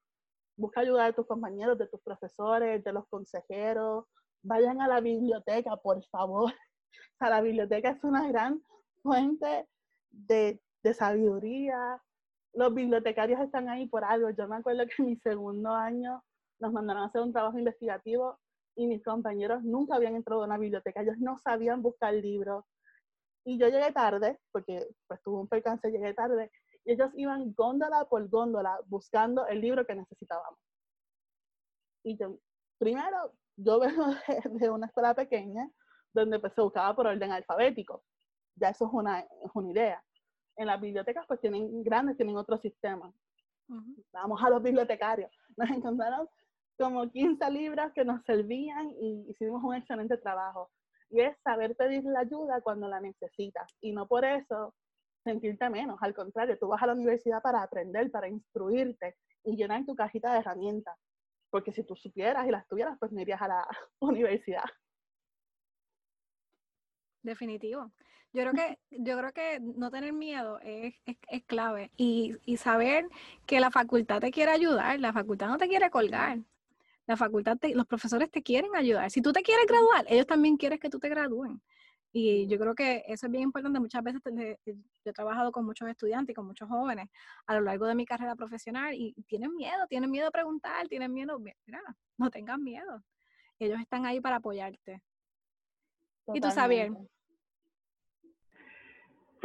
Busca 0.56 0.82
ayuda 0.82 1.06
de 1.06 1.12
tus 1.12 1.26
compañeros, 1.26 1.76
de 1.76 1.88
tus 1.88 2.00
profesores, 2.02 2.84
de 2.84 2.92
los 2.92 3.08
consejeros. 3.08 4.04
Vayan 4.42 4.80
a 4.80 4.86
la 4.86 5.00
biblioteca, 5.00 5.76
por 5.76 6.02
favor. 6.04 6.52
O 6.98 7.18
sea, 7.18 7.30
la 7.30 7.40
biblioteca 7.40 7.90
es 7.90 8.04
una 8.04 8.28
gran 8.28 8.62
fuente 9.06 9.66
de, 10.10 10.60
de 10.82 10.94
sabiduría. 10.94 12.02
Los 12.52 12.74
bibliotecarios 12.74 13.40
están 13.40 13.68
ahí 13.68 13.86
por 13.86 14.04
algo. 14.04 14.30
Yo 14.30 14.48
me 14.48 14.56
acuerdo 14.56 14.84
que 14.86 15.02
en 15.02 15.06
mi 15.06 15.16
segundo 15.16 15.70
año 15.72 16.22
nos 16.58 16.72
mandaron 16.72 17.04
a 17.04 17.06
hacer 17.06 17.22
un 17.22 17.32
trabajo 17.32 17.58
investigativo 17.58 18.38
y 18.74 18.86
mis 18.86 19.02
compañeros 19.02 19.62
nunca 19.62 19.94
habían 19.94 20.16
entrado 20.16 20.42
a 20.42 20.46
una 20.46 20.58
biblioteca. 20.58 21.02
Ellos 21.02 21.18
no 21.18 21.38
sabían 21.38 21.82
buscar 21.82 22.12
libros. 22.12 22.64
Y 23.44 23.58
yo 23.58 23.68
llegué 23.68 23.92
tarde, 23.92 24.38
porque 24.52 24.86
pues 25.06 25.22
tuve 25.22 25.40
un 25.40 25.48
percance, 25.48 25.90
llegué 25.90 26.12
tarde, 26.14 26.50
y 26.84 26.92
ellos 26.92 27.10
iban 27.14 27.54
góndola 27.54 28.04
por 28.06 28.28
góndola 28.28 28.78
buscando 28.86 29.46
el 29.46 29.60
libro 29.60 29.86
que 29.86 29.94
necesitábamos. 29.94 30.58
Y 32.04 32.18
yo, 32.18 32.38
primero, 32.78 33.32
yo 33.56 33.78
vengo 33.80 34.04
de, 34.60 34.70
una 34.70 34.86
escuela 34.86 35.14
pequeña 35.14 35.70
donde 36.12 36.38
pues, 36.38 36.52
se 36.54 36.60
buscaba 36.60 36.94
por 36.94 37.06
orden 37.06 37.32
alfabético. 37.32 38.02
Ya 38.56 38.70
eso 38.70 38.86
es 38.86 38.92
una, 38.92 39.20
es 39.20 39.50
una 39.54 39.70
idea. 39.70 40.02
En 40.56 40.66
las 40.66 40.80
bibliotecas 40.80 41.24
pues 41.26 41.40
tienen 41.40 41.82
grandes, 41.82 42.16
tienen 42.16 42.36
otro 42.36 42.58
sistema. 42.58 43.12
Vamos 44.12 44.42
a 44.42 44.50
los 44.50 44.62
bibliotecarios. 44.62 45.30
Nos 45.56 45.70
encontraron 45.70 46.28
como 46.78 47.10
15 47.10 47.50
libros 47.50 47.92
que 47.94 48.04
nos 48.04 48.22
servían 48.24 48.92
y 49.00 49.26
hicimos 49.30 49.62
un 49.62 49.74
excelente 49.74 50.16
trabajo. 50.18 50.70
Y 51.10 51.20
es 51.20 51.36
saber 51.42 51.76
pedir 51.76 52.04
la 52.04 52.20
ayuda 52.20 52.60
cuando 52.60 52.88
la 52.88 53.00
necesitas. 53.00 53.70
Y 53.80 53.92
no 53.92 54.06
por 54.06 54.24
eso 54.24 54.74
sentirte 55.24 55.68
menos. 55.70 55.98
Al 56.00 56.14
contrario, 56.14 56.58
tú 56.58 56.68
vas 56.68 56.82
a 56.82 56.86
la 56.86 56.94
universidad 56.94 57.42
para 57.42 57.62
aprender, 57.62 58.10
para 58.10 58.28
instruirte 58.28 59.16
y 59.44 59.56
llenar 59.56 59.84
tu 59.84 59.94
cajita 59.94 60.32
de 60.32 60.38
herramientas. 60.40 60.96
Porque 61.50 61.72
si 61.72 61.84
tú 61.84 61.96
supieras 61.96 62.46
y 62.46 62.50
las 62.50 62.66
tuvieras, 62.68 62.96
pues 62.98 63.12
no 63.12 63.20
irías 63.20 63.40
a 63.42 63.48
la 63.48 63.68
universidad. 64.00 64.64
Definitivo. 67.22 67.92
Yo 68.36 68.42
creo 68.42 68.52
que, 68.52 68.78
yo 68.90 69.16
creo 69.16 69.32
que 69.32 69.60
no 69.60 69.90
tener 69.90 70.12
miedo 70.12 70.60
es, 70.60 70.94
es, 71.06 71.42
clave 71.44 71.90
y, 71.96 72.36
y, 72.44 72.58
saber 72.58 73.08
que 73.46 73.60
la 73.60 73.70
facultad 73.70 74.20
te 74.20 74.30
quiere 74.30 74.52
ayudar, 74.52 75.00
la 75.00 75.14
facultad 75.14 75.48
no 75.48 75.56
te 75.56 75.68
quiere 75.68 75.88
colgar. 75.88 76.40
La 77.06 77.16
facultad, 77.16 77.56
los 77.72 77.86
profesores 77.86 78.30
te 78.30 78.42
quieren 78.42 78.76
ayudar. 78.76 79.10
Si 79.10 79.22
tú 79.22 79.32
te 79.32 79.42
quieres 79.42 79.64
graduar, 79.66 80.04
ellos 80.06 80.26
también 80.26 80.58
quieren 80.58 80.78
que 80.78 80.90
tú 80.90 80.98
te 80.98 81.08
gradúen. 81.08 81.62
Y 82.12 82.46
yo 82.46 82.58
creo 82.58 82.74
que 82.74 83.04
eso 83.06 83.24
es 83.24 83.32
bien 83.32 83.44
importante. 83.44 83.80
Muchas 83.80 84.02
veces 84.02 84.20
yo 84.26 84.74
he 85.04 85.12
trabajado 85.14 85.50
con 85.50 85.64
muchos 85.64 85.88
estudiantes 85.88 86.32
y 86.32 86.34
con 86.34 86.46
muchos 86.46 86.68
jóvenes 86.68 87.08
a 87.46 87.54
lo 87.54 87.62
largo 87.62 87.86
de 87.86 87.94
mi 87.94 88.04
carrera 88.04 88.36
profesional 88.36 88.92
y 88.92 89.14
tienen 89.26 89.54
miedo, 89.54 89.86
tienen 89.88 90.10
miedo 90.10 90.28
a 90.28 90.30
preguntar, 90.30 90.88
tienen 90.88 91.10
miedo. 91.10 91.38
Mira, 91.38 91.80
no 92.18 92.30
tengan 92.30 92.62
miedo. 92.62 93.02
Ellos 93.58 93.80
están 93.80 94.04
ahí 94.04 94.20
para 94.20 94.36
apoyarte. 94.36 95.00
¿Y 96.34 96.40
tú, 96.42 96.50
Xavier? 96.50 96.92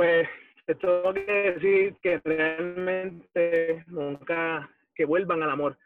Pues 0.02 0.28
te 0.66 0.74
tengo 0.74 1.14
que 1.14 1.32
decir 1.32 1.96
que 2.02 2.20
realmente 2.24 3.84
nunca, 3.86 4.68
que 4.96 5.06
vuelvan 5.06 5.44
al 5.44 5.52
amor. 5.52 5.78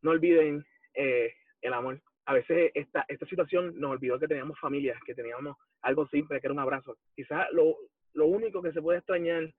No 0.00 0.12
olviden 0.12 0.64
eh, 0.94 1.34
el 1.60 1.72
amor. 1.72 2.00
A 2.26 2.34
veces 2.34 2.70
esta, 2.72 3.04
esta 3.08 3.26
situación 3.26 3.72
nos 3.80 3.90
olvidó 3.90 4.16
que 4.16 4.28
teníamos 4.28 4.60
familias, 4.60 4.96
que 5.04 5.12
teníamos 5.12 5.56
algo 5.82 6.06
simple, 6.06 6.40
que 6.40 6.46
era 6.46 6.54
un 6.54 6.60
abrazo. 6.60 6.98
Quizás 7.16 7.48
lo, 7.50 7.76
lo 8.12 8.26
único 8.26 8.62
que 8.62 8.70
se 8.70 8.80
puede 8.80 8.98
extrañar, 8.98 9.52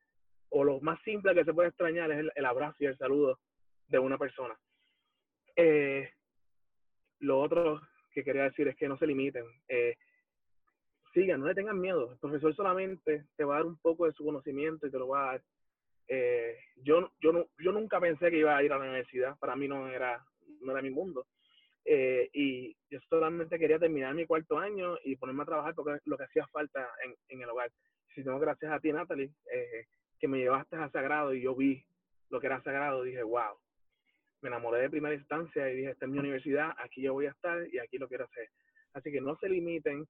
o 0.48 0.64
lo 0.64 0.80
más 0.80 1.02
simple 1.02 1.36
que 1.36 1.44
se 1.44 1.54
puede 1.54 1.68
extrañar, 1.68 2.10
es 2.14 2.26
el, 2.34 2.46
abrazo 2.46 2.78
y 2.80 2.86
el 2.86 2.98
saludo 2.98 3.38
de 3.90 4.00
una 4.00 4.18
persona. 4.18 4.58
Eh, 5.58 6.10
lo 7.20 7.42
otro 7.42 7.82
que 8.14 8.24
quería 8.24 8.44
decir 8.44 8.66
es 8.70 8.78
que 8.78 8.88
no 8.88 8.98
se 8.98 9.08
limiten. 9.08 9.44
Eh, 9.68 9.98
sigan, 11.14 11.40
no 11.40 11.48
le 11.48 11.56
tengan 11.56 11.80
miedo. 11.80 12.12
El 12.12 12.20
profesor 12.20 12.56
solamente 12.56 13.26
te 13.36 13.44
va 13.44 13.56
a 13.56 13.58
dar 13.60 13.66
un 13.66 13.78
poco 13.78 14.06
de 14.06 14.14
su 14.14 14.24
conocimiento 14.24 14.88
y 14.88 14.92
te 14.92 14.98
lo 14.98 15.08
va 15.08 15.24
a 15.24 15.32
dar. 15.32 15.42
Eh, 16.08 16.58
yo, 16.84 17.12
yo, 17.22 17.32
no, 17.32 17.48
yo 17.60 17.72
nunca 17.72 18.00
pensé 18.00 18.32
que 18.32 18.40
iba 18.40 18.56
a 18.56 18.64
ir 18.64 18.72
a 18.74 18.78
la 18.78 18.86
universidad. 18.86 19.38
Para 19.38 19.56
mí 19.56 19.68
no 19.68 19.88
era 19.88 20.24
no 20.62 20.72
era 20.72 20.82
mi 20.82 20.90
mundo. 20.90 21.28
Eh, 21.86 22.30
y 22.34 22.76
yo 22.90 23.00
solamente 23.10 23.58
quería 23.58 23.80
terminar 23.80 24.14
mi 24.14 24.26
cuarto 24.26 24.60
año 24.60 24.98
y 25.04 25.16
ponerme 25.16 25.44
a 25.44 25.48
trabajar 25.48 25.74
porque 25.76 26.00
lo 26.06 26.18
que 26.18 26.26
hacía 26.26 26.46
falta 26.48 26.88
en, 27.04 27.16
en 27.30 27.42
el 27.42 27.50
hogar. 27.50 27.72
Si 28.14 28.24
tengo 28.24 28.40
gracias 28.40 28.72
a 28.72 28.80
ti, 28.80 28.92
Natalie, 28.92 29.32
eh, 29.52 29.86
que 30.20 30.28
me 30.28 30.40
llevaste 30.40 30.76
a 30.76 30.90
Sagrado 30.90 31.34
y 31.34 31.42
yo 31.42 31.56
vi 31.56 31.84
lo 32.30 32.40
que 32.40 32.48
era 32.48 32.62
Sagrado, 32.62 33.04
dije, 33.04 33.24
wow. 33.24 33.58
Me 34.42 34.50
enamoré 34.50 34.82
de 34.82 34.90
primera 34.90 35.16
instancia 35.16 35.70
y 35.70 35.78
dije, 35.78 35.92
esta 35.92 36.06
es 36.06 36.12
mi 36.12 36.20
universidad, 36.20 36.72
aquí 36.78 37.02
yo 37.02 37.14
voy 37.14 37.26
a 37.26 37.32
estar 37.32 37.68
y 37.72 37.80
aquí 37.80 37.98
lo 37.98 38.08
quiero 38.08 38.26
hacer. 38.26 38.50
Así 38.94 39.12
que 39.12 39.20
no 39.20 39.36
se 39.38 39.50
limiten, 39.50 40.08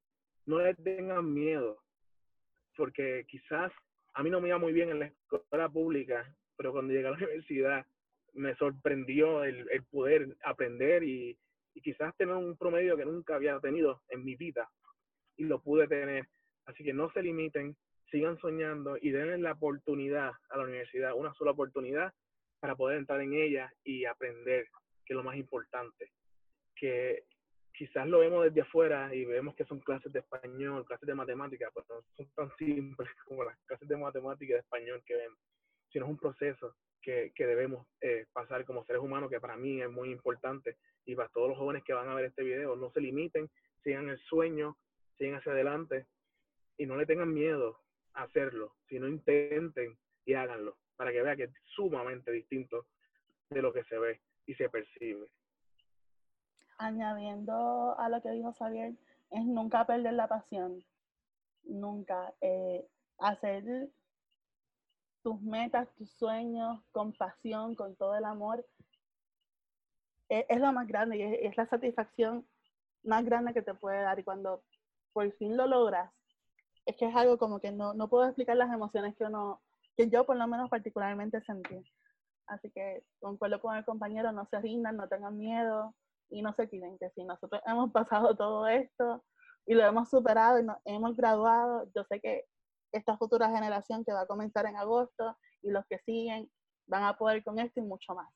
no 0.49 0.59
les 0.59 0.75
tengan 0.83 1.31
miedo, 1.31 1.77
porque 2.75 3.23
quizás 3.27 3.71
a 4.15 4.23
mí 4.23 4.31
no 4.31 4.41
me 4.41 4.47
iba 4.47 4.57
muy 4.57 4.73
bien 4.73 4.89
en 4.89 4.99
la 4.99 5.05
escuela 5.05 5.69
pública, 5.69 6.25
pero 6.57 6.71
cuando 6.71 6.91
llegué 6.91 7.07
a 7.07 7.11
la 7.11 7.17
universidad 7.23 7.85
me 8.33 8.55
sorprendió 8.55 9.43
el, 9.43 9.67
el 9.69 9.83
poder 9.85 10.35
aprender 10.43 11.03
y, 11.03 11.37
y, 11.75 11.81
quizás 11.81 12.15
tener 12.17 12.35
un 12.35 12.57
promedio 12.57 12.97
que 12.97 13.05
nunca 13.05 13.35
había 13.35 13.59
tenido 13.59 14.01
en 14.09 14.23
mi 14.23 14.35
vida 14.35 14.67
y 15.37 15.43
lo 15.43 15.61
pude 15.61 15.87
tener. 15.87 16.27
Así 16.65 16.83
que 16.83 16.93
no 16.93 17.11
se 17.11 17.21
limiten, 17.21 17.75
sigan 18.09 18.37
soñando 18.39 18.97
y 18.99 19.11
denle 19.11 19.37
la 19.37 19.51
oportunidad 19.51 20.31
a 20.49 20.57
la 20.57 20.63
universidad, 20.63 21.13
una 21.15 21.33
sola 21.35 21.51
oportunidad 21.51 22.11
para 22.59 22.75
poder 22.75 22.97
entrar 22.97 23.21
en 23.21 23.33
ella 23.33 23.71
y 23.83 24.05
aprender, 24.05 24.65
que 25.05 25.13
es 25.13 25.15
lo 25.15 25.23
más 25.23 25.37
importante. 25.37 26.11
Que 26.75 27.23
quizás 27.73 28.07
lo 28.07 28.19
vemos 28.19 28.43
desde 28.43 28.61
afuera 28.61 29.13
y 29.13 29.25
vemos 29.25 29.55
que 29.55 29.65
son 29.65 29.79
clases 29.79 30.11
de 30.11 30.19
español, 30.19 30.85
clases 30.85 31.07
de 31.07 31.15
matemáticas, 31.15 31.71
pero 31.73 31.85
no 31.89 32.01
son 32.15 32.29
tan 32.35 32.51
simples 32.57 33.09
como 33.25 33.43
las 33.43 33.57
clases 33.65 33.87
de 33.87 33.97
matemáticas 33.97 34.49
y 34.49 34.53
de 34.53 34.59
español 34.59 35.01
que 35.05 35.15
vemos, 35.15 35.39
sino 35.91 36.05
es 36.05 36.11
un 36.11 36.17
proceso 36.17 36.75
que, 37.01 37.31
debemos 37.37 37.87
eh, 38.01 38.25
pasar 38.33 38.65
como 38.65 38.83
seres 38.85 39.01
humanos, 39.01 39.29
que 39.29 39.39
para 39.39 39.57
mí 39.57 39.81
es 39.81 39.89
muy 39.89 40.11
importante. 40.11 40.77
Y 41.05 41.15
para 41.15 41.29
todos 41.29 41.49
los 41.49 41.57
jóvenes 41.57 41.83
que 41.83 41.93
van 41.93 42.09
a 42.09 42.13
ver 42.13 42.25
este 42.25 42.43
video, 42.43 42.75
no 42.75 42.91
se 42.91 43.01
limiten, 43.01 43.49
sigan 43.83 44.09
el 44.09 44.19
sueño, 44.19 44.77
sigan 45.17 45.39
hacia 45.39 45.53
adelante 45.53 46.05
y 46.77 46.85
no 46.85 46.95
le 46.97 47.05
tengan 47.05 47.33
miedo 47.33 47.79
a 48.13 48.23
hacerlo, 48.23 48.75
sino 48.87 49.07
intenten 49.07 49.97
y 50.25 50.33
háganlo, 50.33 50.77
para 50.95 51.11
que 51.11 51.21
vean 51.21 51.37
que 51.37 51.43
es 51.43 51.51
sumamente 51.75 52.31
distinto 52.31 52.85
de 53.49 53.61
lo 53.61 53.73
que 53.73 53.83
se 53.85 53.97
ve 53.97 54.21
y 54.45 54.53
se 54.55 54.69
percibe. 54.69 55.31
Añadiendo 56.79 57.99
a 57.99 58.07
lo 58.07 58.21
que 58.21 58.31
dijo 58.31 58.53
Xavier, 58.53 58.93
es 59.31 59.45
nunca 59.45 59.85
perder 59.85 60.13
la 60.13 60.27
pasión, 60.27 60.81
nunca 61.65 62.33
eh, 62.39 62.87
hacer 63.17 63.89
tus 65.21 65.41
metas, 65.41 65.89
tus 65.97 66.09
sueños, 66.11 66.81
con 66.93 67.11
pasión, 67.11 67.75
con 67.75 67.97
todo 67.97 68.15
el 68.15 68.23
amor, 68.23 68.65
e, 70.29 70.45
es, 70.47 70.61
lo 70.61 70.71
más 70.71 70.87
grande 70.87 71.17
y 71.17 71.45
es, 71.45 71.57
la 71.57 71.67
satisfacción 71.67 72.47
más 73.03 73.25
grande 73.25 73.53
que 73.53 73.61
te 73.61 73.73
puede 73.73 74.01
dar. 74.01 74.17
Y 74.17 74.23
cuando 74.23 74.63
por 75.11 75.29
fin 75.33 75.57
lo 75.57 75.67
logras, 75.67 76.09
es 76.85 76.95
que 76.95 77.07
es 77.09 77.15
algo 77.15 77.37
como 77.37 77.59
que 77.59 77.73
no, 77.73 77.93
no 77.93 78.07
puedo 78.07 78.25
explicar 78.25 78.55
las 78.55 78.73
emociones 78.73 79.17
que 79.17 79.25
uno, 79.25 79.59
que 79.97 80.09
yo 80.09 80.25
por 80.25 80.37
lo 80.37 80.47
menos 80.47 80.69
particularmente 80.69 81.41
sentí. 81.41 81.83
Así 82.47 82.71
que 82.71 83.03
concuerdo 83.19 83.59
con 83.59 83.75
el 83.75 83.83
compañero, 83.83 84.31
no 84.31 84.45
se 84.45 84.61
rindan, 84.61 84.95
no 84.95 85.09
tengan 85.09 85.37
miedo 85.37 85.93
y 86.29 86.41
no 86.41 86.53
se 86.53 86.69
quiten, 86.69 86.97
que 86.97 87.09
si 87.11 87.23
nosotros 87.23 87.61
hemos 87.65 87.91
pasado 87.91 88.35
todo 88.35 88.67
esto 88.67 89.23
y 89.65 89.73
lo 89.73 89.85
hemos 89.85 90.09
superado 90.09 90.59
y 90.59 90.63
nos 90.63 90.77
hemos 90.85 91.15
graduado, 91.15 91.89
yo 91.95 92.03
sé 92.05 92.19
que 92.19 92.45
esta 92.91 93.17
futura 93.17 93.49
generación 93.49 94.03
que 94.03 94.13
va 94.13 94.21
a 94.21 94.27
comenzar 94.27 94.65
en 94.65 94.75
agosto 94.75 95.37
y 95.61 95.71
los 95.71 95.85
que 95.87 95.99
siguen 95.99 96.49
van 96.87 97.03
a 97.03 97.17
poder 97.17 97.43
con 97.43 97.59
esto 97.59 97.79
y 97.79 97.83
mucho 97.83 98.15
más. 98.15 98.27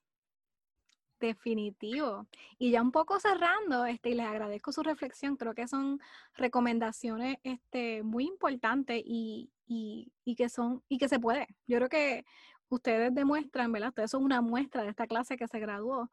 Definitivo. 1.19 2.27
Y 2.59 2.71
ya 2.71 2.81
un 2.81 2.91
poco 2.91 3.19
cerrando, 3.19 3.85
este, 3.85 4.09
y 4.09 4.13
les 4.13 4.27
agradezco 4.27 4.71
su 4.71 4.83
reflexión, 4.83 5.37
creo 5.37 5.55
que 5.55 5.67
son 5.67 5.99
recomendaciones 6.35 7.37
este, 7.43 8.03
muy 8.03 8.25
importantes 8.25 9.01
y, 9.05 9.49
y, 9.65 10.11
y, 10.25 10.35
que 10.35 10.49
son, 10.49 10.83
y 10.89 10.97
que 10.97 11.07
se 11.07 11.19
puede. 11.19 11.47
Yo 11.65 11.77
creo 11.77 11.89
que 11.89 12.25
ustedes 12.67 13.13
demuestran, 13.15 13.71
¿verdad? 13.71 13.89
Ustedes 13.89 14.11
son 14.11 14.23
una 14.23 14.41
muestra 14.41 14.83
de 14.83 14.89
esta 14.89 15.07
clase 15.07 15.37
que 15.37 15.47
se 15.47 15.59
graduó, 15.59 16.09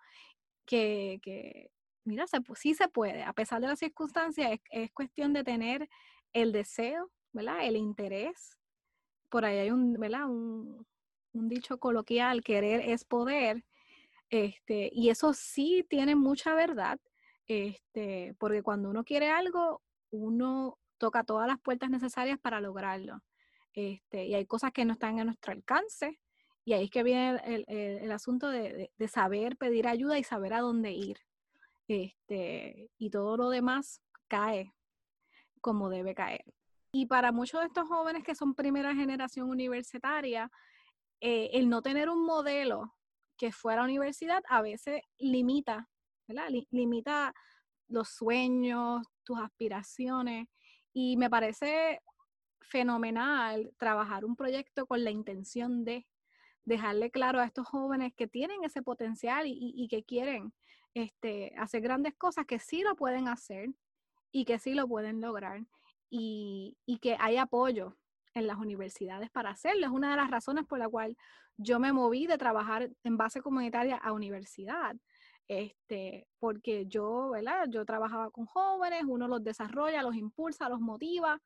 que, 0.70 1.18
que 1.22 1.70
mira, 2.04 2.26
se, 2.28 2.38
sí 2.54 2.74
se 2.74 2.88
puede, 2.88 3.24
a 3.24 3.32
pesar 3.32 3.60
de 3.60 3.66
las 3.66 3.80
circunstancias, 3.80 4.52
es, 4.52 4.60
es 4.70 4.92
cuestión 4.92 5.32
de 5.32 5.42
tener 5.42 5.88
el 6.32 6.52
deseo, 6.52 7.10
¿verdad? 7.32 7.66
El 7.66 7.76
interés 7.76 8.56
por 9.30 9.44
ahí 9.44 9.58
hay 9.58 9.70
un, 9.70 9.94
¿verdad? 9.94 10.28
Un, 10.28 10.86
un 11.32 11.48
dicho 11.48 11.78
coloquial, 11.78 12.42
querer 12.42 12.80
es 12.80 13.04
poder, 13.04 13.64
este, 14.28 14.90
y 14.92 15.08
eso 15.10 15.32
sí 15.32 15.84
tiene 15.88 16.14
mucha 16.14 16.54
verdad, 16.54 17.00
este, 17.46 18.34
porque 18.38 18.62
cuando 18.62 18.90
uno 18.90 19.04
quiere 19.04 19.30
algo, 19.30 19.82
uno 20.10 20.78
toca 20.98 21.24
todas 21.24 21.48
las 21.48 21.58
puertas 21.60 21.90
necesarias 21.90 22.38
para 22.38 22.60
lograrlo. 22.60 23.22
Este, 23.72 24.26
y 24.26 24.34
hay 24.34 24.46
cosas 24.46 24.72
que 24.72 24.84
no 24.84 24.92
están 24.92 25.20
a 25.20 25.24
nuestro 25.24 25.52
alcance, 25.52 26.20
y 26.64 26.72
ahí 26.74 26.84
es 26.84 26.90
que 26.90 27.02
viene 27.02 27.40
el, 27.44 28.12
asunto 28.12 28.48
de, 28.48 28.90
saber 29.08 29.56
pedir 29.56 29.88
ayuda 29.88 30.18
y 30.18 30.24
saber 30.24 30.54
a 30.54 30.61
dónde 30.61 30.92
ir. 30.92 31.18
Este, 31.88 32.90
y 32.98 33.11
todo 33.11 33.36
lo 33.36 33.50
demás 33.50 34.00
cae 34.28 34.72
como 35.61 35.88
debe 35.88 36.14
caer. 36.14 36.44
Y 36.92 37.06
para 37.06 37.32
muchos 37.32 37.61
de 37.61 37.66
estos 37.66 37.88
jóvenes 37.88 38.24
que 38.24 38.34
son 38.34 38.54
primera 38.54 38.94
generación 38.94 39.48
universitaria, 39.48 40.50
eh, 41.20 41.50
el 41.54 41.68
no 41.68 41.82
tener 41.82 42.08
un 42.08 42.24
modelo 42.24 42.94
que 43.36 43.52
fuera 43.52 43.84
universidad 43.84 44.42
a 44.48 44.62
veces 44.62 45.02
limita, 45.18 45.88
¿verdad? 46.28 46.48
limita 46.70 47.34
los 47.88 48.08
sueños, 48.11 49.06
tus 49.24 49.40
aspiraciones. 49.40 50.46
Y 50.92 51.16
me 51.16 51.30
parece 51.30 52.00
fenomenal 52.61 53.72
trabajar 53.78 54.24
un 54.24 54.36
proyecto 54.36 54.86
con 54.86 55.02
la 55.02 55.11
intención 55.11 55.84
de 55.84 56.06
dejarle 56.70 57.10
claro 57.10 57.40
a 57.40 57.44
estos 57.44 57.66
jóvenes 57.66 58.14
que 58.14 58.28
tienen 58.28 58.64
ese 58.64 58.80
potencial 58.80 59.44
y, 59.46 59.88
que 59.88 60.04
quieren 60.04 60.52
este, 60.94 61.52
hacer 61.58 61.82
grandes 61.82 62.14
cosas, 62.14 62.46
que 62.46 62.58
sí 62.58 62.82
lo 62.82 62.94
pueden 62.94 63.28
hacer 63.28 63.68
y 64.32 64.44
que 64.44 64.58
sí 64.58 64.74
lo 64.74 64.86
pueden 64.86 65.20
lograr 65.20 65.62
y, 66.08 66.76
que 67.02 67.16
hay 67.18 67.36
apoyo 67.36 67.96
en 68.34 68.46
las 68.46 68.58
universidades 68.58 69.30
para 69.30 69.50
hacerlo. 69.50 69.86
Es 69.86 69.92
una 69.92 70.10
de 70.12 70.16
las 70.16 70.30
razones 70.30 70.64
por 70.64 70.78
la 70.78 70.88
cual 70.88 71.16
yo 71.56 71.80
me 71.80 71.92
moví 71.92 72.26
de 72.26 72.38
trabajar 72.38 72.88
en 73.02 73.16
base 73.16 73.42
comunitaria 73.42 73.96
a 73.96 74.12
universidad. 74.12 74.96
Este, 75.48 76.28
porque 76.38 76.86
yo, 76.86 77.30
¿verdad? 77.30 77.66
Yo 77.68 77.84
trabajaba 77.84 78.30
con 78.30 78.46
jóvenes, 78.46 79.02
uno 79.04 79.26
los 79.26 79.42
desarrolla, 79.42 80.02
los 80.02 80.14
impulsa, 80.14 80.68
los 80.68 80.80
motiva, 80.80 81.40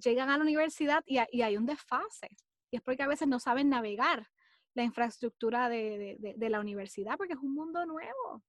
llegan 0.00 0.30
a 0.30 0.36
la 0.36 0.44
universidad 0.44 1.02
y, 1.04 1.18
hay 1.18 1.56
un 1.56 1.66
desfase. 1.66 2.28
Y 2.70 2.76
es 2.76 2.82
porque 2.82 3.02
a 3.02 3.08
veces 3.08 3.28
no 3.28 3.40
saben 3.40 3.68
navegar 3.68 4.28
la 4.74 4.84
infraestructura 4.84 5.68
de, 5.68 6.36
la 6.38 6.60
universidad 6.60 7.16
porque 7.16 7.34
es 7.34 7.40
un 7.40 7.54
mundo 7.54 7.84
nuevo. 7.86 8.42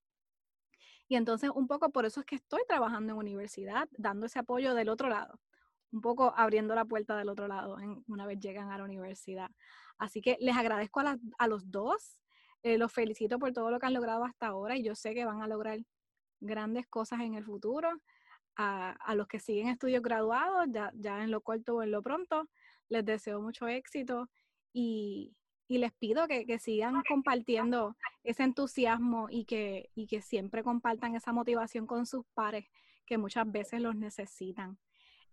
Y 1.08 1.16
entonces 1.16 1.50
un 1.54 1.68
poco 1.68 1.90
por 1.92 2.06
eso 2.06 2.20
es 2.20 2.26
que 2.26 2.36
estoy 2.36 2.62
trabajando 2.68 3.14
en 3.14 3.20
universidad, 3.20 3.90
dando 3.92 4.28
ese 4.28 4.40
apoyo 4.40 4.76
del 4.76 4.90
otro 4.90 5.10
lado 5.10 5.40
un 5.92 6.02
poco 6.02 6.34
abriendo 6.36 6.76
la 6.76 6.86
puerta 6.86 7.18
del 7.18 7.30
otro 7.30 7.48
lado 7.48 7.78
una 8.08 8.26
vez 8.26 8.40
llegan 8.40 8.72
a 8.72 8.78
la 8.78 8.84
universidad. 8.84 9.50
Así 9.98 10.22
que 10.22 10.38
les 10.40 10.56
agradezco 10.56 11.02
a, 11.02 11.48
los 11.48 11.72
dos, 11.72 12.20
eh, 12.64 12.78
los 12.78 12.92
felicito 12.92 13.40
por 13.40 13.52
todo 13.54 13.72
lo 13.72 13.80
que 13.80 13.88
han 13.88 13.94
logrado 13.94 14.24
hasta 14.24 14.48
ahora 14.48 14.78
y 14.78 14.84
yo 14.84 14.96
sé 14.96 15.14
que 15.14 15.26
van 15.26 15.42
a 15.42 15.48
lograr 15.48 15.80
grandes 16.40 16.88
cosas 16.88 17.22
en 17.22 17.36
el 17.36 17.44
futuro. 17.44 17.90
A, 18.62 19.16
los 19.16 19.26
que 19.28 19.40
siguen 19.40 19.70
estudios 19.70 20.04
graduados, 20.04 20.68
ya, 20.70 20.92
ya 20.94 21.24
en 21.24 21.32
lo 21.32 21.40
corto 21.40 21.76
o 21.76 21.82
en 21.82 21.92
lo 21.92 22.04
pronto, 22.04 22.50
les 22.90 23.06
deseo 23.06 23.42
mucho 23.42 23.68
éxito 23.68 24.30
y, 24.74 25.36
les 25.68 25.92
pido 25.94 26.28
que, 26.28 26.46
que, 26.46 26.58
sigan 26.58 27.02
compartiendo 27.08 27.96
ese 28.24 28.44
entusiasmo 28.44 29.28
y 29.30 29.46
que, 29.46 29.92
y 29.94 30.08
que 30.08 30.22
siempre 30.22 30.64
compartan 30.64 31.16
esa 31.16 31.32
motivación 31.32 31.86
con 31.86 32.08
sus 32.08 32.26
pares 32.34 32.66
que 33.06 33.18
muchas 33.18 33.52
veces 33.52 33.80
los 33.82 33.96
necesitan. 33.96 34.80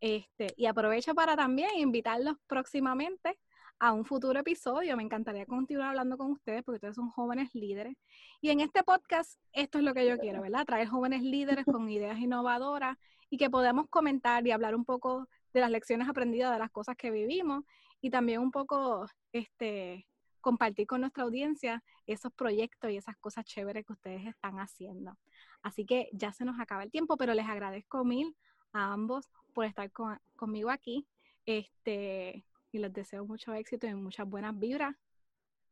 Este, 0.00 0.52
y 0.56 0.66
aprovecho 0.66 1.14
para 1.14 1.36
también 1.36 1.70
invitarlos 1.76 2.36
próximamente 2.46 3.38
a 3.78 3.92
un 3.92 4.04
futuro 4.04 4.40
episodio. 4.40 4.96
Me 4.96 5.02
encantaría 5.02 5.46
continuar 5.46 5.90
hablando 5.90 6.16
con 6.16 6.32
ustedes 6.32 6.62
porque 6.64 6.76
ustedes 6.76 6.96
son 6.96 7.10
jóvenes 7.10 7.50
líderes. 7.54 7.96
Y 8.40 8.50
en 8.50 8.60
este 8.60 8.82
podcast, 8.82 9.40
esto 9.52 9.78
es 9.78 9.84
lo 9.84 9.94
que 9.94 10.06
yo 10.06 10.18
quiero, 10.18 10.42
¿verdad? 10.42 10.64
Traer 10.64 10.88
jóvenes 10.88 11.22
líderes 11.22 11.64
con 11.64 11.88
ideas 11.88 12.18
innovadoras 12.18 12.96
y 13.30 13.38
que 13.38 13.50
podamos 13.50 13.88
comentar 13.88 14.46
y 14.46 14.50
hablar 14.50 14.74
un 14.74 14.84
poco 14.84 15.28
de 15.56 15.62
las 15.62 15.70
lecciones 15.70 16.06
aprendidas, 16.06 16.52
de 16.52 16.58
las 16.58 16.70
cosas 16.70 16.96
que 16.96 17.10
vivimos 17.10 17.64
y 18.02 18.10
también 18.10 18.42
un 18.42 18.50
poco 18.50 19.06
este, 19.32 20.06
compartir 20.42 20.86
con 20.86 21.00
nuestra 21.00 21.24
audiencia 21.24 21.82
esos 22.06 22.30
proyectos 22.34 22.90
y 22.90 22.98
esas 22.98 23.16
cosas 23.16 23.46
chéveres 23.46 23.86
que 23.86 23.94
ustedes 23.94 24.26
están 24.26 24.58
haciendo. 24.58 25.16
Así 25.62 25.86
que 25.86 26.10
ya 26.12 26.30
se 26.34 26.44
nos 26.44 26.60
acaba 26.60 26.82
el 26.82 26.90
tiempo, 26.90 27.16
pero 27.16 27.32
les 27.32 27.48
agradezco 27.48 28.04
mil 28.04 28.36
a 28.74 28.92
ambos 28.92 29.30
por 29.54 29.64
estar 29.64 29.90
conmigo 30.36 30.68
aquí. 30.68 31.06
Este, 31.46 32.44
y 32.70 32.78
les 32.78 32.92
deseo 32.92 33.24
mucho 33.24 33.54
éxito 33.54 33.86
y 33.86 33.94
muchas 33.94 34.28
buenas 34.28 34.58
vibras. 34.58 34.94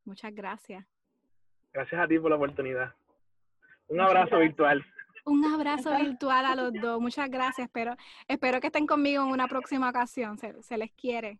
Muchas 0.06 0.34
gracias. 0.34 0.86
Gracias 1.74 2.00
a 2.00 2.08
ti 2.08 2.18
por 2.18 2.30
la 2.30 2.36
oportunidad. 2.36 2.94
Un 3.88 4.00
abrazo 4.00 4.38
virtual. 4.38 4.82
Un 5.24 5.44
abrazo 5.44 5.96
virtual 5.96 6.44
a 6.46 6.54
los 6.54 6.72
dos. 6.80 7.00
Muchas 7.00 7.30
gracias. 7.30 7.66
Espero, 7.66 7.96
espero 8.28 8.60
que 8.60 8.66
estén 8.68 8.86
conmigo 8.86 9.22
en 9.24 9.30
una 9.30 9.48
próxima 9.48 9.88
ocasión. 9.88 10.38
Se, 10.38 10.62
se 10.62 10.76
les 10.76 10.92
quiere. 10.92 11.38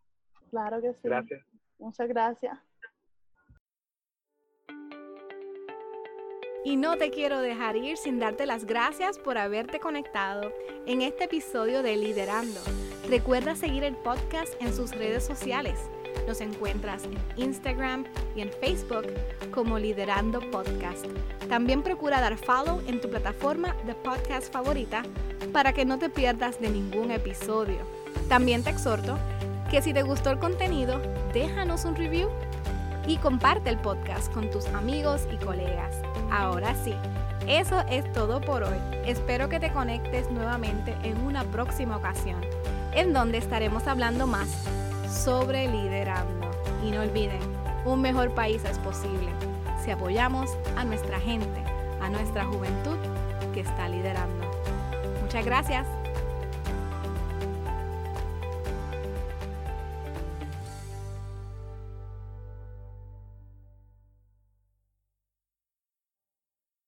Claro 0.51 0.80
que 0.80 0.93
sí. 0.93 1.01
Gracias. 1.03 1.45
Muchas 1.78 2.09
gracias. 2.09 2.59
Y 6.64 6.76
no 6.76 6.97
te 6.97 7.11
quiero 7.11 7.41
dejar 7.41 7.76
ir 7.76 7.99
sin 7.99 8.18
darte 8.18 8.47
las 8.47 8.64
gracias 8.64 9.18
por 9.18 9.37
haberte 9.37 9.80
conectado 9.80 10.51
en 10.87 11.03
este 11.03 11.24
episodio 11.24 11.82
de 11.82 11.97
Liderando. 11.97 12.61
Recuerda 13.07 13.55
seguir 13.55 13.85
el 13.85 13.97
podcast 13.97 14.55
en 14.62 14.72
sus 14.72 14.93
redes 14.93 15.26
sociales. 15.26 15.91
Nos 16.26 16.40
encuentras 16.40 17.04
en 17.04 17.18
Instagram 17.36 18.04
y 18.34 18.40
en 18.40 18.50
Facebook 18.50 19.06
como 19.52 19.78
Liderando 19.78 20.40
Podcast. 20.50 21.06
También 21.48 21.82
procura 21.82 22.20
dar 22.20 22.36
follow 22.36 22.80
en 22.86 23.00
tu 23.00 23.08
plataforma 23.10 23.76
de 23.86 23.94
podcast 23.94 24.52
favorita 24.52 25.02
para 25.52 25.72
que 25.72 25.84
no 25.84 25.98
te 25.98 26.10
pierdas 26.10 26.60
de 26.60 26.70
ningún 26.70 27.10
episodio. 27.10 27.78
También 28.28 28.62
te 28.62 28.70
exhorto 28.70 29.18
que 29.70 29.82
si 29.82 29.92
te 29.92 30.02
gustó 30.02 30.30
el 30.30 30.38
contenido, 30.38 31.00
déjanos 31.32 31.84
un 31.84 31.96
review 31.96 32.28
y 33.06 33.16
comparte 33.18 33.70
el 33.70 33.78
podcast 33.78 34.32
con 34.32 34.50
tus 34.50 34.66
amigos 34.68 35.22
y 35.32 35.36
colegas. 35.44 35.94
Ahora 36.30 36.74
sí, 36.84 36.94
eso 37.46 37.82
es 37.90 38.10
todo 38.12 38.40
por 38.40 38.62
hoy. 38.62 38.78
Espero 39.04 39.48
que 39.48 39.60
te 39.60 39.70
conectes 39.72 40.30
nuevamente 40.30 40.96
en 41.02 41.18
una 41.26 41.44
próxima 41.44 41.96
ocasión, 41.96 42.40
en 42.94 43.12
donde 43.12 43.38
estaremos 43.38 43.86
hablando 43.86 44.26
más 44.26 44.48
sobre 45.14 45.68
liderando. 45.68 46.50
Y 46.82 46.90
no 46.90 47.00
olviden, 47.00 47.40
un 47.84 48.00
mejor 48.00 48.34
país 48.34 48.62
es 48.64 48.78
posible 48.78 49.28
si 49.84 49.90
apoyamos 49.90 50.50
a 50.76 50.84
nuestra 50.84 51.20
gente, 51.20 51.62
a 52.00 52.08
nuestra 52.08 52.44
juventud 52.44 52.96
que 53.52 53.60
está 53.60 53.88
liderando. 53.88 54.50
Muchas 55.22 55.44
gracias. 55.44 56.03